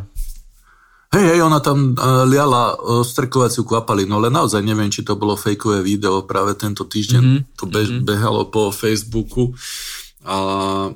Hej, 1.11 1.35
hej, 1.35 1.41
ona 1.43 1.59
tam 1.59 1.99
uh, 1.99 2.23
liala 2.23 2.79
uh, 2.79 3.03
strkovaciu 3.03 3.67
kvapalinu, 3.67 4.23
ale 4.23 4.31
naozaj 4.31 4.63
neviem, 4.63 4.87
či 4.87 5.03
to 5.03 5.19
bolo 5.19 5.35
fejkové 5.35 5.83
video, 5.83 6.23
práve 6.23 6.55
tento 6.55 6.87
týždeň 6.87 7.23
mm-hmm. 7.27 7.59
to 7.59 7.67
be- 7.67 7.83
mm-hmm. 7.83 8.07
behalo 8.07 8.47
po 8.47 8.71
Facebooku. 8.71 9.51
A 10.23 10.95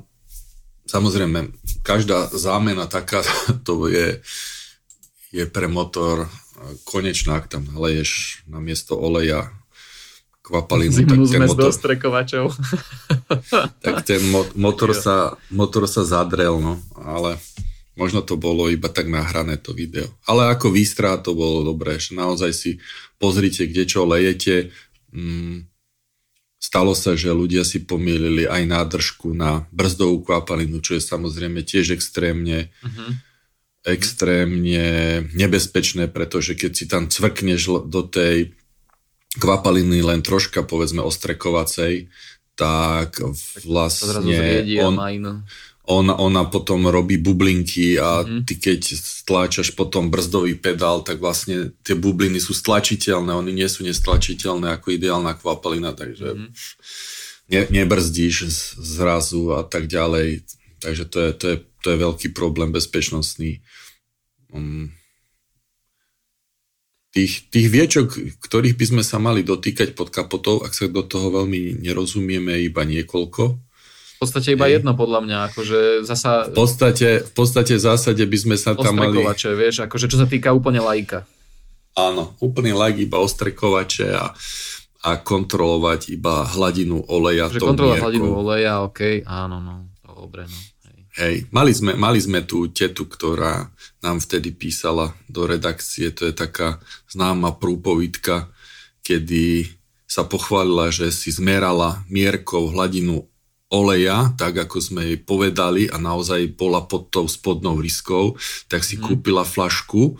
samozrejme, 0.85 1.51
každá 1.81 2.29
zámena 2.31 2.85
taká, 2.85 3.21
to 3.67 3.89
je, 3.89 4.21
je 5.33 5.43
pre 5.49 5.67
motor 5.67 6.29
konečná, 6.87 7.43
ak 7.43 7.51
tam 7.51 7.67
naleješ 7.67 8.41
na 8.47 8.63
miesto 8.63 8.95
oleja 8.95 9.51
kvapalinu. 10.45 10.93
Zimnú 10.93 11.25
tak 11.25 11.33
ten 11.35 11.49
motor, 11.49 11.71
strekovačov. 11.73 12.45
tak 13.85 13.95
ten 14.05 14.21
mo- 14.29 14.47
motor, 14.53 14.93
sa, 14.93 15.35
motor 15.49 15.89
sa 15.89 16.05
zadrel, 16.05 16.61
no, 16.61 16.77
ale 16.95 17.41
možno 17.97 18.21
to 18.21 18.37
bolo 18.37 18.69
iba 18.69 18.87
tak 18.87 19.09
nahrané 19.09 19.57
to 19.57 19.73
video. 19.73 20.05
Ale 20.29 20.53
ako 20.53 20.69
výstra 20.69 21.17
to 21.17 21.33
bolo 21.33 21.65
dobré, 21.65 21.97
že 21.97 22.13
naozaj 22.13 22.51
si 22.53 22.71
pozrite, 23.17 23.65
kde 23.65 23.83
čo 23.89 24.05
lejete, 24.05 24.69
mm, 25.11 25.74
Stalo 26.65 26.97
sa, 26.97 27.13
že 27.13 27.29
ľudia 27.29 27.61
si 27.61 27.85
pomýlili 27.85 28.49
aj 28.49 28.65
nádržku 28.65 29.37
na 29.37 29.69
brzdovú 29.69 30.25
kvapalinu, 30.25 30.81
čo 30.81 30.97
je 30.97 31.03
samozrejme 31.05 31.61
tiež 31.61 31.93
extrémne, 31.93 32.73
uh-huh. 32.81 33.11
extrémne 33.85 34.87
nebezpečné, 35.37 36.09
pretože 36.09 36.57
keď 36.57 36.71
si 36.73 36.89
tam 36.89 37.05
cvrkneš 37.05 37.85
do 37.85 38.01
tej 38.01 38.57
kvapaliny 39.37 40.01
len 40.01 40.25
troška, 40.25 40.65
povedzme, 40.65 41.05
ostrekovacej, 41.05 42.09
tak 42.57 43.21
vlastne 43.61 44.65
on, 44.81 44.97
ona, 45.85 46.17
ona 46.17 46.43
potom 46.49 46.89
robí 46.89 47.21
bublinky 47.21 48.01
a 48.01 48.25
mm. 48.25 48.49
ty 48.49 48.57
keď 48.57 48.81
stláčaš 48.97 49.77
potom 49.77 50.09
brzdový 50.09 50.57
pedál, 50.57 51.05
tak 51.05 51.21
vlastne 51.21 51.77
tie 51.85 51.93
bubliny 51.93 52.41
sú 52.41 52.57
stlačiteľné, 52.57 53.29
oni 53.33 53.53
nie 53.53 53.69
sú 53.69 53.85
nestlačiteľné 53.85 54.73
ako 54.73 54.97
ideálna 54.97 55.37
kvapalina, 55.37 55.93
takže 55.93 56.33
mm. 56.33 56.49
ne, 57.53 57.61
nebrzdíš 57.69 58.49
zrazu 58.81 59.53
a 59.53 59.61
tak 59.61 59.85
ďalej. 59.85 60.45
Takže 60.81 61.03
to 61.05 61.17
je, 61.21 61.29
to 61.33 61.45
je, 61.49 61.57
to 61.81 61.87
je 61.93 61.97
veľký 61.97 62.27
problém 62.33 62.73
bezpečnostný. 62.73 63.61
Um, 64.49 64.89
tých, 67.15 67.47
tých 67.47 67.67
viečok, 67.71 68.11
ktorých 68.43 68.75
by 68.75 68.85
sme 68.91 69.03
sa 69.05 69.21
mali 69.23 69.45
dotýkať 69.45 69.95
pod 69.95 70.11
kapotou, 70.11 70.59
ak 70.65 70.75
sa 70.75 70.91
do 70.91 71.05
toho 71.05 71.31
veľmi 71.31 71.79
nerozumieme, 71.79 72.59
iba 72.59 72.83
niekoľko. 72.83 73.55
V 74.15 74.23
podstate 74.23 74.55
iba 74.55 74.71
jedno 74.71 74.95
podľa 74.95 75.19
mňa, 75.27 75.37
akože 75.51 75.79
zasa... 76.07 76.47
V 76.47 76.55
podstate, 76.55 77.27
v 77.27 77.31
podstate 77.35 77.75
v 77.75 77.83
zásade 77.83 78.23
by 78.23 78.37
sme 78.39 78.55
sa 78.55 78.71
tam 78.71 78.95
mali... 78.95 79.19
vieš, 79.35 79.83
akože 79.83 80.07
čo 80.07 80.15
sa 80.15 80.23
týka 80.23 80.55
úplne 80.55 80.79
lajka. 80.79 81.27
Áno, 81.99 82.31
úplný 82.39 82.71
lajk 82.71 83.11
iba 83.11 83.19
ostrekovače 83.19 84.07
a, 84.15 84.31
a 85.03 85.09
kontrolovať 85.19 86.15
iba 86.15 86.47
hladinu 86.47 87.03
oleja. 87.11 87.51
Že 87.51 87.59
kontrolovať 87.59 87.99
hladinu 88.07 88.29
oleja, 88.31 88.87
OK, 88.87 89.27
áno, 89.27 89.59
no, 89.59 89.91
dobre, 90.03 90.47
no. 90.47 90.59
Hej. 90.87 90.99
Hej, 91.19 91.35
mali 91.51 91.71
sme, 91.75 91.91
mali 91.99 92.19
sme 92.23 92.39
tú 92.47 92.71
tetu, 92.71 93.07
ktorá 93.11 93.67
nám 93.99 94.23
vtedy 94.23 94.55
písala 94.55 95.11
do 95.27 95.43
redakcie, 95.43 96.11
to 96.15 96.27
je 96.27 96.35
taká 96.35 96.79
známa 97.11 97.51
prúpovitka, 97.55 98.47
kedy 99.03 99.75
sa 100.07 100.23
pochválila, 100.23 100.91
že 100.95 101.11
si 101.11 101.35
zmerala 101.35 102.03
mierkou 102.07 102.71
hladinu 102.71 103.27
oleja, 103.73 104.33
tak 104.37 104.61
ako 104.61 104.77
sme 104.77 105.01
jej 105.09 105.17
povedali 105.17 105.89
a 105.89 105.97
naozaj 105.97 106.53
bola 106.53 106.85
pod 106.85 107.09
tou 107.09 107.25
spodnou 107.25 107.81
riskou, 107.81 108.37
tak 108.69 108.85
si 108.85 108.97
mm. 108.97 109.01
kúpila 109.01 109.41
flašku 109.41 110.17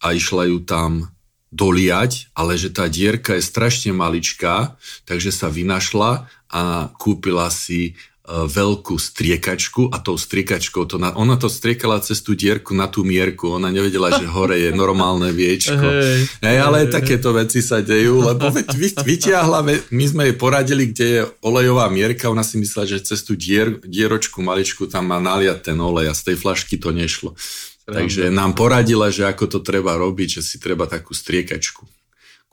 a 0.00 0.14
išla 0.14 0.48
ju 0.48 0.58
tam 0.62 1.10
doliať, 1.50 2.30
ale 2.38 2.54
že 2.54 2.70
tá 2.70 2.86
dierka 2.86 3.34
je 3.34 3.42
strašne 3.42 3.90
maličká, 3.90 4.78
takže 5.02 5.34
sa 5.34 5.50
vynašla 5.50 6.30
a 6.50 6.62
kúpila 6.94 7.50
si 7.50 7.98
veľkú 8.30 8.94
striekačku 8.94 9.90
a 9.90 9.98
tou 9.98 10.14
striekačkou, 10.14 10.86
to 10.86 11.02
na, 11.02 11.10
ona 11.18 11.34
to 11.34 11.50
striekala 11.50 11.98
cez 11.98 12.22
tú 12.22 12.38
dierku 12.38 12.70
na 12.78 12.86
tú 12.86 13.02
mierku, 13.02 13.58
ona 13.58 13.74
nevedela, 13.74 14.14
že 14.14 14.30
hore 14.30 14.54
je 14.62 14.70
normálne 14.70 15.34
viečko. 15.34 15.74
Hey, 15.74 16.24
hey, 16.38 16.56
ale 16.62 16.86
hey, 16.86 16.94
takéto 16.94 17.34
veci 17.34 17.58
sa 17.58 17.82
dejú, 17.82 18.22
lebo 18.22 18.46
veď 18.48 18.68
vy, 18.70 18.88
vyťahla, 19.02 19.60
my 19.90 20.04
sme 20.06 20.22
jej 20.30 20.36
poradili, 20.38 20.94
kde 20.94 21.06
je 21.06 21.20
olejová 21.42 21.90
mierka, 21.90 22.30
ona 22.30 22.46
si 22.46 22.62
myslela, 22.62 22.86
že 22.86 23.02
cez 23.02 23.26
tú 23.26 23.34
dier, 23.34 23.82
dieročku 23.82 24.38
maličku 24.38 24.86
tam 24.86 25.10
má 25.10 25.18
naliať 25.18 25.74
ten 25.74 25.78
olej 25.78 26.10
a 26.10 26.14
z 26.14 26.32
tej 26.32 26.36
flašky 26.38 26.78
to 26.78 26.94
nešlo. 26.94 27.34
Takže 27.90 28.30
nám 28.30 28.54
poradila, 28.54 29.10
že 29.10 29.26
ako 29.26 29.50
to 29.50 29.58
treba 29.66 29.98
robiť, 29.98 30.38
že 30.38 30.42
si 30.46 30.56
treba 30.62 30.86
takú 30.86 31.10
striekačku 31.10 31.99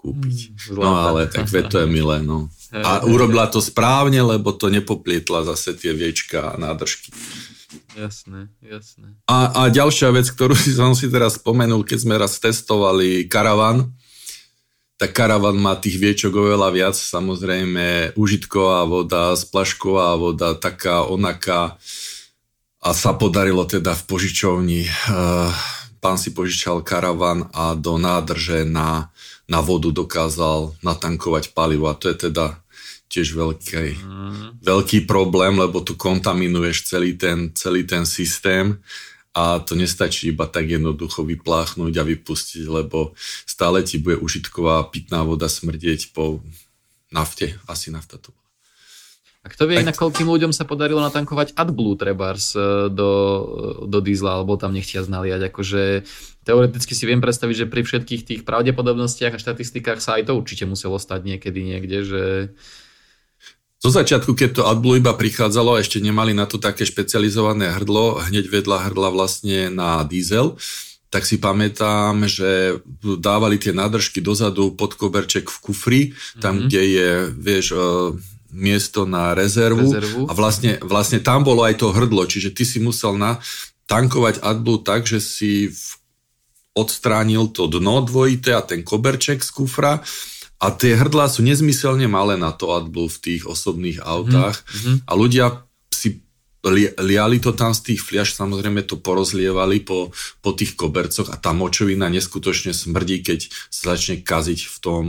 kúpiť. 0.08 0.38
Hmm, 0.72 0.80
no 0.80 0.92
ale 0.96 1.28
tak 1.28 1.52
to 1.52 1.84
je 1.84 1.88
milé, 1.88 2.24
no. 2.24 2.48
A 2.72 3.04
urobila 3.04 3.52
to 3.52 3.60
správne, 3.60 4.24
lebo 4.24 4.56
to 4.56 4.72
nepoplietla 4.72 5.44
zase 5.44 5.76
tie 5.76 5.92
viečka 5.92 6.52
a 6.52 6.54
nádržky. 6.56 7.12
Jasné, 7.98 8.48
jasné. 8.64 9.20
A, 9.28 9.52
a 9.52 9.62
ďalšia 9.68 10.16
vec, 10.16 10.32
ktorú 10.32 10.56
si 10.56 10.72
som 10.80 10.96
si 10.96 11.12
teraz 11.12 11.36
spomenul, 11.36 11.84
keď 11.84 11.98
sme 12.00 12.16
raz 12.16 12.40
testovali 12.40 13.28
karavan, 13.28 13.92
tak 14.98 15.14
karavan 15.14 15.60
má 15.60 15.78
tých 15.78 16.02
viečok 16.02 16.42
oveľa 16.42 16.70
viac, 16.74 16.96
samozrejme 16.98 18.18
užitková 18.18 18.88
voda, 18.90 19.38
splašková 19.38 20.18
voda, 20.18 20.58
taká 20.58 21.06
onaká 21.06 21.78
a 22.82 22.90
sa 22.96 23.14
podarilo 23.14 23.68
teda 23.68 23.94
v 23.94 24.04
požičovni. 24.10 24.82
Uh, 25.10 25.54
pán 26.00 26.18
si 26.22 26.34
požičal 26.34 26.86
karavan 26.86 27.50
a 27.54 27.74
do 27.74 27.98
nádrže 27.98 28.66
na 28.66 29.10
na 29.48 29.64
vodu 29.64 29.90
dokázal 29.96 30.76
natankovať 30.84 31.56
palivo 31.56 31.88
a 31.88 31.96
to 31.96 32.12
je 32.12 32.30
teda 32.30 32.60
tiež 33.08 33.40
veľký, 33.40 34.04
mm. 34.04 34.60
veľký 34.60 35.08
problém, 35.08 35.56
lebo 35.56 35.80
tu 35.80 35.96
kontaminuješ 35.96 36.92
celý 36.92 37.16
ten, 37.16 37.56
celý 37.56 37.88
ten 37.88 38.04
systém 38.04 38.84
a 39.32 39.64
to 39.64 39.80
nestačí 39.80 40.36
iba 40.36 40.44
tak 40.52 40.68
jednoducho 40.68 41.24
vypláchnuť 41.24 41.94
a 41.96 42.04
vypustiť, 42.04 42.68
lebo 42.68 43.16
stále 43.48 43.80
ti 43.88 44.04
bude 44.04 44.20
užitková 44.20 44.92
pitná 44.92 45.24
voda 45.24 45.48
smrdieť 45.48 46.12
po 46.12 46.44
nafte. 47.16 47.56
Asi 47.72 47.88
nafta 47.88 48.20
to 48.20 48.36
bola. 48.36 48.47
A 49.48 49.52
kto 49.56 49.64
vie, 49.64 49.80
koľkým 49.80 50.28
ľuďom 50.28 50.52
sa 50.52 50.68
podarilo 50.68 51.00
natankovať 51.00 51.56
AdBlue 51.56 51.96
trebárs 51.96 52.52
e, 52.52 52.92
do, 52.92 53.12
do 53.88 54.04
diesla, 54.04 54.36
alebo 54.36 54.60
tam 54.60 54.76
nechtia 54.76 55.08
znaliať. 55.08 55.48
Akože 55.48 56.04
teoreticky 56.44 56.92
si 56.92 57.08
viem 57.08 57.24
predstaviť, 57.24 57.64
že 57.64 57.72
pri 57.72 57.88
všetkých 57.88 58.22
tých 58.28 58.42
pravdepodobnostiach 58.44 59.32
a 59.32 59.40
štatistikách 59.40 60.04
sa 60.04 60.20
aj 60.20 60.28
to 60.28 60.36
určite 60.36 60.68
muselo 60.68 61.00
stať 61.00 61.24
niekedy 61.24 61.64
niekde, 61.64 61.98
že... 62.04 62.24
Zo 63.80 63.88
začiatku, 63.88 64.36
keď 64.36 64.50
to 64.52 64.68
AdBlue 64.68 65.00
iba 65.00 65.16
prichádzalo, 65.16 65.80
ešte 65.80 66.04
nemali 66.04 66.36
na 66.36 66.44
to 66.44 66.60
také 66.60 66.84
špecializované 66.84 67.72
hrdlo, 67.72 68.20
hneď 68.28 68.52
vedľa 68.52 68.92
hrdla 68.92 69.16
vlastne 69.16 69.72
na 69.72 70.04
diesel, 70.04 70.60
tak 71.08 71.24
si 71.24 71.40
pamätám, 71.40 72.28
že 72.28 72.84
dávali 73.00 73.56
tie 73.56 73.72
nádržky 73.72 74.20
dozadu 74.20 74.76
pod 74.76 75.00
koberček 75.00 75.48
v 75.48 75.58
kufri, 75.64 76.02
tam, 76.44 76.60
mm-hmm. 76.60 76.68
kde 76.68 76.82
je, 76.84 77.10
vieš, 77.32 77.66
e, 77.72 77.80
miesto 78.52 79.04
na 79.04 79.36
rezervu, 79.36 79.92
rezervu. 79.92 80.22
a 80.28 80.32
vlastne, 80.32 80.80
vlastne 80.84 81.20
tam 81.20 81.44
bolo 81.44 81.68
aj 81.68 81.84
to 81.84 81.92
hrdlo, 81.92 82.24
čiže 82.28 82.56
ty 82.56 82.64
si 82.64 82.80
musel 82.80 83.20
na, 83.20 83.40
tankovať 83.88 84.44
AdBlue 84.44 84.84
tak, 84.84 85.08
že 85.08 85.20
si 85.20 85.72
v, 85.72 85.82
odstránil 86.76 87.52
to 87.52 87.68
dno 87.68 88.04
dvojité 88.04 88.56
a 88.56 88.64
ten 88.64 88.84
koberček 88.84 89.44
z 89.44 89.52
kufra 89.52 90.04
a 90.58 90.68
tie 90.74 90.96
hrdlá 90.96 91.30
sú 91.30 91.44
nezmyselne 91.44 92.08
malé 92.08 92.40
na 92.40 92.56
to 92.56 92.72
AdBlue 92.72 93.12
v 93.12 93.22
tých 93.22 93.44
osobných 93.48 94.04
autách 94.04 94.64
mm-hmm. 94.64 94.96
a 95.08 95.12
ľudia 95.16 95.46
si 95.92 96.24
li, 96.68 96.92
liali 97.00 97.38
to 97.40 97.56
tam 97.56 97.72
z 97.72 97.94
tých 97.94 98.02
fliaž, 98.04 98.36
samozrejme 98.36 98.84
to 98.84 99.00
porozlievali 99.00 99.84
po, 99.84 100.12
po 100.44 100.52
tých 100.52 100.76
kobercoch 100.76 101.32
a 101.32 101.40
tá 101.40 101.56
močovina 101.56 102.12
neskutočne 102.12 102.76
smrdí, 102.76 103.24
keď 103.24 103.48
sa 103.72 103.96
začne 103.96 104.24
kaziť 104.24 104.60
v 104.68 104.78
tom, 104.84 105.06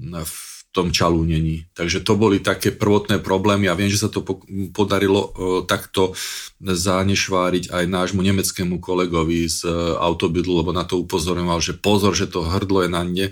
v 0.00 0.49
tom 0.70 0.94
čalúnení. 0.94 1.66
Takže 1.74 2.06
to 2.06 2.14
boli 2.14 2.38
také 2.38 2.70
prvotné 2.70 3.18
problémy 3.18 3.66
a 3.66 3.74
viem, 3.74 3.90
že 3.90 4.06
sa 4.06 4.10
to 4.10 4.22
podarilo 4.70 5.20
uh, 5.20 5.32
takto 5.66 6.14
zanešváriť 6.62 7.74
aj 7.74 7.84
nášmu 7.90 8.22
nemeckému 8.22 8.78
kolegovi 8.78 9.50
z 9.50 9.66
uh, 9.66 9.98
Autobidlu, 9.98 10.62
lebo 10.62 10.70
na 10.70 10.86
to 10.86 11.02
upozorňoval, 11.02 11.58
že 11.58 11.74
pozor, 11.74 12.14
že 12.14 12.30
to 12.30 12.46
hrdlo 12.46 12.86
je 12.86 12.90
na 12.90 13.02
ne, 13.02 13.26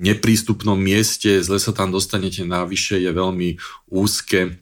neprístupnom 0.00 0.80
mieste, 0.80 1.44
zle 1.44 1.60
sa 1.60 1.76
tam 1.76 1.92
dostanete 1.92 2.42
navyše, 2.48 2.96
je 2.96 3.12
veľmi 3.12 3.60
úzke. 3.92 4.56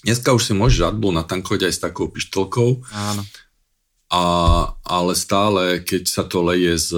Dneska 0.00 0.32
už 0.32 0.48
si 0.48 0.52
môžeš 0.56 0.88
AdBlue 0.88 1.16
natankovať 1.16 1.68
aj 1.68 1.72
s 1.76 1.80
takou 1.84 2.08
pištolkou. 2.08 2.80
Áno. 2.92 3.22
A, 4.08 4.24
ale 4.84 5.12
stále, 5.16 5.84
keď 5.84 6.02
sa 6.08 6.24
to 6.24 6.44
leje 6.44 6.76
z, 6.80 6.90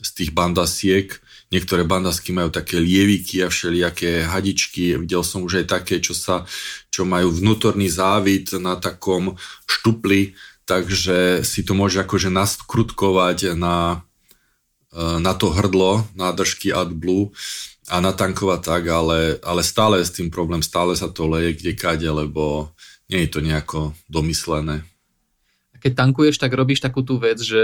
z 0.00 0.08
tých 0.16 0.30
bandasiek, 0.32 1.12
Niektoré 1.46 1.86
bandasky 1.86 2.34
majú 2.34 2.50
také 2.50 2.82
lieviky 2.82 3.46
a 3.46 3.52
všelijaké 3.52 4.26
hadičky. 4.26 4.98
Videl 4.98 5.22
som 5.22 5.46
už 5.46 5.62
aj 5.62 5.66
také, 5.78 6.02
čo, 6.02 6.10
sa, 6.10 6.42
čo 6.90 7.06
majú 7.06 7.30
vnútorný 7.30 7.86
závit 7.86 8.50
na 8.58 8.74
takom 8.74 9.38
štupli, 9.70 10.34
takže 10.66 11.46
si 11.46 11.62
to 11.62 11.78
môže 11.78 12.02
akože 12.02 12.34
naskrutkovať 12.34 13.54
na, 13.54 14.02
e, 14.90 15.22
na 15.22 15.32
to 15.38 15.54
hrdlo 15.54 16.02
nádržky 16.18 16.74
AdBlue 16.74 17.30
a 17.86 18.02
natankovať 18.02 18.60
tak, 18.66 18.82
ale, 18.90 19.38
ale 19.46 19.62
stále 19.62 20.02
je 20.02 20.10
s 20.10 20.16
tým 20.18 20.34
problém, 20.34 20.66
stále 20.66 20.98
sa 20.98 21.06
to 21.06 21.30
leje 21.30 21.62
kde 21.62 21.78
kade, 21.78 22.10
lebo 22.10 22.74
nie 23.06 23.22
je 23.22 23.30
to 23.30 23.38
nejako 23.38 23.94
domyslené. 24.10 24.82
A 25.70 25.78
keď 25.78 26.02
tankuješ, 26.02 26.42
tak 26.42 26.50
robíš 26.50 26.82
takú 26.82 27.06
tú 27.06 27.22
vec, 27.22 27.38
že 27.38 27.62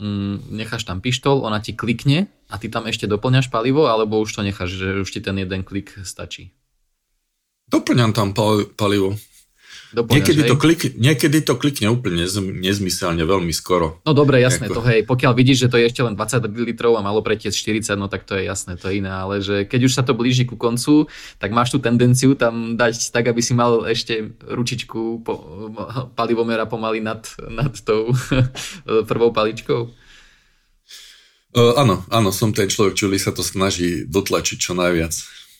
mm, 0.00 0.52
necháš 0.52 0.84
tam 0.84 1.00
pištol, 1.00 1.44
ona 1.44 1.60
ti 1.60 1.76
klikne 1.76 2.26
a 2.48 2.60
ty 2.60 2.68
tam 2.68 2.86
ešte 2.86 3.10
doplňaš 3.10 3.50
palivo, 3.50 3.88
alebo 3.90 4.20
už 4.20 4.32
to 4.32 4.40
necháš, 4.46 4.76
že 4.76 5.02
už 5.02 5.10
ti 5.10 5.20
ten 5.20 5.36
jeden 5.36 5.64
klik 5.66 5.92
stačí? 6.04 6.52
Doplňam 7.66 8.14
tam 8.14 8.30
palivo. 8.78 9.18
Doplňaš, 9.94 10.14
niekedy, 10.18 10.42
to 10.50 10.56
klik, 10.58 10.82
niekedy 10.98 11.38
to 11.46 11.54
klikne 11.54 11.94
úplne 11.94 12.26
nezmyselne, 12.58 13.22
veľmi 13.22 13.54
skoro. 13.54 14.02
No 14.02 14.18
dobre, 14.18 14.42
jasné, 14.42 14.66
Ako... 14.66 14.74
to 14.78 14.82
hej, 14.82 15.06
pokiaľ 15.06 15.32
vidíš, 15.38 15.66
že 15.66 15.70
to 15.70 15.78
je 15.78 15.86
ešte 15.86 16.02
len 16.02 16.18
20 16.18 16.42
litrov 16.66 16.98
a 16.98 17.06
malo 17.06 17.22
pretiec 17.22 17.54
40, 17.54 17.94
no 17.94 18.10
tak 18.10 18.26
to 18.26 18.34
je 18.34 18.50
jasné, 18.50 18.74
to 18.74 18.90
je 18.90 18.98
iné, 18.98 19.12
ale 19.14 19.38
že 19.38 19.62
keď 19.62 19.80
už 19.86 19.92
sa 19.94 20.02
to 20.02 20.18
blíži 20.18 20.42
ku 20.42 20.58
koncu, 20.58 21.06
tak 21.38 21.54
máš 21.54 21.70
tú 21.70 21.78
tendenciu 21.78 22.34
tam 22.34 22.74
dať 22.74 23.14
tak, 23.14 23.30
aby 23.30 23.38
si 23.38 23.54
mal 23.54 23.86
ešte 23.86 24.34
ručičku 24.42 25.22
po, 25.22 25.34
palivomera 26.18 26.66
pomaly 26.66 26.98
nad, 26.98 27.22
nad 27.46 27.70
tou 27.86 28.10
prvou 29.08 29.30
paličkou. 29.30 30.06
Uh, 31.56 31.72
áno, 31.80 32.04
áno, 32.12 32.34
som 32.34 32.52
ten 32.52 32.68
človek, 32.68 32.98
čo 32.98 33.08
sa 33.16 33.32
to 33.32 33.40
snaží 33.40 34.04
dotlačiť 34.04 34.58
čo 34.60 34.76
najviac. 34.76 35.14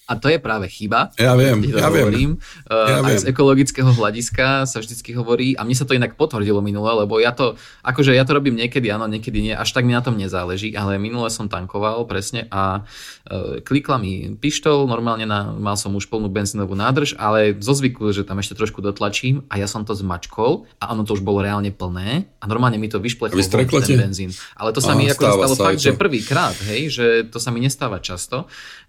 A 0.06 0.14
to 0.14 0.30
je 0.30 0.38
práve 0.38 0.70
chyba. 0.70 1.10
Ja 1.18 1.34
viem, 1.34 1.66
ja 1.66 1.90
hovorím. 1.90 2.38
viem. 2.38 2.70
Ja 2.70 3.02
aj 3.02 3.10
viem. 3.10 3.22
z 3.22 3.24
ekologického 3.26 3.90
hľadiska 3.90 4.62
sa 4.62 4.78
vždycky 4.78 5.10
hovorí, 5.18 5.58
a 5.58 5.66
mne 5.66 5.74
sa 5.74 5.82
to 5.82 5.98
inak 5.98 6.14
potvrdilo 6.14 6.62
minule, 6.62 7.02
lebo 7.02 7.18
ja 7.18 7.34
to, 7.34 7.58
akože 7.82 8.14
ja 8.14 8.22
to 8.22 8.38
robím 8.38 8.54
niekedy 8.54 8.86
áno, 8.86 9.10
niekedy 9.10 9.42
nie, 9.42 9.54
až 9.58 9.74
tak 9.74 9.82
mi 9.82 9.90
na 9.90 10.06
tom 10.06 10.14
nezáleží, 10.14 10.70
ale 10.78 11.02
minule 11.02 11.26
som 11.26 11.50
tankoval 11.50 12.06
presne 12.06 12.46
a 12.54 12.86
e, 13.26 13.58
klikla 13.66 13.98
mi 13.98 14.30
pištol, 14.38 14.86
normálne 14.86 15.26
na, 15.26 15.50
mal 15.50 15.74
som 15.74 15.90
už 15.98 16.06
plnú 16.06 16.30
benzínovú 16.30 16.78
nádrž, 16.78 17.18
ale 17.18 17.58
zo 17.58 17.74
zvyku, 17.74 18.14
že 18.14 18.22
tam 18.22 18.38
ešte 18.38 18.54
trošku 18.54 18.78
dotlačím 18.78 19.42
a 19.50 19.58
ja 19.58 19.66
som 19.66 19.82
to 19.82 19.90
zmačkol 19.90 20.70
a 20.78 20.94
ono 20.94 21.02
to 21.02 21.18
už 21.18 21.26
bolo 21.26 21.42
reálne 21.42 21.74
plné 21.74 22.30
a 22.38 22.44
normálne 22.46 22.78
mi 22.78 22.86
to 22.86 23.02
vyšplechlo 23.02 23.42
ten 23.82 23.98
benzín. 23.98 24.30
Ale 24.54 24.70
to 24.70 24.78
sa 24.78 24.94
Aha, 24.94 25.02
mi 25.02 25.10
ako 25.10 25.22
stalo 25.34 25.56
fakt, 25.58 25.82
to. 25.82 25.90
že 25.90 25.98
prvýkrát, 25.98 26.54
hej, 26.70 26.94
že 26.94 27.06
to 27.26 27.42
sa 27.42 27.50
mi 27.50 27.58
nestáva 27.58 27.98
často 27.98 28.46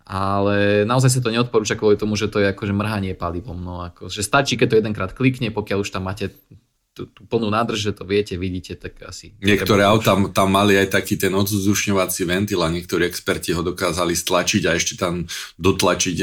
ale 0.08 0.88
naozaj 0.88 1.12
sa 1.12 1.20
to 1.20 1.36
neodporúča 1.36 1.76
kvôli 1.76 2.00
tomu, 2.00 2.16
že 2.16 2.32
to 2.32 2.40
je 2.40 2.48
akože 2.56 2.72
mrhanie 2.72 3.12
palivom. 3.12 3.60
No, 3.60 3.84
ako, 3.84 4.08
že 4.08 4.24
stačí, 4.24 4.56
keď 4.56 4.68
to 4.72 4.80
jedenkrát 4.80 5.12
klikne, 5.12 5.52
pokiaľ 5.52 5.84
už 5.84 5.92
tam 5.92 6.08
máte 6.08 6.32
tú, 6.98 7.06
tú 7.14 7.22
plnú 7.30 7.54
nádrž, 7.54 7.78
že 7.78 7.94
to 7.94 8.10
viete, 8.10 8.34
vidíte, 8.34 8.74
tak 8.74 8.98
asi... 9.06 9.38
Niektoré 9.38 9.86
autá 9.86 10.18
tam, 10.18 10.32
tam 10.32 10.50
mali 10.50 10.80
aj 10.80 10.98
taký 10.98 11.20
ten 11.20 11.36
odzdušňovací 11.36 12.24
ventil 12.26 12.64
a 12.64 12.72
niektorí 12.72 13.06
experti 13.06 13.52
ho 13.52 13.62
dokázali 13.62 14.16
stlačiť 14.16 14.64
a 14.66 14.72
ešte 14.74 14.96
tam 14.96 15.28
dotlačiť 15.62 16.16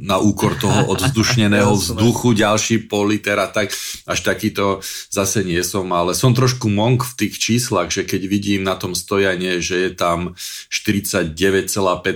na 0.00 0.22
úkor 0.22 0.54
toho 0.56 0.86
odzdušneného 0.96 1.74
vzduchu 1.74 2.38
ďalší 2.38 2.86
pol 2.86 3.12
liter 3.12 3.36
a 3.36 3.50
tak. 3.50 3.74
Až 4.08 4.18
takýto 4.24 4.80
zase 5.10 5.42
nie 5.42 5.60
som, 5.66 5.90
ale 5.92 6.14
som 6.14 6.32
trošku 6.32 6.70
monk 6.70 7.02
v 7.02 7.26
tých 7.26 7.34
číslach, 7.36 7.90
že 7.90 8.06
keď 8.06 8.22
vidím 8.30 8.62
na 8.62 8.78
tom 8.78 8.94
stojanie, 8.94 9.58
že 9.58 9.90
je 9.90 9.90
tam 9.92 10.38
49,5, 10.70 11.34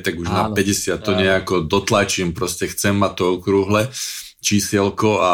tak 0.00 0.14
už 0.14 0.28
áno, 0.30 0.36
na 0.38 0.44
50 0.54 1.02
to 1.02 1.12
áno. 1.12 1.20
nejako 1.20 1.54
dotlačím, 1.66 2.30
proste 2.32 2.70
chcem 2.70 2.94
mať 2.94 3.12
to 3.18 3.24
okrúhle 3.42 3.90
čísielko 4.46 5.18
a 5.18 5.32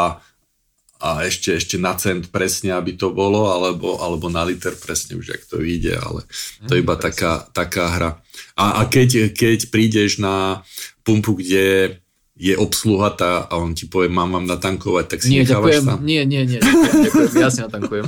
a 1.03 1.27
ešte, 1.27 1.59
ešte 1.59 1.75
na 1.75 1.91
cent 1.99 2.31
presne, 2.31 2.71
aby 2.71 2.95
to 2.95 3.11
bolo, 3.11 3.51
alebo, 3.51 3.99
alebo 3.99 4.31
na 4.31 4.47
liter 4.47 4.71
presne 4.79 5.19
už, 5.19 5.35
ak 5.35 5.43
to 5.51 5.59
vyjde, 5.59 5.99
ale 5.99 6.23
to 6.63 6.79
je 6.79 6.79
iba 6.79 6.95
taká, 6.95 7.43
taká 7.51 7.91
hra. 7.91 8.11
A, 8.55 8.79
a 8.79 8.81
keď, 8.87 9.35
keď 9.35 9.67
prídeš 9.67 10.23
na 10.23 10.63
pumpu, 11.03 11.35
kde 11.35 11.99
je 12.33 12.57
obsluha 12.57 13.13
tá, 13.13 13.45
a 13.45 13.61
on 13.61 13.77
ti 13.77 13.85
povie, 13.85 14.09
mám 14.09 14.33
vám 14.33 14.47
natankovať, 14.49 15.05
tak 15.05 15.19
si 15.21 15.37
nie, 15.37 15.45
nechávaš 15.45 15.83
ďakujem, 15.83 15.83
tam. 15.85 15.99
Nie, 16.01 16.23
nie, 16.25 16.41
nie, 16.49 16.59
ďakujem, 16.63 16.95
ďakujem, 17.05 17.31
ja 17.37 17.49
si 17.53 17.61
natankujem. 17.61 18.05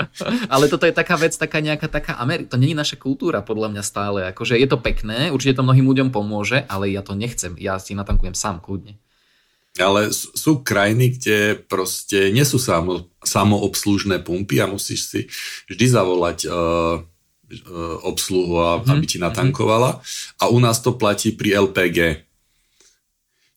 Ale 0.56 0.64
toto 0.66 0.84
je 0.90 0.94
taká 0.96 1.14
vec, 1.14 1.36
taká 1.38 1.62
nejaká 1.62 1.86
taká 1.86 2.18
Ameri- 2.18 2.50
to 2.50 2.58
není 2.58 2.74
naša 2.74 2.98
kultúra 2.98 3.46
podľa 3.46 3.70
mňa 3.70 3.82
stále, 3.86 4.18
akože 4.34 4.58
je 4.58 4.66
to 4.66 4.80
pekné, 4.80 5.30
určite 5.30 5.60
to 5.60 5.62
mnohým 5.62 5.86
ľuďom 5.86 6.08
pomôže, 6.10 6.66
ale 6.66 6.90
ja 6.90 7.04
to 7.04 7.14
nechcem, 7.14 7.54
ja 7.62 7.78
si 7.78 7.94
natankujem 7.94 8.34
sám 8.34 8.58
kľudne. 8.58 8.98
Ale 9.80 10.12
sú 10.12 10.60
krajiny, 10.60 11.16
kde 11.16 11.56
proste 11.66 12.28
nie 12.30 12.44
sú 12.44 12.60
samo, 12.60 13.08
samoobslužné 13.24 14.20
pumpy 14.20 14.60
a 14.60 14.68
musíš 14.68 15.00
si 15.08 15.20
vždy 15.72 15.86
zavolať 15.88 16.38
uh, 16.46 17.00
uh, 17.00 17.96
obsluhu, 18.04 18.60
mm-hmm. 18.60 18.92
aby 18.92 19.04
ti 19.08 19.18
natankovala. 19.18 20.04
A 20.38 20.44
u 20.52 20.60
nás 20.60 20.84
to 20.84 20.94
platí 20.94 21.32
pri 21.32 21.56
LPG. 21.64 22.30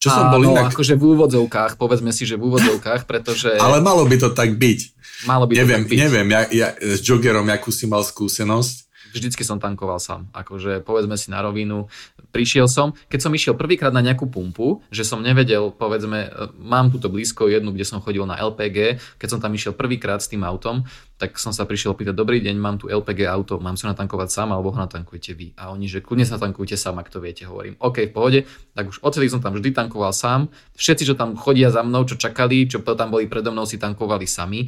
Čo 0.04 0.12
som 0.12 0.28
bol 0.36 0.44
no, 0.44 0.52
inak... 0.52 0.76
akože 0.76 1.00
v 1.00 1.04
úvodzovkách, 1.16 1.80
povedzme 1.80 2.12
si, 2.12 2.28
že 2.28 2.36
v 2.36 2.52
úvodzovkách, 2.52 3.08
pretože... 3.08 3.56
Ale 3.56 3.80
malo 3.80 4.04
by 4.04 4.20
to 4.20 4.36
tak 4.36 4.60
byť. 4.60 4.80
Malo 5.24 5.48
by 5.48 5.56
neviem, 5.56 5.88
to 5.88 5.88
tak 5.88 5.92
byť. 5.96 6.00
Neviem, 6.04 6.28
ja, 6.28 6.42
ja 6.52 6.68
s 6.76 7.00
joggerom, 7.00 7.48
akú 7.48 7.72
si 7.72 7.88
mal 7.88 8.04
skúsenosť? 8.04 8.92
Vždycky 9.14 9.45
som 9.45 9.61
tankoval 9.61 10.01
sám. 10.01 10.26
Akože 10.34 10.82
povedzme 10.82 11.14
si 11.16 11.30
na 11.30 11.45
rovinu, 11.45 11.88
prišiel 12.34 12.66
som, 12.66 12.97
keď 13.07 13.20
som 13.22 13.32
išiel 13.32 13.53
prvýkrát 13.53 13.93
na 13.93 14.01
nejakú 14.01 14.26
pumpu, 14.26 14.82
že 14.89 15.05
som 15.05 15.22
nevedel, 15.22 15.70
povedzme, 15.70 16.20
e, 16.26 16.30
mám 16.57 16.89
túto 16.89 17.07
blízko 17.14 17.45
jednu, 17.45 17.70
kde 17.72 17.86
som 17.86 18.01
chodil 18.01 18.26
na 18.26 18.41
LPG, 18.41 18.97
keď 19.22 19.28
som 19.30 19.39
tam 19.39 19.53
išiel 19.53 19.78
prvýkrát 19.78 20.20
s 20.20 20.28
tým 20.28 20.41
autom, 20.41 20.84
tak 21.22 21.38
som 21.38 21.53
sa 21.53 21.64
prišiel 21.64 21.93
pýtať, 21.93 22.18
dobrý 22.18 22.41
deň, 22.41 22.55
mám 22.57 22.82
tu 22.82 22.89
LPG 22.89 23.30
auto, 23.30 23.61
mám 23.61 23.78
sa 23.78 23.93
natankovať 23.93 24.34
sám, 24.34 24.49
alebo 24.51 24.74
ho 24.74 24.80
natankujete 24.82 25.32
vy. 25.38 25.53
A 25.55 25.70
oni, 25.70 25.86
že 25.86 26.01
kľudne 26.01 26.26
sa 26.26 26.41
tankujte 26.41 26.76
sám, 26.76 26.99
ak 26.99 27.14
to 27.14 27.22
viete, 27.22 27.45
hovorím. 27.45 27.78
OK, 27.80 28.09
v 28.09 28.11
pohode, 28.11 28.39
tak 28.74 28.89
už 28.89 28.99
odtedy 29.05 29.30
som 29.30 29.39
tam 29.39 29.53
vždy 29.55 29.72
tankoval 29.72 30.11
sám. 30.11 30.49
Všetci, 30.76 31.14
čo 31.14 31.16
tam 31.16 31.38
chodia 31.38 31.70
za 31.70 31.86
mnou, 31.86 32.03
čo 32.03 32.18
čakali, 32.18 32.66
čo 32.68 32.82
tam 32.82 33.14
boli 33.14 33.30
predo 33.30 33.53
mnou, 33.53 33.64
si 33.70 33.78
tankovali 33.78 34.26
sami 34.28 34.68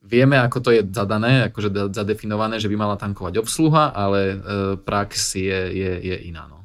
Vieme, 0.00 0.40
ako 0.40 0.58
to 0.64 0.70
je 0.72 0.82
zadané, 0.88 1.52
akože 1.52 1.92
zadefinované, 1.92 2.56
že 2.56 2.72
by 2.72 2.76
mala 2.76 2.96
tankovať 2.96 3.36
obsluha, 3.44 3.92
ale 3.92 4.20
e, 4.32 4.36
prax 4.80 5.36
je, 5.36 5.60
je, 5.76 5.92
je 6.00 6.16
iná. 6.24 6.48
No. 6.48 6.64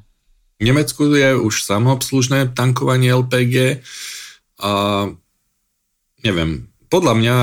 V 0.56 0.64
Nemecku 0.64 1.12
je 1.12 1.36
už 1.36 1.68
samoobslužné 1.68 2.56
tankovanie 2.56 3.12
LPG 3.12 3.84
a 4.64 4.72
neviem, 6.24 6.72
podľa 6.88 7.12
mňa 7.12 7.36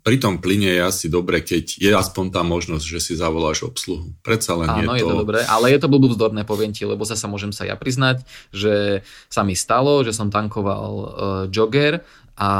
pri 0.00 0.16
tom 0.16 0.40
plyne 0.40 0.72
je 0.72 0.80
asi 0.80 1.06
dobre, 1.12 1.44
keď 1.44 1.76
je 1.76 1.92
aspoň 1.92 2.32
tá 2.32 2.40
možnosť, 2.40 2.84
že 2.88 2.98
si 3.04 3.12
zavoláš 3.12 3.68
obsluhu. 3.68 4.16
Predsa 4.24 4.56
len 4.56 4.68
Áno, 4.72 4.96
je 4.96 5.04
to... 5.04 5.12
je 5.12 5.12
to 5.12 5.20
dobré, 5.20 5.40
ale 5.44 5.76
je 5.76 5.78
to 5.78 5.92
blbúvzdorné, 5.92 6.48
poviem 6.48 6.72
ti, 6.72 6.88
lebo 6.88 7.04
sa 7.04 7.14
môžem 7.28 7.52
sa 7.52 7.68
ja 7.68 7.76
priznať, 7.76 8.24
že 8.48 9.04
sa 9.28 9.44
mi 9.44 9.52
stalo, 9.52 10.00
že 10.00 10.16
som 10.16 10.32
tankoval 10.32 10.90
uh, 10.96 11.06
jogger 11.52 12.00
a 12.40 12.50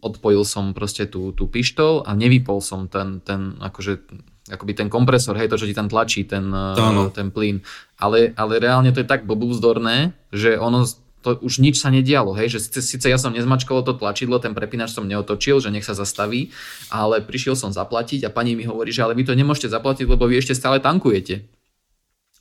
odpojil 0.00 0.48
som 0.48 0.72
proste 0.72 1.04
tú, 1.04 1.36
tú 1.36 1.44
pištol 1.44 2.08
a 2.08 2.16
nevypol 2.16 2.64
som 2.64 2.88
ten, 2.88 3.20
ten 3.20 3.60
akože 3.60 4.00
akoby 4.48 4.72
ten 4.74 4.88
kompresor, 4.90 5.38
hej, 5.38 5.46
to, 5.46 5.60
čo 5.60 5.68
ti 5.68 5.76
tam 5.76 5.86
tlačí, 5.86 6.26
ten, 6.26 6.50
uh, 6.50 7.12
ten 7.14 7.30
plyn. 7.30 7.62
Ale, 8.00 8.34
ale 8.34 8.58
reálne 8.58 8.90
to 8.90 9.04
je 9.04 9.06
tak 9.06 9.22
blbúvzdorné, 9.28 10.16
že 10.34 10.58
ono 10.58 10.82
to 11.22 11.38
už 11.38 11.62
nič 11.62 11.78
sa 11.78 11.94
nedialo, 11.94 12.34
hej, 12.34 12.58
že 12.58 12.66
síce, 12.66 12.80
síce 12.82 13.06
ja 13.06 13.14
som 13.14 13.30
nezmačkol 13.30 13.86
to 13.86 13.94
tlačidlo, 13.94 14.42
ten 14.42 14.58
prepínač 14.58 14.90
som 14.90 15.06
neotočil, 15.06 15.62
že 15.62 15.70
nech 15.70 15.86
sa 15.86 15.94
zastaví, 15.94 16.50
ale 16.90 17.22
prišiel 17.22 17.54
som 17.54 17.70
zaplatiť 17.70 18.26
a 18.26 18.34
pani 18.34 18.58
mi 18.58 18.66
hovorí, 18.66 18.90
že 18.90 19.06
ale 19.06 19.14
vy 19.14 19.22
to 19.22 19.38
nemôžete 19.38 19.70
zaplatiť, 19.70 20.10
lebo 20.10 20.26
vy 20.26 20.42
ešte 20.42 20.58
stále 20.58 20.82
tankujete. 20.82 21.46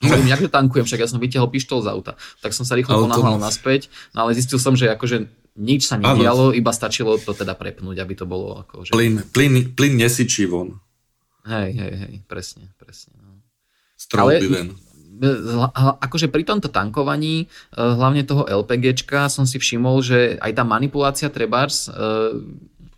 Hovorím, 0.01 0.33
jak 0.33 0.41
to 0.41 0.49
tankujem, 0.49 0.89
však 0.89 1.01
ja 1.05 1.05
som 1.13 1.21
vytiahol 1.21 1.53
pištol 1.53 1.85
z 1.85 1.93
auta. 1.93 2.17
Tak 2.41 2.57
som 2.57 2.65
sa 2.65 2.73
rýchlo 2.73 3.05
ponáhľal 3.05 3.37
naspäť, 3.37 3.93
no 4.17 4.25
ale 4.25 4.33
zistil 4.33 4.57
som, 4.57 4.73
že 4.73 4.89
akože 4.89 5.29
nič 5.59 5.87
sa 5.87 5.99
nedialo, 5.99 6.51
ano. 6.51 6.57
iba 6.57 6.71
stačilo 6.71 7.19
to 7.19 7.35
teda 7.35 7.57
prepnúť, 7.57 7.97
aby 7.99 8.13
to 8.15 8.25
bolo 8.29 8.63
ako... 8.63 8.87
Že... 8.87 8.91
Plyn, 8.95 9.15
plyn, 9.31 9.53
plyn 9.75 9.93
nesičí 9.99 10.47
von. 10.47 10.79
Hej, 11.43 11.69
hej, 11.73 11.93
hej, 11.97 12.13
presne, 12.29 12.71
presne. 12.77 13.17
No. 13.19 13.41
Ale, 14.15 14.39
ven 14.39 14.71
akože 16.01 16.33
pri 16.33 16.41
tomto 16.41 16.73
tankovaní, 16.73 17.45
e, 17.45 17.77
hlavne 17.77 18.25
toho 18.25 18.49
LPGčka, 18.49 19.29
som 19.29 19.45
si 19.45 19.61
všimol, 19.61 20.01
že 20.01 20.41
aj 20.41 20.51
tá 20.57 20.63
manipulácia 20.65 21.29
trebárs 21.29 21.85
e, 21.85 21.91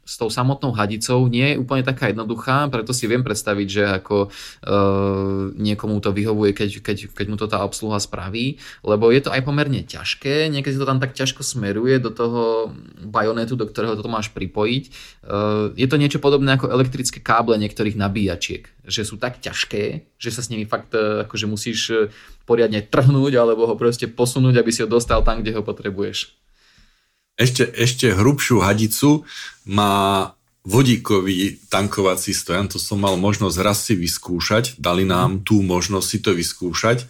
s 0.03 0.19
tou 0.19 0.27
samotnou 0.27 0.75
hadicou 0.75 1.31
nie 1.31 1.55
je 1.55 1.59
úplne 1.63 1.79
taká 1.79 2.11
jednoduchá, 2.11 2.67
preto 2.67 2.91
si 2.91 3.07
viem 3.07 3.23
predstaviť, 3.23 3.67
že 3.67 3.83
ako 4.03 4.27
e, 4.27 4.29
niekomu 5.55 6.03
to 6.03 6.11
vyhovuje, 6.11 6.51
keď, 6.51 6.69
keď, 6.83 6.97
keď 7.15 7.25
mu 7.31 7.39
to 7.39 7.47
tá 7.47 7.63
obsluha 7.63 7.95
spraví, 8.03 8.59
lebo 8.83 9.07
je 9.15 9.23
to 9.23 9.31
aj 9.31 9.41
pomerne 9.47 9.79
ťažké, 9.79 10.51
niekedy 10.51 10.75
to 10.75 10.83
tam 10.83 10.99
tak 10.99 11.15
ťažko 11.15 11.39
smeruje 11.47 12.03
do 12.03 12.11
toho 12.11 12.75
bajonetu, 12.99 13.55
do 13.55 13.63
ktorého 13.63 13.95
to 13.95 14.11
máš 14.11 14.27
pripojiť. 14.35 14.83
E, 14.87 14.91
je 15.79 15.87
to 15.87 15.95
niečo 15.95 16.19
podobné 16.19 16.59
ako 16.59 16.67
elektrické 16.67 17.23
káble 17.23 17.55
niektorých 17.55 17.95
nabíjačiek, 17.95 18.67
že 18.83 19.07
sú 19.07 19.15
tak 19.15 19.39
ťažké, 19.39 20.13
že 20.19 20.29
sa 20.35 20.43
s 20.43 20.51
nimi 20.51 20.67
fakt 20.67 20.91
e, 20.91 21.23
akože 21.23 21.47
musíš 21.47 21.79
e, 21.89 21.95
poriadne 22.43 22.83
trhnúť 22.83 23.39
alebo 23.39 23.71
ho 23.71 23.75
proste 23.79 24.11
posunúť, 24.11 24.59
aby 24.59 24.71
si 24.75 24.83
ho 24.83 24.89
dostal 24.91 25.23
tam, 25.23 25.39
kde 25.39 25.55
ho 25.55 25.63
potrebuješ. 25.63 26.42
Ešte, 27.33 27.65
ešte 27.73 28.13
hrubšiu 28.13 28.61
hadicu 28.61 29.25
má 29.65 30.31
vodíkový 30.63 31.59
tankovací 31.67 32.31
stojan, 32.31 32.71
to 32.71 32.79
som 32.79 32.95
mal 32.95 33.19
možnosť 33.19 33.57
raz 33.59 33.83
si 33.83 33.99
vyskúšať, 33.99 34.79
dali 34.79 35.03
nám 35.03 35.43
tú 35.43 35.59
možnosť 35.59 36.07
si 36.07 36.17
to 36.23 36.31
vyskúšať. 36.31 37.03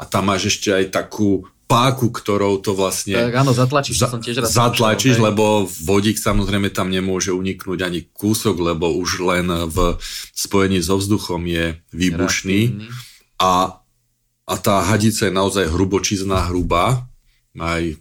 A 0.00 0.02
tam 0.08 0.26
máš 0.32 0.50
ešte 0.50 0.74
aj 0.74 0.90
takú 0.90 1.46
páku, 1.70 2.10
ktorou 2.10 2.58
to 2.62 2.74
vlastne... 2.74 3.14
Tak 3.14 3.42
áno, 3.42 3.54
zatlačíš, 3.54 3.98
za, 3.98 4.06
som 4.10 4.22
tiež 4.22 4.42
raz 4.42 4.54
Zatlačíš, 4.54 5.18
lebo 5.18 5.66
vodík 5.86 6.18
samozrejme 6.18 6.70
tam 6.70 6.90
nemôže 6.90 7.34
uniknúť 7.34 7.86
ani 7.86 8.06
kúsok, 8.10 8.58
lebo 8.58 8.90
už 8.94 9.22
len 9.22 9.46
v 9.70 9.98
spojení 10.34 10.78
so 10.82 10.98
vzduchom 10.98 11.42
je 11.46 11.78
výbušný. 11.90 12.90
A, 13.42 13.82
a 14.46 14.54
tá 14.62 14.82
hadica 14.86 15.26
je 15.26 15.34
naozaj 15.34 15.70
hrubočizná, 15.70 16.50
hrubá, 16.50 17.06
aj 17.58 17.98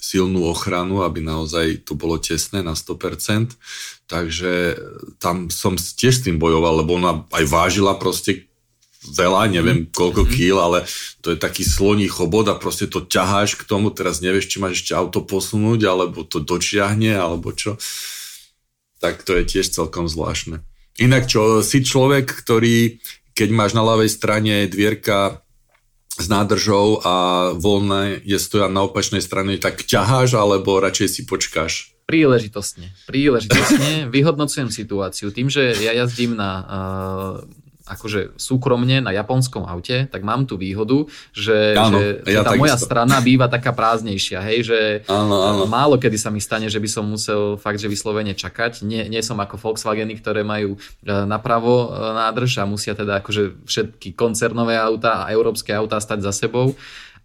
silnú 0.00 0.48
ochranu, 0.48 1.04
aby 1.04 1.20
naozaj 1.20 1.84
to 1.84 1.92
bolo 1.92 2.16
tesné 2.16 2.64
na 2.64 2.72
100%. 2.72 3.54
Takže 4.08 4.52
tam 5.20 5.52
som 5.52 5.76
tiež 5.76 6.14
s 6.18 6.24
tým 6.24 6.40
bojoval, 6.40 6.82
lebo 6.82 6.96
ona 6.96 7.28
aj 7.30 7.44
vážila 7.46 7.94
proste 8.00 8.50
veľa, 9.00 9.48
neviem 9.48 9.88
mhm. 9.88 9.96
koľko 9.96 10.28
mm-hmm. 10.28 10.36
kýl, 10.36 10.56
ale 10.60 10.78
to 11.24 11.32
je 11.32 11.38
taký 11.40 11.64
sloní 11.64 12.08
chobot 12.08 12.44
a 12.48 12.56
proste 12.56 12.84
to 12.88 13.04
ťaháš 13.04 13.56
k 13.56 13.64
tomu, 13.64 13.88
teraz 13.88 14.20
nevieš, 14.20 14.52
či 14.52 14.56
máš 14.60 14.84
ešte 14.84 14.92
auto 14.92 15.24
posunúť, 15.24 15.88
alebo 15.88 16.24
to 16.24 16.40
dočiahne, 16.40 17.16
alebo 17.16 17.52
čo. 17.56 17.80
Tak 19.00 19.24
to 19.24 19.40
je 19.40 19.48
tiež 19.48 19.72
celkom 19.72 20.04
zvláštne. 20.04 20.60
Inak 21.00 21.24
čo, 21.24 21.64
si 21.64 21.80
človek, 21.80 22.28
ktorý, 22.28 23.00
keď 23.32 23.48
máš 23.48 23.72
na 23.72 23.80
ľavej 23.80 24.12
strane 24.12 24.68
dvierka 24.68 25.40
s 26.18 26.26
nádržou 26.26 27.00
a 27.06 27.14
voľné 27.54 28.24
je 28.26 28.38
stoja 28.42 28.66
na 28.66 28.82
opačnej 28.84 29.22
strane, 29.22 29.60
tak 29.60 29.86
ťaháš 29.86 30.34
alebo 30.34 30.82
radšej 30.82 31.08
si 31.08 31.22
počkáš? 31.28 31.94
Príležitostne. 32.10 32.90
Príležitostne 33.06 34.10
vyhodnocujem 34.14 34.66
situáciu. 34.74 35.30
Tým, 35.30 35.46
že 35.46 35.78
ja 35.78 35.94
jazdím 35.94 36.34
na 36.34 36.50
uh, 36.58 36.66
akože 37.90 38.38
súkromne 38.38 39.02
na 39.02 39.10
japonskom 39.10 39.66
aute, 39.66 40.06
tak 40.06 40.22
mám 40.22 40.46
tú 40.46 40.54
výhodu, 40.54 41.10
že, 41.34 41.74
áno, 41.74 41.98
že, 41.98 42.04
ja 42.30 42.42
že 42.42 42.46
tá 42.46 42.52
moja 42.54 42.76
strana 42.78 43.18
býva 43.18 43.50
taká 43.50 43.74
prázdnejšia, 43.74 44.38
hej, 44.46 44.58
že 44.70 44.78
áno, 45.10 45.34
áno. 45.34 45.64
málo 45.66 45.98
kedy 45.98 46.16
sa 46.16 46.30
mi 46.30 46.38
stane, 46.38 46.70
že 46.70 46.78
by 46.78 46.88
som 46.88 47.04
musel 47.04 47.58
fakt, 47.58 47.82
že 47.82 47.90
vyslovene 47.90 48.32
čakať. 48.32 48.86
Nie, 48.86 49.10
nie 49.10 49.20
som 49.20 49.36
ako 49.42 49.58
Volkswageny, 49.58 50.16
ktoré 50.22 50.46
majú 50.46 50.78
e, 50.78 50.78
napravo 51.26 51.90
e, 51.90 52.06
nádrž 52.14 52.62
a 52.62 52.64
musia 52.64 52.94
teda 52.94 53.20
akože 53.20 53.66
všetky 53.66 54.14
koncernové 54.14 54.78
auta 54.78 55.26
a 55.26 55.34
európske 55.34 55.74
autá 55.74 55.98
stať 55.98 56.24
za 56.24 56.32
sebou. 56.32 56.78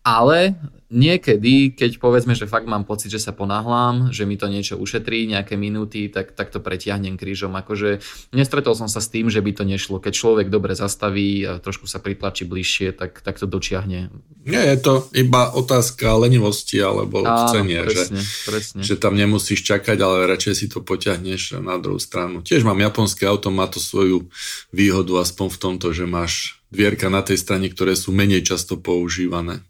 Ale 0.05 0.53
niekedy, 0.93 1.73
keď 1.73 1.97
povedzme, 1.97 2.37
že 2.37 2.45
fakt 2.45 2.69
mám 2.69 2.85
pocit, 2.85 3.09
že 3.09 3.17
sa 3.17 3.33
ponáhľam, 3.33 4.13
že 4.13 4.29
mi 4.29 4.37
to 4.37 4.45
niečo 4.45 4.77
ušetrí, 4.77 5.25
nejaké 5.25 5.57
minúty, 5.57 6.13
tak, 6.13 6.37
tak 6.37 6.53
to 6.53 6.61
pretiahnem 6.61 7.17
krížom. 7.17 7.51
Akože 7.57 8.05
nestretol 8.29 8.77
som 8.77 8.85
sa 8.85 9.01
s 9.01 9.09
tým, 9.09 9.33
že 9.33 9.41
by 9.41 9.51
to 9.57 9.63
nešlo. 9.65 9.97
Keď 9.97 10.13
človek 10.13 10.47
dobre 10.53 10.77
zastaví 10.77 11.41
a 11.43 11.57
trošku 11.57 11.89
sa 11.89 11.97
pritlačí 11.97 12.45
bližšie, 12.45 12.93
tak, 12.93 13.25
tak 13.25 13.35
to 13.41 13.49
dočiahne. 13.49 14.13
Nie, 14.45 14.63
je 14.73 14.79
to 14.79 14.93
iba 15.17 15.49
otázka 15.57 16.21
lenivosti 16.21 16.77
alebo 16.77 17.25
Áno, 17.25 17.49
chcenia. 17.49 17.81
Presne, 17.81 18.21
že, 18.21 18.45
presne. 18.45 18.81
že 18.85 18.95
tam 18.95 19.17
nemusíš 19.17 19.65
čakať, 19.65 19.97
ale 19.99 20.29
radšej 20.29 20.53
si 20.53 20.65
to 20.69 20.85
potiahneš 20.85 21.57
na 21.65 21.81
druhú 21.81 21.97
stranu. 21.97 22.45
Tiež 22.45 22.61
mám 22.61 22.77
japonské 22.77 23.25
auto, 23.25 23.49
má 23.49 23.65
to 23.65 23.81
svoju 23.81 24.29
výhodu 24.69 25.17
aspoň 25.17 25.47
v 25.49 25.57
tomto, 25.57 25.87
že 25.97 26.05
máš 26.05 26.61
dvierka 26.69 27.09
na 27.09 27.25
tej 27.25 27.41
strane, 27.41 27.73
ktoré 27.73 27.97
sú 27.97 28.13
menej 28.13 28.45
často 28.45 28.77
používané. 28.77 29.65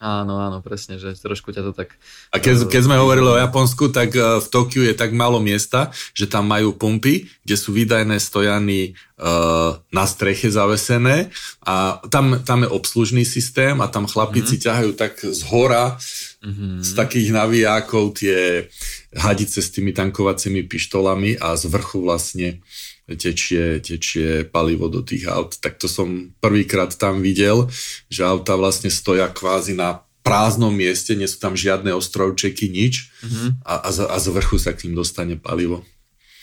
Áno, 0.00 0.40
áno, 0.40 0.64
presne, 0.64 0.96
že 0.96 1.12
trošku 1.12 1.52
ťa 1.52 1.60
to 1.60 1.72
tak... 1.76 1.92
A 2.32 2.40
keď, 2.40 2.72
keď 2.72 2.88
sme 2.88 2.96
hovorili 2.96 3.28
o 3.28 3.36
Japonsku, 3.36 3.92
tak 3.92 4.16
e, 4.16 4.40
v 4.40 4.46
Tokiu 4.48 4.80
je 4.88 4.96
tak 4.96 5.12
málo 5.12 5.44
miesta, 5.44 5.92
že 6.16 6.24
tam 6.24 6.48
majú 6.48 6.72
pumpy, 6.72 7.28
kde 7.44 7.56
sú 7.60 7.76
výdajné 7.76 8.16
stojany 8.16 8.96
uh, 9.20 9.76
na 9.92 10.04
streche 10.08 10.48
zavesené 10.48 11.28
a 11.60 12.00
tam, 12.08 12.40
tam 12.40 12.64
je 12.64 12.72
obslužný 12.72 13.28
systém 13.28 13.76
a 13.84 13.92
tam 13.92 14.08
chlapíci 14.08 14.56
mm-hmm. 14.56 14.64
ťahajú 14.64 14.90
tak 14.96 15.20
z 15.20 15.40
hora 15.52 16.00
mm-hmm. 16.40 16.80
z 16.80 16.90
takých 16.96 17.28
navijákov 17.36 18.16
tie 18.16 18.70
hadice 19.12 19.60
s 19.60 19.68
tými 19.68 19.92
tankovacími 19.92 20.64
pištolami 20.64 21.36
a 21.36 21.58
z 21.60 21.68
vrchu 21.68 22.00
vlastne 22.00 22.64
tečie, 23.16 23.80
tečie 23.80 24.44
palivo 24.44 24.90
do 24.92 25.00
tých 25.02 25.26
aut. 25.30 25.56
Tak 25.58 25.80
to 25.80 25.86
som 25.88 26.34
prvýkrát 26.38 26.94
tam 26.94 27.24
videl, 27.24 27.70
že 28.12 28.26
auta 28.26 28.54
vlastne 28.54 28.92
stoja 28.92 29.30
kvázi 29.30 29.74
na 29.74 30.04
prázdnom 30.20 30.70
mieste, 30.70 31.16
nie 31.16 31.26
sú 31.26 31.40
tam 31.40 31.56
žiadne 31.56 31.96
ostrovčeky, 31.96 32.68
nič 32.68 33.08
mm-hmm. 33.24 33.64
a, 33.64 33.74
a, 33.82 33.90
z, 33.90 33.98
a 34.04 34.16
z 34.20 34.26
vrchu 34.30 34.60
sa 34.60 34.76
k 34.76 34.86
ním 34.86 35.00
dostane 35.00 35.40
palivo. 35.40 35.82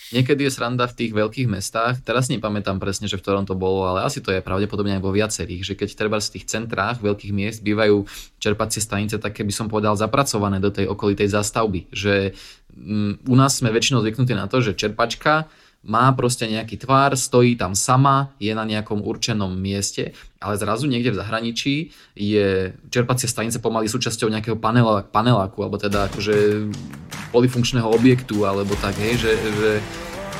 Niekedy 0.08 0.48
je 0.48 0.56
sranda 0.56 0.88
v 0.88 0.96
tých 1.04 1.12
veľkých 1.12 1.48
mestách, 1.52 2.00
teraz 2.00 2.32
nepamätám 2.32 2.80
presne, 2.80 3.04
že 3.04 3.20
v 3.20 3.22
ktorom 3.28 3.44
to 3.44 3.52
bolo, 3.52 3.84
ale 3.84 4.08
asi 4.08 4.24
to 4.24 4.32
je 4.32 4.40
pravdepodobne 4.40 4.96
aj 4.96 5.04
vo 5.04 5.12
viacerých, 5.12 5.62
že 5.68 5.74
keď 5.76 5.88
treba 6.00 6.16
z 6.16 6.32
tých 6.40 6.48
centrách 6.48 7.04
veľkých 7.04 7.32
miest 7.36 7.60
bývajú 7.60 8.08
čerpacie 8.40 8.80
stanice 8.80 9.20
také 9.20 9.44
by 9.44 9.52
som 9.52 9.68
povedal 9.68 10.00
zapracované 10.00 10.64
do 10.64 10.72
tej 10.72 10.88
okolitej 10.88 11.28
zastavby, 11.28 11.92
že 11.92 12.32
mm, 12.72 13.28
u 13.28 13.34
nás 13.36 13.60
sme 13.60 13.68
väčšinou 13.68 14.00
zvyknutí 14.00 14.32
na 14.32 14.48
to, 14.48 14.64
že 14.64 14.80
čerpačka 14.80 15.44
má 15.88 16.12
proste 16.12 16.44
nejaký 16.44 16.76
tvar, 16.84 17.16
stojí 17.16 17.56
tam 17.56 17.72
sama, 17.72 18.36
je 18.36 18.52
na 18.52 18.68
nejakom 18.68 19.00
určenom 19.00 19.48
mieste, 19.56 20.12
ale 20.36 20.60
zrazu 20.60 20.84
niekde 20.84 21.16
v 21.16 21.20
zahraničí 21.24 21.74
je 22.12 22.76
čerpacia 22.92 23.24
stanica 23.24 23.56
pomaly 23.56 23.88
súčasťou 23.88 24.28
nejakého 24.28 24.60
panela, 24.60 25.00
paneláku, 25.00 25.64
alebo 25.64 25.80
teda 25.80 26.12
akože 26.12 26.68
polifunkčného 27.32 27.88
objektu, 27.88 28.44
alebo 28.44 28.76
tak, 28.76 29.00
hej, 29.00 29.16
že, 29.16 29.32
že 29.32 29.70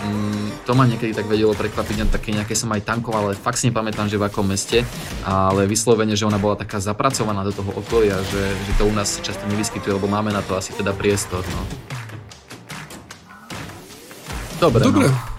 mm, 0.05 0.68
to 0.68 0.76
ma 0.76 0.84
niekedy 0.84 1.16
tak 1.16 1.24
vedelo 1.24 1.57
prekvapiť, 1.57 1.96
na 1.96 2.07
také 2.12 2.36
nejaké 2.36 2.53
som 2.53 2.68
aj 2.76 2.84
tankoval, 2.84 3.32
ale 3.32 3.40
fakt 3.40 3.57
si 3.57 3.72
nepamätám, 3.72 4.12
že 4.12 4.20
v 4.20 4.28
akom 4.28 4.44
meste, 4.44 4.84
ale 5.24 5.64
vyslovene, 5.64 6.12
že 6.12 6.28
ona 6.28 6.36
bola 6.36 6.61
taká 6.61 6.76
zapracovaná 6.76 7.40
do 7.40 7.57
toho 7.57 7.72
okolia, 7.72 8.20
že, 8.28 8.44
že 8.53 8.72
to 8.76 8.84
u 8.84 8.92
nás 8.92 9.16
často 9.24 9.49
nevyskytuje, 9.49 9.96
lebo 9.96 10.12
máme 10.12 10.28
na 10.28 10.44
to 10.44 10.61
asi 10.61 10.76
teda 10.76 10.92
priestor. 10.92 11.40
No. 11.40 11.62
Dobre, 14.61 14.84
Dobre. 14.84 15.09
No. 15.09 15.38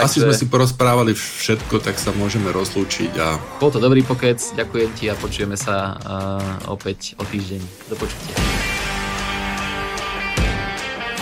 Takže... 0.00 0.08
Asi 0.08 0.18
sme 0.24 0.34
si 0.34 0.46
porozprávali 0.48 1.12
všetko, 1.12 1.84
tak 1.84 2.00
sa 2.00 2.10
môžeme 2.16 2.48
rozlúčiť. 2.48 3.12
A... 3.20 3.36
Bol 3.60 3.68
to 3.68 3.78
dobrý 3.78 4.00
pokec, 4.00 4.40
ďakujem 4.56 4.90
ti 4.96 5.12
a 5.12 5.14
počujeme 5.14 5.54
sa 5.60 6.00
uh, 6.00 6.72
opäť 6.72 7.14
o 7.20 7.24
týždeň. 7.28 7.60
Do 7.92 7.96
počutia. 8.00 8.34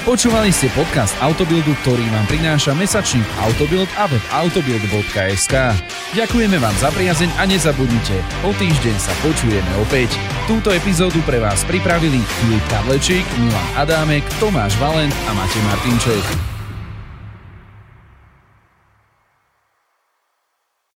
Počúvali 0.09 0.49
ste 0.49 0.73
podcast 0.73 1.13
Autobildu, 1.21 1.77
ktorý 1.85 2.01
vám 2.09 2.25
prináša 2.33 2.73
mesačník 2.73 3.29
Autobild 3.45 3.93
a 4.01 4.09
web 4.09 4.25
autobild.sk. 4.33 5.53
Ďakujeme 6.17 6.57
vám 6.57 6.73
za 6.81 6.89
priazeň 6.97 7.29
a 7.37 7.45
nezabudnite, 7.45 8.17
o 8.41 8.57
týždeň 8.57 8.97
sa 8.97 9.13
počujeme 9.21 9.69
opäť. 9.85 10.17
Túto 10.49 10.73
epizódu 10.73 11.21
pre 11.29 11.45
vás 11.45 11.61
pripravili 11.69 12.25
Filip 12.25 12.65
Kavlečík, 12.73 13.27
Milan 13.37 13.69
Adámek, 13.77 14.25
Tomáš 14.41 14.81
Valent 14.81 15.13
a 15.29 15.37
Matej 15.37 15.61
Martinček. 15.69 16.58